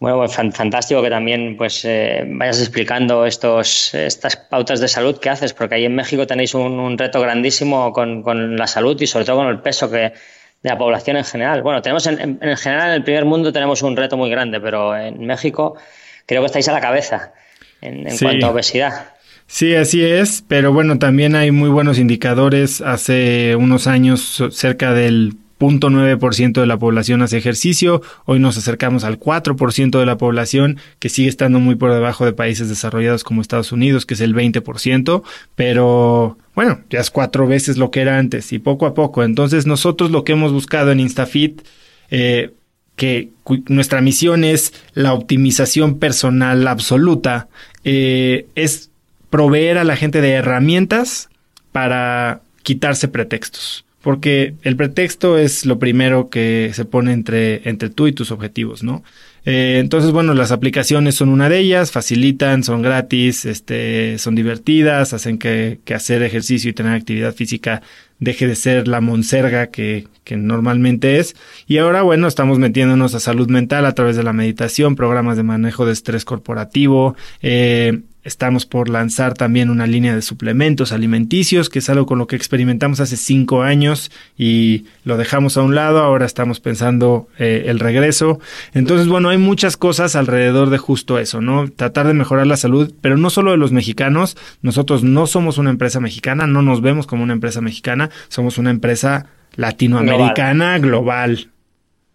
Bueno, 0.00 0.16
pues 0.16 0.34
fantástico 0.34 1.02
que 1.02 1.10
también 1.10 1.58
pues 1.58 1.84
eh, 1.84 2.24
vayas 2.26 2.58
explicando 2.58 3.26
estos, 3.26 3.92
estas 3.92 4.34
pautas 4.34 4.80
de 4.80 4.88
salud 4.88 5.18
que 5.18 5.28
haces, 5.28 5.52
porque 5.52 5.74
ahí 5.74 5.84
en 5.84 5.94
México 5.94 6.26
tenéis 6.26 6.54
un, 6.54 6.96
reto 6.96 7.20
grandísimo 7.20 7.92
con, 7.92 8.22
con, 8.22 8.56
la 8.56 8.66
salud 8.66 8.98
y 8.98 9.06
sobre 9.06 9.26
todo 9.26 9.36
con 9.36 9.48
el 9.48 9.60
peso 9.60 9.90
que, 9.90 10.14
de 10.62 10.70
la 10.70 10.78
población 10.78 11.16
en 11.16 11.24
general. 11.24 11.62
Bueno, 11.62 11.82
tenemos 11.82 12.06
en, 12.06 12.38
en, 12.40 12.56
general 12.56 12.88
en 12.88 12.94
el 12.94 13.04
primer 13.04 13.24
mundo 13.24 13.52
tenemos 13.52 13.82
un 13.82 13.96
reto 13.96 14.16
muy 14.16 14.30
grande, 14.30 14.60
pero 14.60 14.96
en 14.96 15.26
México 15.26 15.76
creo 16.26 16.42
que 16.42 16.46
estáis 16.46 16.68
a 16.68 16.72
la 16.72 16.80
cabeza 16.80 17.32
en, 17.80 18.06
cuanto 18.18 18.46
a 18.46 18.50
obesidad. 18.50 19.12
Sí, 19.46 19.74
así 19.74 20.04
es, 20.04 20.44
pero 20.46 20.72
bueno, 20.72 20.98
también 20.98 21.34
hay 21.34 21.50
muy 21.50 21.70
buenos 21.70 21.98
indicadores. 21.98 22.80
Hace 22.80 23.56
unos 23.56 23.86
años 23.88 24.42
cerca 24.52 24.94
del 24.94 25.34
0.9% 25.60 26.60
de 26.60 26.66
la 26.66 26.78
población 26.78 27.20
hace 27.20 27.36
ejercicio, 27.36 28.00
hoy 28.24 28.38
nos 28.38 28.56
acercamos 28.56 29.04
al 29.04 29.20
4% 29.20 29.98
de 29.98 30.06
la 30.06 30.16
población, 30.16 30.78
que 30.98 31.10
sigue 31.10 31.28
estando 31.28 31.60
muy 31.60 31.74
por 31.74 31.92
debajo 31.92 32.24
de 32.24 32.32
países 32.32 32.68
desarrollados 32.68 33.24
como 33.24 33.42
Estados 33.42 33.70
Unidos, 33.70 34.06
que 34.06 34.14
es 34.14 34.20
el 34.22 34.34
20%, 34.34 35.22
pero 35.54 36.38
bueno, 36.54 36.80
ya 36.90 37.00
es 37.00 37.10
cuatro 37.10 37.46
veces 37.46 37.78
lo 37.78 37.90
que 37.90 38.00
era 38.00 38.18
antes 38.18 38.52
y 38.52 38.58
poco 38.58 38.86
a 38.86 38.94
poco. 38.94 39.22
Entonces 39.22 39.66
nosotros 39.66 40.10
lo 40.10 40.24
que 40.24 40.32
hemos 40.32 40.52
buscado 40.52 40.90
en 40.90 41.00
InstaFit, 41.00 41.62
eh, 42.10 42.52
que 42.96 43.30
nuestra 43.68 44.00
misión 44.00 44.44
es 44.44 44.74
la 44.92 45.14
optimización 45.14 45.98
personal 45.98 46.66
absoluta, 46.68 47.48
eh, 47.84 48.46
es 48.54 48.90
proveer 49.30 49.78
a 49.78 49.84
la 49.84 49.96
gente 49.96 50.20
de 50.20 50.32
herramientas 50.32 51.30
para 51.72 52.42
quitarse 52.62 53.08
pretextos. 53.08 53.84
Porque 54.02 54.54
el 54.62 54.76
pretexto 54.76 55.38
es 55.38 55.66
lo 55.66 55.78
primero 55.78 56.30
que 56.30 56.72
se 56.74 56.84
pone 56.84 57.12
entre, 57.12 57.68
entre 57.68 57.90
tú 57.90 58.06
y 58.06 58.12
tus 58.12 58.30
objetivos, 58.30 58.82
¿no? 58.82 59.02
Eh, 59.44 59.78
entonces, 59.78 60.12
bueno, 60.12 60.34
las 60.34 60.52
aplicaciones 60.52 61.14
son 61.14 61.28
una 61.28 61.48
de 61.48 61.58
ellas, 61.58 61.90
facilitan, 61.90 62.62
son 62.62 62.82
gratis, 62.82 63.44
este, 63.44 64.18
son 64.18 64.34
divertidas, 64.34 65.12
hacen 65.12 65.38
que, 65.38 65.80
que 65.84 65.94
hacer 65.94 66.22
ejercicio 66.22 66.70
y 66.70 66.74
tener 66.74 66.92
actividad 66.92 67.34
física 67.34 67.82
deje 68.18 68.46
de 68.46 68.54
ser 68.54 68.86
la 68.86 69.00
monserga 69.00 69.68
que, 69.68 70.06
que 70.24 70.36
normalmente 70.36 71.18
es. 71.18 71.34
Y 71.66 71.78
ahora, 71.78 72.02
bueno, 72.02 72.28
estamos 72.28 72.58
metiéndonos 72.58 73.14
a 73.14 73.20
salud 73.20 73.48
mental 73.48 73.86
a 73.86 73.94
través 73.94 74.16
de 74.16 74.22
la 74.22 74.32
meditación, 74.32 74.94
programas 74.94 75.36
de 75.36 75.42
manejo 75.42 75.86
de 75.86 75.92
estrés 75.92 76.24
corporativo, 76.24 77.16
eh, 77.42 78.00
Estamos 78.22 78.66
por 78.66 78.90
lanzar 78.90 79.32
también 79.32 79.70
una 79.70 79.86
línea 79.86 80.14
de 80.14 80.20
suplementos 80.20 80.92
alimenticios, 80.92 81.70
que 81.70 81.78
es 81.78 81.88
algo 81.88 82.04
con 82.04 82.18
lo 82.18 82.26
que 82.26 82.36
experimentamos 82.36 83.00
hace 83.00 83.16
cinco 83.16 83.62
años 83.62 84.10
y 84.36 84.84
lo 85.04 85.16
dejamos 85.16 85.56
a 85.56 85.62
un 85.62 85.74
lado. 85.74 86.00
Ahora 86.00 86.26
estamos 86.26 86.60
pensando 86.60 87.28
eh, 87.38 87.64
el 87.66 87.78
regreso. 87.78 88.38
Entonces, 88.74 89.08
bueno, 89.08 89.30
hay 89.30 89.38
muchas 89.38 89.78
cosas 89.78 90.16
alrededor 90.16 90.68
de 90.68 90.76
justo 90.76 91.18
eso, 91.18 91.40
¿no? 91.40 91.70
Tratar 91.70 92.06
de 92.06 92.14
mejorar 92.14 92.46
la 92.46 92.58
salud, 92.58 92.92
pero 93.00 93.16
no 93.16 93.30
solo 93.30 93.52
de 93.52 93.56
los 93.56 93.72
mexicanos. 93.72 94.36
Nosotros 94.60 95.02
no 95.02 95.26
somos 95.26 95.56
una 95.56 95.70
empresa 95.70 95.98
mexicana, 96.00 96.46
no 96.46 96.60
nos 96.60 96.82
vemos 96.82 97.06
como 97.06 97.22
una 97.22 97.32
empresa 97.32 97.62
mexicana, 97.62 98.10
somos 98.28 98.58
una 98.58 98.70
empresa 98.70 99.26
latinoamericana 99.56 100.78
global. 100.78 101.50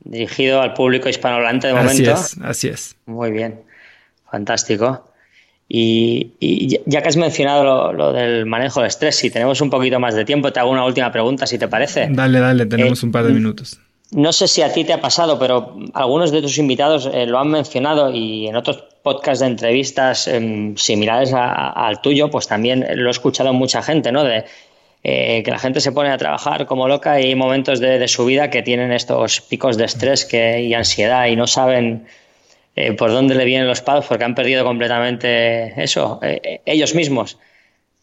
Dirigido 0.03 0.62
al 0.62 0.74
público 0.74 1.10
hispanohablante 1.10 1.66
de 1.68 1.74
momento. 1.74 2.14
Así 2.14 2.36
es, 2.38 2.45
así 2.45 2.68
es. 2.68 2.95
Muy 3.08 3.32
bien, 3.32 3.62
fantástico. 4.30 5.12
Y, 5.68 6.80
ya 6.86 7.01
que 7.01 7.09
has 7.09 7.18
mencionado 7.18 7.91
lo, 7.91 8.13
del 8.13 8.45
manejo 8.45 8.82
del 8.82 8.88
estrés, 8.88 9.16
si 9.16 9.32
tenemos 9.32 9.61
un 9.61 9.70
poquito 9.70 9.99
más 9.99 10.13
de 10.13 10.24
tiempo, 10.24 10.53
te 10.53 10.59
hago 10.59 10.70
una 10.70 10.86
última 10.86 11.11
pregunta, 11.11 11.47
si 11.47 11.57
te 11.57 11.68
parece. 11.68 12.07
Dale, 12.11 12.39
dale, 12.39 12.66
tenemos 12.66 13.01
eh, 13.01 13.05
un 13.05 13.11
par 13.11 13.26
de 13.26 13.34
minutos. 13.34 13.80
No 14.11 14.32
sé 14.32 14.47
si 14.47 14.61
a 14.61 14.72
ti 14.72 14.84
te 14.84 14.93
ha 14.93 15.01
pasado, 15.01 15.39
pero 15.39 15.76
algunos 15.93 16.32
de 16.32 16.41
tus 16.41 16.59
invitados 16.59 17.09
eh, 17.11 17.26
lo 17.26 17.39
han 17.39 17.49
mencionado 17.49 18.13
y 18.13 18.47
en 18.47 18.55
otros 18.55 18.84
podcasts 19.01 19.39
de 19.39 19.47
entrevistas 19.47 20.28
em, 20.28 20.76
similares 20.78 21.34
al 21.34 21.99
tuyo, 22.01 22.30
pues 22.30 22.47
también 22.47 22.86
lo 22.95 23.07
he 23.07 23.11
escuchado 23.11 23.51
mucha 23.51 23.82
gente, 23.82 24.11
¿no? 24.11 24.24
De 24.24 24.45
eh, 25.03 25.43
que 25.43 25.51
la 25.51 25.59
gente 25.59 25.82
se 25.82 25.91
pone 25.91 26.09
a 26.09 26.18
trabajar 26.18 26.66
como 26.66 26.88
loca 26.88 27.20
y 27.20 27.26
hay 27.26 27.36
momentos 27.36 27.80
de, 27.80 28.07
su 28.07 28.26
vida 28.26 28.49
que 28.49 28.63
tienen 28.63 28.91
estos 28.91 29.41
picos 29.41 29.78
de 29.78 29.86
estrés 29.86 30.26
que, 30.26 30.63
y 30.63 30.74
ansiedad 30.74 31.28
y 31.28 31.36
no 31.36 31.45
saben 31.45 32.07
eh, 32.76 32.91
por 32.93 33.11
dónde 33.11 33.36
le 33.36 33.45
vienen 33.45 33.67
los 33.67 33.82
pagos 33.82 34.05
porque 34.05 34.26
han 34.26 34.36
perdido 34.36 34.65
completamente 34.65 35.82
eso, 35.82 36.19
eh, 36.21 36.41
eh, 36.43 36.61
ellos 36.65 36.93
mismos. 36.93 37.38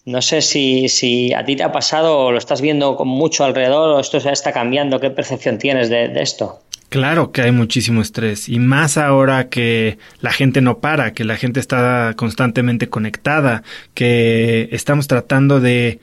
No 0.04 0.22
sé 0.22 0.40
si, 0.40 0.88
si, 0.88 1.32
a 1.34 1.44
ti 1.44 1.56
te 1.56 1.62
ha 1.62 1.70
pasado 1.70 2.18
o 2.18 2.32
lo 2.32 2.38
estás 2.38 2.60
viendo 2.60 2.96
con 2.96 3.06
mucho 3.06 3.44
alrededor 3.44 3.90
o 3.90 4.00
esto 4.00 4.18
ya 4.18 4.30
está 4.30 4.52
cambiando. 4.52 4.98
¿Qué 4.98 5.10
percepción 5.10 5.58
tienes 5.58 5.90
de, 5.90 6.10
esto? 6.20 6.60
Claro 6.88 7.30
que 7.32 7.42
hay 7.42 7.52
muchísimo 7.52 8.02
estrés 8.02 8.48
y 8.48 8.58
más 8.58 8.98
ahora 8.98 9.48
que 9.48 9.98
la 10.20 10.32
gente 10.32 10.60
no 10.60 10.78
para, 10.78 11.12
que 11.12 11.24
la 11.24 11.36
gente 11.36 11.60
está 11.60 12.14
constantemente 12.16 12.88
conectada, 12.88 13.62
que 13.94 14.68
estamos 14.72 15.06
tratando 15.06 15.60
de 15.60 16.00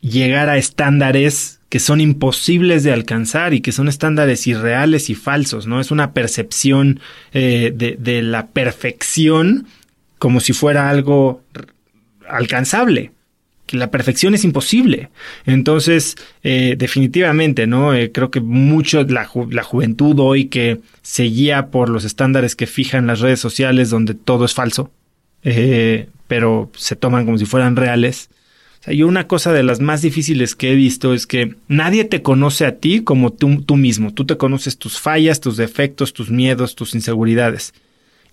llegar 0.00 0.48
a 0.48 0.58
estándares 0.58 1.57
que 1.68 1.80
son 1.80 2.00
imposibles 2.00 2.82
de 2.82 2.92
alcanzar 2.92 3.52
y 3.52 3.60
que 3.60 3.72
son 3.72 3.88
estándares 3.88 4.46
irreales 4.46 5.10
y 5.10 5.14
falsos, 5.14 5.66
¿no? 5.66 5.80
Es 5.80 5.90
una 5.90 6.12
percepción 6.12 7.00
eh, 7.32 7.72
de, 7.74 7.96
de, 7.98 8.22
la 8.22 8.46
perfección 8.46 9.66
como 10.18 10.40
si 10.40 10.52
fuera 10.52 10.88
algo 10.88 11.42
alcanzable. 12.28 13.12
Que 13.66 13.76
la 13.76 13.90
perfección 13.90 14.34
es 14.34 14.44
imposible. 14.44 15.10
Entonces, 15.44 16.16
eh, 16.42 16.74
definitivamente, 16.78 17.66
¿no? 17.66 17.92
Eh, 17.92 18.12
creo 18.12 18.30
que 18.30 18.40
mucho 18.40 19.02
la, 19.04 19.28
la 19.50 19.62
juventud 19.62 20.18
hoy 20.20 20.46
que 20.46 20.80
se 21.02 21.24
guía 21.24 21.66
por 21.66 21.90
los 21.90 22.04
estándares 22.04 22.56
que 22.56 22.66
fijan 22.66 23.06
las 23.06 23.20
redes 23.20 23.40
sociales 23.40 23.90
donde 23.90 24.14
todo 24.14 24.46
es 24.46 24.54
falso, 24.54 24.90
pero 26.26 26.70
se 26.74 26.96
toman 26.96 27.26
como 27.26 27.38
si 27.38 27.44
fueran 27.44 27.76
reales, 27.76 28.30
y 28.86 29.02
una 29.02 29.26
cosa 29.26 29.52
de 29.52 29.62
las 29.62 29.80
más 29.80 30.02
difíciles 30.02 30.54
que 30.54 30.72
he 30.72 30.74
visto 30.74 31.12
es 31.12 31.26
que 31.26 31.56
nadie 31.66 32.04
te 32.04 32.22
conoce 32.22 32.64
a 32.64 32.76
ti 32.76 33.00
como 33.00 33.32
tú, 33.32 33.62
tú 33.62 33.76
mismo. 33.76 34.14
Tú 34.14 34.24
te 34.24 34.36
conoces 34.36 34.78
tus 34.78 35.00
fallas, 35.00 35.40
tus 35.40 35.56
defectos, 35.56 36.12
tus 36.12 36.30
miedos, 36.30 36.74
tus 36.74 36.94
inseguridades. 36.94 37.74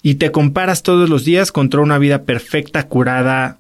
Y 0.01 0.15
te 0.15 0.31
comparas 0.31 0.83
todos 0.83 1.09
los 1.09 1.25
días 1.25 1.51
contra 1.51 1.81
una 1.81 1.97
vida 1.97 2.23
perfecta, 2.23 2.87
curada 2.87 3.59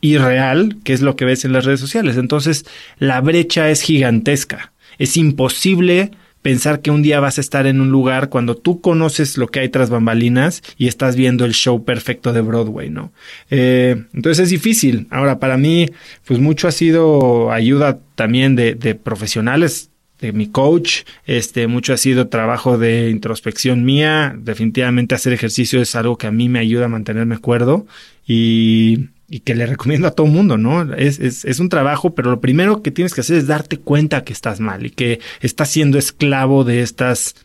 y 0.00 0.16
real, 0.18 0.76
que 0.84 0.92
es 0.92 1.02
lo 1.02 1.16
que 1.16 1.24
ves 1.24 1.44
en 1.44 1.52
las 1.52 1.64
redes 1.64 1.80
sociales. 1.80 2.16
Entonces, 2.16 2.64
la 2.98 3.20
brecha 3.20 3.68
es 3.70 3.82
gigantesca. 3.82 4.72
Es 4.98 5.16
imposible 5.16 6.12
pensar 6.42 6.80
que 6.80 6.90
un 6.90 7.02
día 7.02 7.20
vas 7.20 7.38
a 7.38 7.40
estar 7.40 7.66
en 7.66 7.80
un 7.80 7.90
lugar 7.90 8.28
cuando 8.28 8.56
tú 8.56 8.80
conoces 8.80 9.36
lo 9.36 9.48
que 9.48 9.60
hay 9.60 9.68
tras 9.68 9.90
bambalinas 9.90 10.62
y 10.76 10.88
estás 10.88 11.16
viendo 11.16 11.44
el 11.44 11.52
show 11.52 11.84
perfecto 11.84 12.32
de 12.32 12.40
Broadway, 12.40 12.90
¿no? 12.90 13.12
Eh, 13.50 14.04
entonces 14.14 14.44
es 14.44 14.50
difícil. 14.50 15.06
Ahora, 15.10 15.38
para 15.38 15.56
mí, 15.56 15.86
pues 16.24 16.40
mucho 16.40 16.68
ha 16.68 16.72
sido 16.72 17.52
ayuda 17.52 17.98
también 18.14 18.56
de, 18.56 18.74
de 18.74 18.94
profesionales 18.94 19.90
de 20.20 20.32
mi 20.32 20.48
coach, 20.48 21.02
este, 21.26 21.66
mucho 21.66 21.94
ha 21.94 21.96
sido 21.96 22.28
trabajo 22.28 22.78
de 22.78 23.10
introspección 23.10 23.84
mía, 23.84 24.34
definitivamente 24.38 25.14
hacer 25.14 25.32
ejercicio 25.32 25.80
es 25.80 25.94
algo 25.96 26.18
que 26.18 26.26
a 26.26 26.30
mí 26.30 26.48
me 26.48 26.58
ayuda 26.58 26.84
a 26.84 26.88
mantenerme 26.88 27.38
cuerdo 27.38 27.86
y, 28.26 29.08
y 29.32 29.40
que 29.40 29.54
le 29.54 29.64
recomiendo 29.64 30.08
a 30.08 30.10
todo 30.10 30.26
el 30.26 30.32
mundo, 30.32 30.58
¿no? 30.58 30.92
Es, 30.94 31.20
es, 31.20 31.44
es, 31.44 31.60
un 31.60 31.68
trabajo, 31.68 32.16
pero 32.16 32.30
lo 32.30 32.40
primero 32.40 32.82
que 32.82 32.90
tienes 32.90 33.14
que 33.14 33.20
hacer 33.20 33.36
es 33.36 33.46
darte 33.46 33.78
cuenta 33.78 34.24
que 34.24 34.32
estás 34.32 34.58
mal 34.58 34.84
y 34.84 34.90
que 34.90 35.20
estás 35.40 35.68
siendo 35.68 35.98
esclavo 35.98 36.64
de 36.64 36.82
estas 36.82 37.36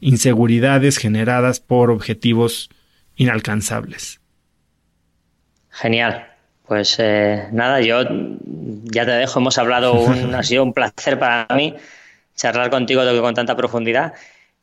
inseguridades 0.00 0.98
generadas 0.98 1.58
por 1.58 1.90
objetivos 1.90 2.70
inalcanzables. 3.16 4.20
Genial. 5.70 6.28
Pues 6.66 6.96
eh, 7.00 7.48
nada, 7.50 7.80
yo 7.80 8.04
ya 8.84 9.04
te 9.04 9.10
dejo, 9.10 9.40
hemos 9.40 9.58
hablado, 9.58 9.94
un, 9.94 10.34
ha 10.36 10.44
sido 10.44 10.62
un 10.62 10.72
placer 10.72 11.18
para 11.18 11.46
mí 11.56 11.74
charlar 12.36 12.70
contigo 12.70 13.02
con 13.20 13.34
tanta 13.34 13.56
profundidad 13.56 14.14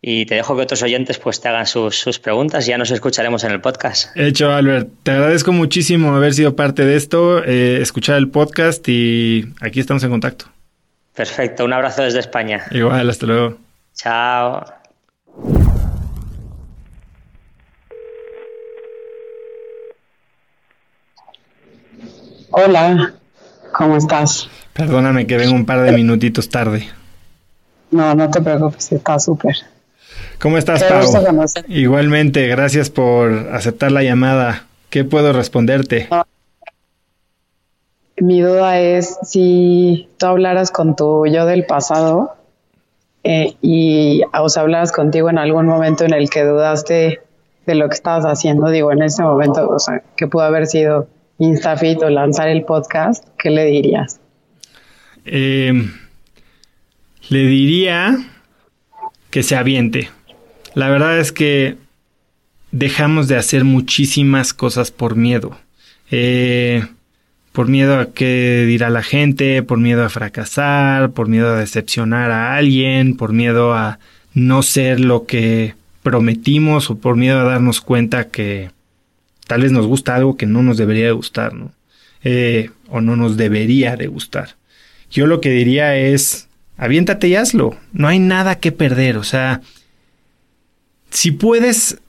y 0.01 0.25
te 0.25 0.35
dejo 0.35 0.55
que 0.55 0.61
otros 0.61 0.81
oyentes 0.81 1.17
pues 1.19 1.41
te 1.41 1.49
hagan 1.49 1.65
sus, 1.65 2.19
preguntas 2.19 2.65
y 2.65 2.69
ya 2.69 2.77
nos 2.77 2.91
escucharemos 2.91 3.43
en 3.43 3.51
el 3.51 3.61
podcast. 3.61 4.15
Hecho, 4.15 4.51
Albert. 4.51 4.89
Te 5.03 5.11
agradezco 5.11 5.51
muchísimo 5.51 6.15
haber 6.15 6.33
sido 6.33 6.55
parte 6.55 6.85
de 6.85 6.95
esto, 6.95 7.43
eh, 7.43 7.81
escuchar 7.81 8.17
el 8.17 8.29
podcast 8.29 8.87
y 8.87 9.53
aquí 9.61 9.79
estamos 9.79 10.03
en 10.03 10.11
contacto. 10.11 10.45
Perfecto, 11.13 11.65
un 11.65 11.73
abrazo 11.73 12.03
desde 12.03 12.19
España. 12.19 12.63
Igual, 12.71 13.09
hasta 13.09 13.25
luego. 13.25 13.57
Chao. 13.93 14.63
Hola, 22.51 23.13
¿cómo 23.73 23.97
estás? 23.97 24.49
Perdóname 24.73 25.27
que 25.27 25.37
vengo 25.37 25.53
un 25.53 25.65
par 25.65 25.81
de 25.81 25.91
minutitos 25.91 26.49
tarde. 26.49 26.87
No, 27.91 28.15
no 28.15 28.29
te 28.29 28.41
preocupes, 28.41 28.91
está 28.91 29.19
súper. 29.19 29.55
¿Cómo 30.39 30.57
estás, 30.57 30.83
Pau? 30.83 31.05
Igualmente, 31.67 32.47
gracias 32.47 32.89
por 32.89 33.31
aceptar 33.51 33.91
la 33.91 34.03
llamada. 34.03 34.65
¿Qué 34.89 35.03
puedo 35.03 35.33
responderte? 35.33 36.07
Mi 38.17 38.41
duda 38.41 38.79
es 38.79 39.17
si 39.23 40.09
tú 40.17 40.25
hablaras 40.25 40.71
con 40.71 40.95
tu 40.95 41.25
yo 41.27 41.45
del 41.45 41.65
pasado 41.65 42.35
eh, 43.23 43.55
y 43.61 44.21
o 44.33 44.49
sea, 44.49 44.63
hablaras 44.63 44.91
contigo 44.91 45.29
en 45.29 45.37
algún 45.37 45.65
momento 45.65 46.05
en 46.05 46.13
el 46.13 46.29
que 46.29 46.43
dudaste 46.43 47.21
de 47.65 47.75
lo 47.75 47.87
que 47.87 47.95
estabas 47.95 48.25
haciendo, 48.25 48.69
digo, 48.69 48.91
en 48.91 49.03
ese 49.03 49.21
momento, 49.21 49.69
o 49.69 49.79
sea, 49.79 50.01
que 50.15 50.27
pudo 50.27 50.43
haber 50.43 50.65
sido 50.65 51.07
Instafit 51.37 52.01
o 52.01 52.09
lanzar 52.09 52.49
el 52.49 52.63
podcast, 52.63 53.25
¿qué 53.37 53.51
le 53.51 53.65
dirías? 53.65 54.19
Eh, 55.25 55.71
le 57.29 57.39
diría 57.39 58.17
que 59.29 59.43
se 59.43 59.55
aviente. 59.55 60.09
La 60.73 60.89
verdad 60.89 61.19
es 61.19 61.31
que 61.31 61.77
dejamos 62.71 63.27
de 63.27 63.37
hacer 63.37 63.63
muchísimas 63.63 64.53
cosas 64.53 64.91
por 64.91 65.15
miedo. 65.15 65.57
Eh, 66.11 66.85
por 67.51 67.67
miedo 67.67 67.99
a 67.99 68.13
qué 68.13 68.65
dirá 68.67 68.89
la 68.89 69.03
gente, 69.03 69.63
por 69.63 69.79
miedo 69.79 70.03
a 70.03 70.09
fracasar, 70.09 71.11
por 71.11 71.27
miedo 71.27 71.49
a 71.49 71.59
decepcionar 71.59 72.31
a 72.31 72.55
alguien, 72.55 73.17
por 73.17 73.33
miedo 73.33 73.73
a 73.73 73.99
no 74.33 74.61
ser 74.61 74.99
lo 74.99 75.25
que 75.25 75.75
prometimos 76.03 76.89
o 76.89 76.97
por 76.99 77.15
miedo 77.15 77.39
a 77.39 77.43
darnos 77.43 77.81
cuenta 77.81 78.29
que 78.29 78.71
tal 79.47 79.63
vez 79.63 79.71
nos 79.71 79.87
gusta 79.87 80.15
algo 80.15 80.37
que 80.37 80.45
no 80.45 80.63
nos 80.63 80.77
debería 80.77 81.05
de 81.05 81.11
gustar, 81.11 81.53
¿no? 81.53 81.71
Eh, 82.23 82.69
o 82.87 83.01
no 83.01 83.15
nos 83.15 83.37
debería 83.37 83.95
de 83.95 84.07
gustar. 84.07 84.55
Yo 85.09 85.25
lo 85.25 85.41
que 85.41 85.49
diría 85.49 85.95
es 85.95 86.48
aviéntate 86.79 87.27
y 87.27 87.35
hazlo. 87.35 87.77
No 87.93 88.07
hay 88.07 88.19
nada 88.19 88.55
que 88.55 88.71
perder. 88.71 89.17
O 89.17 89.23
sea, 89.23 89.61
si 91.11 91.31
puedes 91.31 91.99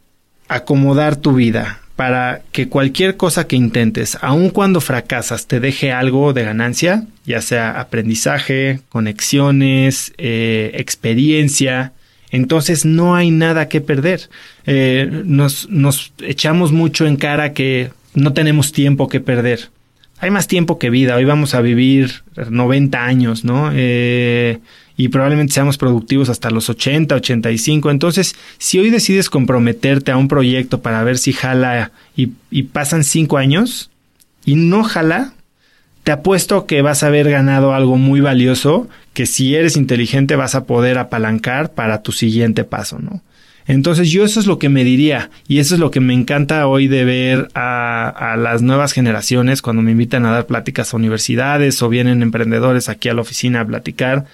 acomodar 0.49 1.16
tu 1.16 1.35
vida 1.35 1.81
para 1.97 2.41
que 2.53 2.68
cualquier 2.68 3.18
cosa 3.18 3.47
que 3.47 3.57
intentes, 3.57 4.16
aun 4.23 4.49
cuando 4.49 4.81
fracasas, 4.81 5.47
te 5.47 5.61
deje 5.61 5.93
algo 5.93 6.33
de 6.33 6.45
ganancia, 6.45 7.05
ya 7.27 7.43
sea 7.43 7.79
aprendizaje, 7.79 8.81
conexiones, 8.89 10.14
eh, 10.16 10.71
experiencia, 10.75 11.93
entonces 12.31 12.87
no 12.87 13.14
hay 13.14 13.31
nada 13.31 13.68
que 13.68 13.81
perder. 13.81 14.31
Eh, 14.64 15.09
nos, 15.25 15.68
nos 15.68 16.12
echamos 16.23 16.73
mucho 16.73 17.07
en 17.07 17.16
cara 17.16 17.53
que 17.53 17.91
no 18.14 18.33
tenemos 18.33 18.73
tiempo 18.73 19.09
que 19.09 19.21
perder. 19.21 19.68
Hay 20.21 20.31
más 20.31 20.47
tiempo 20.47 20.79
que 20.79 20.91
vida. 20.91 21.16
Hoy 21.16 21.25
vamos 21.25 21.55
a 21.55 21.62
vivir 21.62 22.23
90 22.37 23.03
años, 23.03 23.45
¿no? 23.45 23.71
Eh, 23.73 24.59
y 24.99 25.09
probablemente 25.09 25.55
seamos 25.55 25.79
productivos 25.79 26.29
hasta 26.29 26.51
los 26.51 26.68
80, 26.68 27.14
85. 27.14 27.91
Entonces, 27.91 28.37
si 28.59 28.79
hoy 28.79 28.91
decides 28.91 29.31
comprometerte 29.31 30.12
a 30.12 30.18
un 30.18 30.29
proyecto 30.29 30.83
para 30.83 31.03
ver 31.05 31.16
si 31.16 31.33
jala 31.33 31.93
y, 32.14 32.33
y 32.51 32.64
pasan 32.64 33.03
5 33.03 33.39
años 33.39 33.91
y 34.45 34.57
no 34.57 34.85
jala, 34.85 35.33
te 36.05 36.12
apuesto 36.12 36.66
que 36.66 36.83
vas 36.83 37.03
a 37.03 37.07
haber 37.07 37.31
ganado 37.31 37.73
algo 37.73 37.97
muy 37.97 38.21
valioso 38.21 38.91
que 39.14 39.25
si 39.25 39.55
eres 39.55 39.77
inteligente 39.77 40.37
vas 40.37 40.55
a 40.55 40.64
poder 40.64 40.99
apalancar 40.99 41.73
para 41.73 42.03
tu 42.03 42.12
siguiente 42.12 42.64
paso, 42.64 42.99
¿no? 42.99 43.23
Entonces 43.71 44.11
yo 44.11 44.25
eso 44.25 44.41
es 44.41 44.47
lo 44.47 44.59
que 44.59 44.68
me 44.68 44.83
diría 44.83 45.31
y 45.47 45.61
eso 45.61 45.75
es 45.75 45.81
lo 45.81 45.93
que 45.93 46.01
me 46.01 46.12
encanta 46.12 46.66
hoy 46.66 46.89
de 46.89 47.05
ver 47.05 47.49
a, 47.55 48.09
a, 48.09 48.37
las 48.37 48.62
nuevas 48.62 48.93
generaciones 48.93 49.62
cuando 49.62 49.81
me 49.81 49.93
invitan 49.93 50.27
a 50.27 50.33
dar 50.33 50.47
pláticas 50.47 50.93
a 50.93 50.97
universidades 50.97 51.81
o 51.81 51.89
vienen 51.89 52.23
emprendedores 52.23 52.89
aquí 52.89 53.09
a 53.09 53.14
la 53.14 53.21
oficina 53.21 53.61
a 53.61 53.66
platicar. 53.66 54.27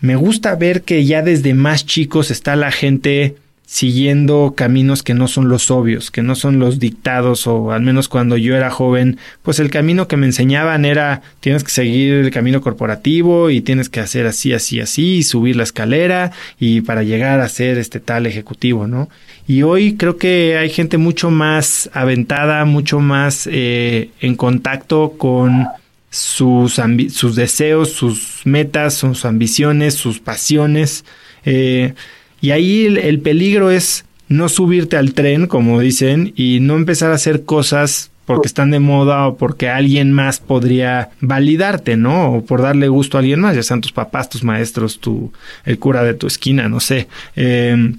Me 0.00 0.14
gusta 0.14 0.54
ver 0.54 0.82
que 0.82 1.04
ya 1.04 1.22
desde 1.22 1.52
más 1.52 1.84
chicos 1.84 2.30
está 2.30 2.54
la 2.54 2.70
gente 2.70 3.34
siguiendo 3.70 4.54
caminos 4.56 5.04
que 5.04 5.14
no 5.14 5.28
son 5.28 5.48
los 5.48 5.70
obvios, 5.70 6.10
que 6.10 6.22
no 6.22 6.34
son 6.34 6.58
los 6.58 6.80
dictados 6.80 7.46
o 7.46 7.70
al 7.70 7.82
menos 7.82 8.08
cuando 8.08 8.36
yo 8.36 8.56
era 8.56 8.68
joven, 8.68 9.18
pues 9.42 9.60
el 9.60 9.70
camino 9.70 10.08
que 10.08 10.16
me 10.16 10.26
enseñaban 10.26 10.84
era 10.84 11.22
tienes 11.38 11.62
que 11.62 11.70
seguir 11.70 12.14
el 12.14 12.32
camino 12.32 12.62
corporativo 12.62 13.48
y 13.48 13.60
tienes 13.60 13.88
que 13.88 14.00
hacer 14.00 14.26
así, 14.26 14.52
así, 14.52 14.80
así, 14.80 15.18
y 15.18 15.22
subir 15.22 15.54
la 15.54 15.62
escalera 15.62 16.32
y 16.58 16.80
para 16.80 17.04
llegar 17.04 17.38
a 17.38 17.48
ser 17.48 17.78
este 17.78 18.00
tal 18.00 18.26
ejecutivo, 18.26 18.88
¿no? 18.88 19.08
Y 19.46 19.62
hoy 19.62 19.94
creo 19.94 20.16
que 20.16 20.58
hay 20.58 20.70
gente 20.70 20.98
mucho 20.98 21.30
más 21.30 21.90
aventada, 21.92 22.64
mucho 22.64 22.98
más 22.98 23.48
eh, 23.48 24.10
en 24.20 24.34
contacto 24.34 25.14
con 25.16 25.68
sus, 26.10 26.80
sus 27.10 27.36
deseos, 27.36 27.92
sus 27.92 28.40
metas, 28.42 28.94
sus 28.94 29.24
ambiciones, 29.24 29.94
sus 29.94 30.18
pasiones. 30.18 31.04
Eh, 31.44 31.94
y 32.40 32.50
ahí 32.52 32.86
el, 32.86 33.20
peligro 33.20 33.70
es 33.70 34.04
no 34.28 34.48
subirte 34.48 34.96
al 34.96 35.12
tren, 35.12 35.46
como 35.46 35.80
dicen, 35.80 36.32
y 36.36 36.60
no 36.60 36.76
empezar 36.76 37.10
a 37.10 37.16
hacer 37.16 37.44
cosas 37.44 38.10
porque 38.26 38.46
están 38.46 38.70
de 38.70 38.78
moda 38.78 39.26
o 39.26 39.36
porque 39.36 39.68
alguien 39.68 40.12
más 40.12 40.38
podría 40.38 41.10
validarte, 41.20 41.96
¿no? 41.96 42.34
O 42.34 42.44
por 42.44 42.62
darle 42.62 42.86
gusto 42.88 43.18
a 43.18 43.20
alguien 43.20 43.40
más, 43.40 43.56
ya 43.56 43.62
sean 43.62 43.80
tus 43.80 43.92
papás, 43.92 44.28
tus 44.28 44.44
maestros, 44.44 45.00
tu, 45.00 45.32
el 45.64 45.78
cura 45.78 46.04
de 46.04 46.14
tu 46.14 46.28
esquina, 46.28 46.68
no 46.68 46.78
sé. 46.78 47.08
Eh, 47.34 47.94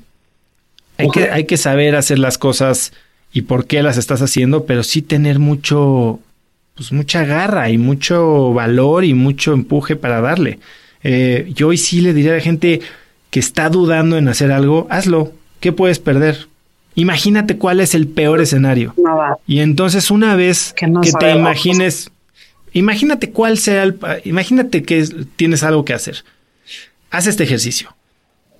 hay, 0.98 1.10
que, 1.10 1.30
hay 1.30 1.44
que 1.44 1.58
saber 1.58 1.96
hacer 1.96 2.18
las 2.18 2.38
cosas 2.38 2.94
y 3.34 3.44
por 3.44 3.66
qué 3.66 3.84
las 3.84 3.98
estás 3.98 4.22
haciendo, 4.22 4.66
pero 4.66 4.84
sí 4.84 5.02
tener 5.02 5.40
mucho, 5.40 6.20
pues 6.76 6.92
mucha 6.92 7.26
garra 7.26 7.70
y 7.70 7.78
mucho 7.78 8.54
valor 8.54 9.04
y 9.04 9.14
mucho 9.14 9.54
empuje 9.54 9.96
para 9.96 10.22
darle. 10.22 10.60
Eh, 11.04 11.52
yo 11.56 11.70
hoy 11.70 11.78
sí 11.78 12.02
le 12.02 12.14
diría 12.14 12.32
a 12.32 12.36
la 12.36 12.42
gente, 12.42 12.82
que 13.32 13.40
está 13.40 13.70
dudando 13.70 14.18
en 14.18 14.28
hacer 14.28 14.52
algo, 14.52 14.86
hazlo. 14.92 15.34
¿Qué 15.60 15.72
puedes 15.72 16.00
perder? 16.00 16.48
Imagínate 16.96 17.58
cuál 17.58 17.80
es 17.80 17.96
el 17.96 18.08
peor 18.08 18.42
escenario. 18.42 18.94
Y 19.48 19.60
entonces 19.60 20.12
una 20.12 20.36
vez 20.36 20.74
que, 20.76 20.92
te 21.20 21.32
imagines, 21.32 22.12
imagínate 22.74 23.32
cuál 23.32 23.58
sea 23.58 23.84
el, 23.84 23.98
imagínate 24.26 24.84
que 24.84 25.08
tienes 25.38 25.64
algo 25.64 25.86
que 25.86 25.94
hacer. 25.94 26.24
Haz 27.10 27.28
este 27.28 27.44
ejercicio. 27.44 27.96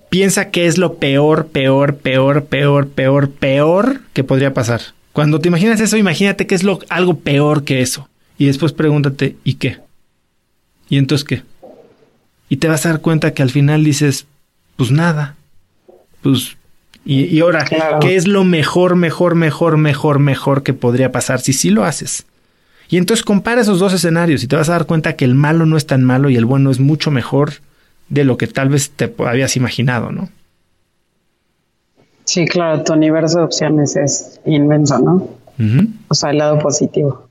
Piensa 0.08 0.50
qué 0.50 0.66
es 0.66 0.78
lo 0.78 0.94
peor, 0.94 1.48
peor, 1.48 1.96
peor, 1.96 2.44
peor, 2.46 2.88
peor, 2.88 3.30
peor 3.30 4.00
que 4.12 4.24
podría 4.24 4.54
pasar. 4.54 4.80
Cuando 5.12 5.40
te 5.40 5.48
imaginas 5.48 5.80
eso, 5.80 5.96
imagínate 5.98 6.46
qué 6.46 6.54
es 6.54 6.62
lo 6.62 6.80
algo 6.88 7.18
peor 7.18 7.64
que 7.64 7.82
eso. 7.82 8.08
Y 8.38 8.46
después 8.46 8.72
pregúntate, 8.72 9.36
¿y 9.44 9.54
qué? 9.54 9.78
¿Y 10.88 10.96
entonces 10.96 11.24
qué? 11.24 11.42
Y 12.48 12.56
te 12.56 12.68
vas 12.68 12.84
a 12.86 12.90
dar 12.90 13.00
cuenta 13.00 13.32
que 13.34 13.42
al 13.42 13.50
final 13.50 13.84
dices, 13.84 14.26
pues 14.76 14.90
nada. 14.90 15.36
Pues, 16.22 16.56
y, 17.04 17.40
ahora, 17.40 17.64
¿qué 18.00 18.16
es 18.16 18.28
lo 18.28 18.44
mejor, 18.44 18.94
mejor, 18.94 19.34
mejor, 19.34 19.76
mejor, 19.76 20.18
mejor 20.18 20.62
que 20.62 20.72
podría 20.72 21.10
pasar 21.10 21.40
si 21.40 21.52
sí 21.52 21.70
lo 21.70 21.84
haces? 21.84 22.24
Y 22.88 22.98
entonces 22.98 23.24
compara 23.24 23.62
esos 23.62 23.80
dos 23.80 23.92
escenarios 23.92 24.44
y 24.44 24.46
te 24.46 24.54
vas 24.54 24.68
a 24.68 24.72
dar 24.72 24.86
cuenta 24.86 25.14
que 25.16 25.24
el 25.24 25.34
malo 25.34 25.66
no 25.66 25.76
es 25.76 25.86
tan 25.86 26.04
malo 26.04 26.28
y 26.30 26.36
el 26.36 26.44
bueno 26.44 26.70
es 26.70 26.78
mucho 26.78 27.10
mejor 27.10 27.54
de 28.08 28.24
lo 28.24 28.36
que 28.36 28.46
tal 28.46 28.68
vez 28.68 28.90
te 28.90 29.12
habías 29.18 29.56
imaginado, 29.56 30.12
¿no? 30.12 30.28
Sí, 32.24 32.46
claro, 32.46 32.84
tu 32.84 32.92
universo 32.92 33.38
de 33.38 33.44
opciones 33.44 33.96
es 33.96 34.40
inmenso, 34.44 34.98
¿no? 34.98 35.28
O 36.08 36.14
sea, 36.14 36.30
el 36.30 36.38
lado 36.38 36.58
positivo. 36.58 37.28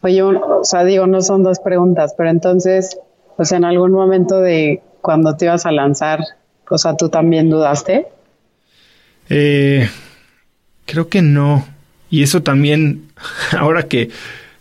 Oye, 0.00 0.22
o 0.22 0.64
sea, 0.64 0.84
digo, 0.84 1.06
no 1.06 1.20
son 1.20 1.42
dos 1.42 1.58
preguntas, 1.58 2.14
pero 2.16 2.30
entonces, 2.30 2.98
pues 3.36 3.52
en 3.52 3.64
algún 3.64 3.92
momento 3.92 4.40
de 4.40 4.82
cuando 5.08 5.38
te 5.38 5.46
ibas 5.46 5.64
a 5.64 5.72
lanzar, 5.72 6.20
o 6.68 6.76
sea, 6.76 6.94
tú 6.94 7.08
también 7.08 7.48
dudaste? 7.48 8.08
Eh, 9.30 9.88
creo 10.84 11.08
que 11.08 11.22
no. 11.22 11.66
Y 12.10 12.22
eso 12.22 12.42
también, 12.42 13.04
ahora 13.58 13.84
que 13.84 14.10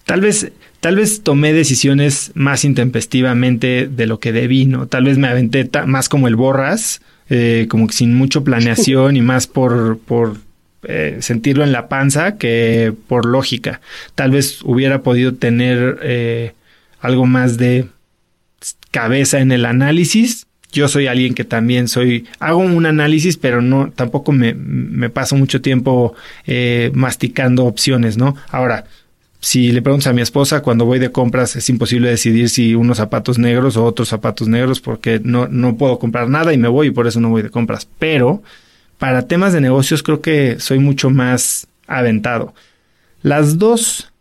tal 0.06 0.22
vez, 0.22 0.54
tal 0.80 0.96
vez 0.96 1.22
tomé 1.22 1.52
decisiones 1.52 2.32
más 2.34 2.64
intempestivamente 2.64 3.90
de 3.92 4.06
lo 4.06 4.22
que 4.22 4.32
debí, 4.32 4.66
¿no? 4.66 4.88
Tal 4.88 5.04
vez 5.04 5.18
me 5.18 5.28
aventé 5.28 5.70
más 5.86 6.08
como 6.08 6.30
el 6.30 6.38
borras, 6.38 7.02
eh, 7.30 7.68
como 7.70 7.88
que 7.88 7.94
sin 7.94 8.16
mucho 8.16 8.46
planeación 8.46 9.18
y 9.18 9.22
más 9.22 9.48
por, 9.48 10.00
eh, 10.84 11.18
sentirlo 11.20 11.66
en 11.66 11.74
la 11.74 11.90
panza 11.90 12.38
que 12.38 12.94
por 13.10 13.26
lógica. 13.26 13.82
Tal 14.16 14.32
vez 14.32 14.62
hubiera 14.64 15.02
podido 15.02 15.34
tener 15.34 16.00
eh, 16.04 16.54
algo 17.02 17.26
más 17.26 17.58
de 17.58 17.90
cabeza 18.92 19.40
en 19.40 19.52
el 19.52 19.66
análisis. 19.66 20.48
Yo 20.72 20.88
soy 20.88 21.08
alguien 21.08 21.34
que 21.34 21.46
también 21.46 21.88
soy, 21.88 22.26
hago 22.40 22.60
un 22.60 22.86
análisis, 22.86 23.38
pero 23.38 23.62
no, 23.62 23.92
tampoco 23.92 24.32
me, 24.32 24.54
me 24.54 25.10
paso 25.10 25.36
mucho 25.36 25.62
tiempo 25.62 26.14
eh, 26.46 26.92
masticando 26.94 27.66
opciones, 27.66 28.18
¿no? 28.18 28.36
Ahora, 28.50 28.86
si 29.40 29.72
le 29.72 29.82
preguntas 29.82 30.08
a 30.08 30.14
mi 30.14 30.22
esposa 30.22 30.62
cuando 30.62 30.86
voy 30.86 31.00
de 31.00 31.12
compras 31.12 31.56
es 31.56 31.70
imposible 31.70 32.10
decidir 32.10 32.50
si 32.50 32.76
unos 32.76 32.98
zapatos 32.98 33.38
negros 33.38 33.78
o 33.78 33.86
otros 33.86 34.10
zapatos 34.10 34.48
negros 34.48 34.82
porque 34.82 35.22
no, 35.24 35.48
no 35.48 35.78
puedo 35.78 36.00
comprar 36.00 36.28
nada 36.28 36.54
y 36.54 36.58
me 36.58 36.68
voy 36.68 36.88
y 36.88 36.92
por 36.92 37.08
eso 37.08 37.20
no 37.20 37.30
voy 37.30 37.44
de 37.44 37.50
compras. 37.50 37.88
Pero 38.00 38.42
para 38.98 39.28
temas 39.28 39.54
de 39.54 39.62
negocios 39.62 40.04
creo 40.04 40.22
que 40.22 40.60
soy 40.60 40.80
mucho 40.80 41.10
más 41.10 41.68
aventado. 41.86 42.54
Las 43.22 43.58
dos 43.58 44.12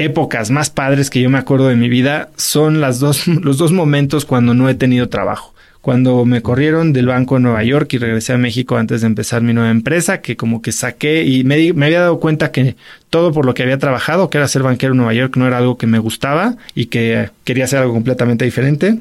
épocas 0.00 0.50
más 0.50 0.70
padres 0.70 1.10
que 1.10 1.20
yo 1.20 1.30
me 1.30 1.38
acuerdo 1.38 1.68
de 1.68 1.76
mi 1.76 1.88
vida 1.88 2.30
son 2.36 2.80
las 2.80 3.00
dos, 3.00 3.26
los 3.28 3.58
dos 3.58 3.72
momentos 3.72 4.24
cuando 4.24 4.54
no 4.54 4.68
he 4.68 4.74
tenido 4.74 5.08
trabajo. 5.08 5.54
Cuando 5.80 6.26
me 6.26 6.42
corrieron 6.42 6.92
del 6.92 7.06
banco 7.06 7.36
de 7.36 7.40
Nueva 7.40 7.64
York 7.64 7.94
y 7.94 7.98
regresé 7.98 8.34
a 8.34 8.38
México 8.38 8.76
antes 8.76 9.00
de 9.00 9.06
empezar 9.06 9.40
mi 9.40 9.54
nueva 9.54 9.70
empresa, 9.70 10.20
que 10.20 10.36
como 10.36 10.60
que 10.60 10.72
saqué 10.72 11.24
y 11.24 11.42
me, 11.42 11.72
me 11.72 11.86
había 11.86 12.00
dado 12.00 12.20
cuenta 12.20 12.52
que 12.52 12.76
todo 13.08 13.32
por 13.32 13.46
lo 13.46 13.54
que 13.54 13.62
había 13.62 13.78
trabajado, 13.78 14.28
que 14.28 14.36
era 14.36 14.46
ser 14.46 14.62
banquero 14.62 14.92
en 14.92 14.98
Nueva 14.98 15.14
York, 15.14 15.38
no 15.38 15.46
era 15.46 15.56
algo 15.56 15.78
que 15.78 15.86
me 15.86 15.98
gustaba 15.98 16.56
y 16.74 16.86
que 16.86 17.30
quería 17.44 17.64
hacer 17.64 17.78
algo 17.78 17.94
completamente 17.94 18.44
diferente 18.44 18.98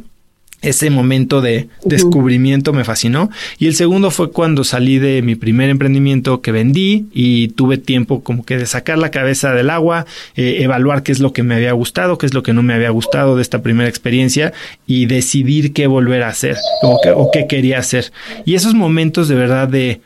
ese 0.62 0.90
momento 0.90 1.42
de 1.42 1.70
descubrimiento 1.86 2.74
me 2.74 2.84
fascinó. 2.84 3.30
Y 3.58 3.68
el 3.68 3.76
segundo 3.76 4.12
fue 4.12 4.32
cuando 4.32 4.64
salí 4.64 5.00
de 5.00 5.22
mi 5.22 5.36
primer 5.36 5.70
emprendimiento 5.70 6.42
que 6.42 6.52
vendí 6.52 7.08
y 7.14 7.50
tuve 7.50 7.78
tiempo 7.78 8.24
como 8.24 8.46
que 8.46 8.58
de 8.58 8.66
sacar 8.66 8.98
la 8.98 9.12
cabeza 9.12 9.54
del 9.54 9.70
agua, 9.70 10.06
eh, 10.36 10.58
evaluar 10.60 11.04
qué 11.04 11.12
es 11.12 11.20
lo 11.20 11.34
que 11.34 11.44
me 11.44 11.56
había 11.56 11.72
gustado, 11.72 12.18
qué 12.18 12.26
es 12.26 12.34
lo 12.34 12.44
que 12.44 12.54
no 12.54 12.64
me 12.64 12.74
había 12.74 12.90
gustado 12.90 13.36
de 13.36 13.42
esta 13.42 13.62
primera 13.62 13.90
experiencia 13.90 14.54
y 14.86 15.06
decidir 15.06 15.74
qué 15.74 15.88
volver 15.88 16.24
a 16.24 16.30
hacer 16.30 16.58
o, 16.82 17.00
o 17.16 17.32
qué 17.32 17.48
quería 17.48 17.80
hacer. 17.80 18.12
Y 18.46 18.56
esos 18.56 18.74
momentos 18.74 19.28
de 19.28 19.36
verdad 19.36 19.68
de 19.68 20.02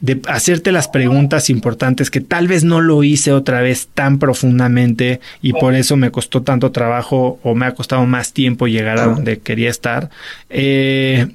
de 0.00 0.20
hacerte 0.28 0.70
las 0.70 0.88
preguntas 0.88 1.50
importantes 1.50 2.10
que 2.10 2.20
tal 2.20 2.46
vez 2.46 2.62
no 2.62 2.80
lo 2.80 3.02
hice 3.02 3.32
otra 3.32 3.60
vez 3.60 3.88
tan 3.94 4.18
profundamente 4.18 5.20
y 5.42 5.52
por 5.52 5.74
eso 5.74 5.96
me 5.96 6.10
costó 6.10 6.42
tanto 6.42 6.70
trabajo 6.70 7.40
o 7.42 7.54
me 7.54 7.66
ha 7.66 7.74
costado 7.74 8.06
más 8.06 8.32
tiempo 8.32 8.68
llegar 8.68 8.98
a 8.98 9.06
donde 9.06 9.38
quería 9.38 9.70
estar, 9.70 10.10
eh, 10.50 11.28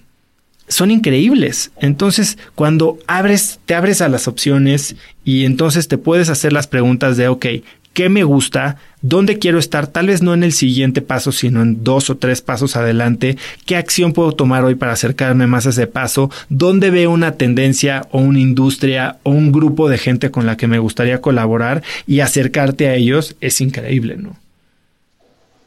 son 0.68 0.92
increíbles. 0.92 1.72
Entonces, 1.82 2.38
cuando 2.56 2.98
abres, 3.06 3.60
te 3.66 3.76
abres 3.76 4.02
a 4.02 4.08
las 4.08 4.28
opciones 4.28 4.96
y 5.26 5.46
entonces 5.46 5.88
te 5.88 5.98
puedes 5.98 6.30
hacer 6.30 6.54
las 6.54 6.68
preguntas 6.68 7.18
de, 7.18 7.28
ok, 7.28 7.46
qué 7.94 8.10
me 8.10 8.24
gusta, 8.24 8.78
dónde 9.02 9.40
quiero 9.40 9.60
estar, 9.60 9.88
tal 9.88 10.08
vez 10.08 10.22
no 10.22 10.34
en 10.34 10.44
el 10.44 10.52
siguiente 10.52 11.02
paso, 11.02 11.32
sino 11.32 11.62
en 11.62 11.84
dos 11.84 12.10
o 12.10 12.18
tres 12.18 12.42
pasos 12.42 12.76
adelante, 12.76 13.38
qué 13.66 13.78
acción 13.78 14.14
puedo 14.14 14.32
tomar 14.32 14.64
hoy 14.64 14.76
para 14.76 14.94
acercarme 14.94 15.48
más 15.48 15.66
a 15.68 15.70
ese 15.70 15.88
paso, 15.88 16.30
dónde 16.50 16.90
veo 16.90 17.12
una 17.12 17.34
tendencia 17.34 18.08
o 18.12 18.20
una 18.20 18.40
industria 18.40 19.18
o 19.24 19.32
un 19.32 19.52
grupo 19.52 19.90
de 19.90 19.98
gente 19.98 20.32
con 20.32 20.46
la 20.46 20.58
que 20.58 20.68
me 20.68 20.80
gustaría 20.80 21.22
colaborar 21.22 21.84
y 22.08 22.20
acercarte 22.20 22.88
a 22.88 22.96
ellos 22.96 23.36
es 23.42 23.62
increíble, 23.62 24.18
¿no? 24.18 24.36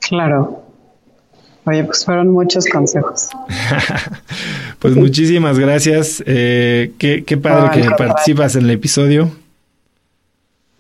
Claro. 0.01 0.63
Oye, 1.65 1.83
pues 1.83 2.05
fueron 2.05 2.31
muchos 2.31 2.67
consejos. 2.67 3.29
pues 4.79 4.95
muchísimas 4.95 5.59
gracias. 5.59 6.23
Eh, 6.25 6.93
qué, 6.97 7.25
qué, 7.25 7.37
padre 7.37 7.83
que 7.83 7.91
participas 7.91 8.55
en 8.55 8.65
el 8.65 8.71
episodio. 8.71 9.33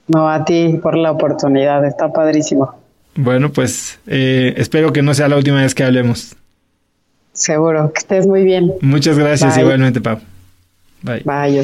No, 0.08 0.28
a 0.28 0.44
ti 0.44 0.78
por 0.82 0.96
la 0.96 1.10
oportunidad, 1.10 1.84
está 1.84 2.12
padrísimo. 2.12 2.74
Bueno, 3.16 3.50
pues 3.50 3.98
eh, 4.06 4.54
espero 4.56 4.92
que 4.92 5.02
no 5.02 5.14
sea 5.14 5.28
la 5.28 5.36
última 5.36 5.62
vez 5.62 5.74
que 5.74 5.84
hablemos. 5.84 6.36
Seguro, 7.32 7.92
que 7.92 7.98
estés 7.98 8.26
muy 8.26 8.44
bien. 8.44 8.72
Muchas 8.80 9.18
gracias 9.18 9.56
igualmente, 9.58 10.00
Pau. 10.00 10.18
Bye. 11.02 11.22
Bye. 11.24 11.62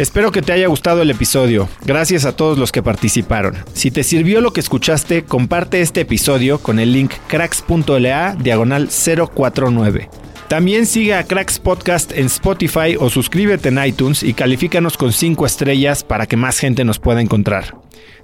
Espero 0.00 0.32
que 0.32 0.40
te 0.40 0.52
haya 0.52 0.66
gustado 0.66 1.02
el 1.02 1.10
episodio. 1.10 1.68
Gracias 1.84 2.24
a 2.24 2.34
todos 2.34 2.56
los 2.56 2.72
que 2.72 2.82
participaron. 2.82 3.56
Si 3.74 3.90
te 3.90 4.02
sirvió 4.02 4.40
lo 4.40 4.52
que 4.52 4.60
escuchaste, 4.60 5.24
comparte 5.24 5.82
este 5.82 6.00
episodio 6.00 6.58
con 6.58 6.78
el 6.78 6.92
link 6.92 7.12
cracks.la 7.28 8.34
diagonal 8.40 8.88
049. 8.88 10.08
También 10.50 10.84
sigue 10.84 11.14
a 11.14 11.22
Cracks 11.22 11.60
Podcast 11.60 12.10
en 12.10 12.26
Spotify 12.26 12.96
o 12.98 13.08
suscríbete 13.08 13.68
en 13.68 13.78
iTunes 13.84 14.24
y 14.24 14.34
califícanos 14.34 14.96
con 14.96 15.12
5 15.12 15.46
estrellas 15.46 16.02
para 16.02 16.26
que 16.26 16.36
más 16.36 16.58
gente 16.58 16.84
nos 16.84 16.98
pueda 16.98 17.20
encontrar. 17.20 17.76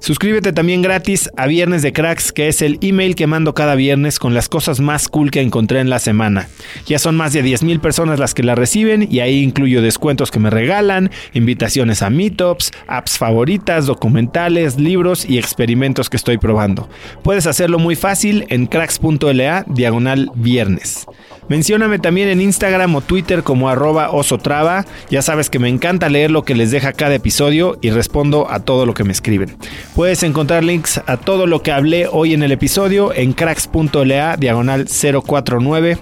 Suscríbete 0.07 0.53
también 0.53 0.83
gratis 0.83 1.29
a 1.37 1.49
Viernes 1.49 1.83
de 1.83 1.93
Cracks, 1.93 2.31
que 2.31 2.47
es 2.47 2.63
el 2.63 2.79
email 2.81 3.17
que 3.17 3.27
mando 3.27 3.55
cada 3.55 3.75
viernes 3.75 4.21
con 4.21 4.35
las 4.35 4.49
cosas 4.49 4.79
más 4.79 5.09
cool 5.09 5.33
que 5.33 5.41
encontré 5.41 5.81
en 5.81 5.91
la 5.91 5.99
semana. 5.99 6.49
Ya 6.87 7.01
son 7.01 7.17
más 7.17 7.33
de 7.33 7.43
10.000 7.43 7.81
personas 7.81 8.21
las 8.21 8.33
que 8.33 8.45
la 8.45 8.55
reciben 8.55 9.09
y 9.11 9.19
ahí 9.19 9.43
incluyo 9.43 9.83
descuentos 9.83 10.31
que 10.31 10.39
me 10.39 10.49
regalan, 10.49 11.11
invitaciones 11.33 12.03
a 12.03 12.11
meetups, 12.11 12.71
apps 12.87 13.19
favoritas, 13.19 13.87
documentales, 13.87 14.79
libros 14.79 15.29
y 15.29 15.39
experimentos 15.39 16.09
que 16.09 16.19
estoy 16.19 16.39
probando. 16.39 16.89
Puedes 17.25 17.49
hacerlo 17.49 17.81
muy 17.81 17.97
fácil 17.97 18.47
en 18.49 18.67
cracks.la 18.67 19.65
diagonal 19.67 20.31
viernes. 20.37 21.09
Mencióname 21.49 22.01
también 22.01 22.29
en 22.29 22.41
Instagram 22.41 22.95
o 22.97 23.01
Twitter 23.01 23.45
como 23.45 23.69
arroba 23.69 24.11
osotrava. 24.11 24.85
Ya 25.11 25.23
sabes 25.23 25.49
que 25.49 25.61
me 25.61 25.69
encanta 25.69 26.09
leer 26.09 26.33
lo 26.33 26.45
que 26.45 26.57
les 26.57 26.73
deja 26.73 26.93
cada 26.93 27.15
episodio 27.15 27.79
y 27.83 27.91
respondo 27.91 28.51
a 28.51 28.61
todo 28.61 28.85
lo 28.85 28.95
que 28.95 29.05
me 29.05 29.13
escriben. 29.13 29.57
Puedes 29.97 30.23
encontrar 30.25 30.63
links 30.63 31.01
a 31.07 31.17
todo 31.17 31.47
lo 31.47 31.63
que 31.63 31.73
hablé 31.73 32.07
hoy 32.07 32.35
en 32.35 32.43
el 32.43 32.53
episodio 32.53 33.15
en 33.15 33.33
cracks.la 33.33 34.37
diagonal 34.37 34.85
049. 34.87 35.97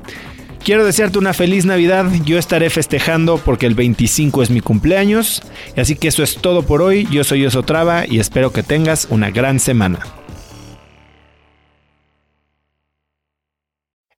Quiero 0.64 0.84
desearte 0.84 1.20
una 1.20 1.32
feliz 1.32 1.64
Navidad. 1.64 2.11
Yo 2.24 2.36
estaré 2.36 2.70
festejando 2.70 3.38
porque 3.38 3.66
el 3.66 3.76
25 3.76 4.42
es 4.42 4.51
mi 4.51 4.61
cumpleaños. 4.61 5.42
Así 5.76 5.95
que 5.95 6.09
eso 6.09 6.24
es 6.24 6.34
todo 6.38 6.64
por 6.64 6.82
hoy. 6.82 7.07
Yo 7.12 7.22
soy 7.22 7.47
Osotrava 7.47 8.05
y 8.05 8.18
espero 8.18 8.53
que 8.53 8.64
tengas 8.64 9.07
una 9.11 9.30
gran 9.30 9.61
semana. 9.61 10.01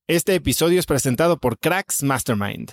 Este 0.09 0.37
episodio 0.37 0.81
es 0.81 0.87
presentado 0.87 1.37
por 1.37 1.59
Cracks 1.59 2.03
Mastermind. 2.03 2.73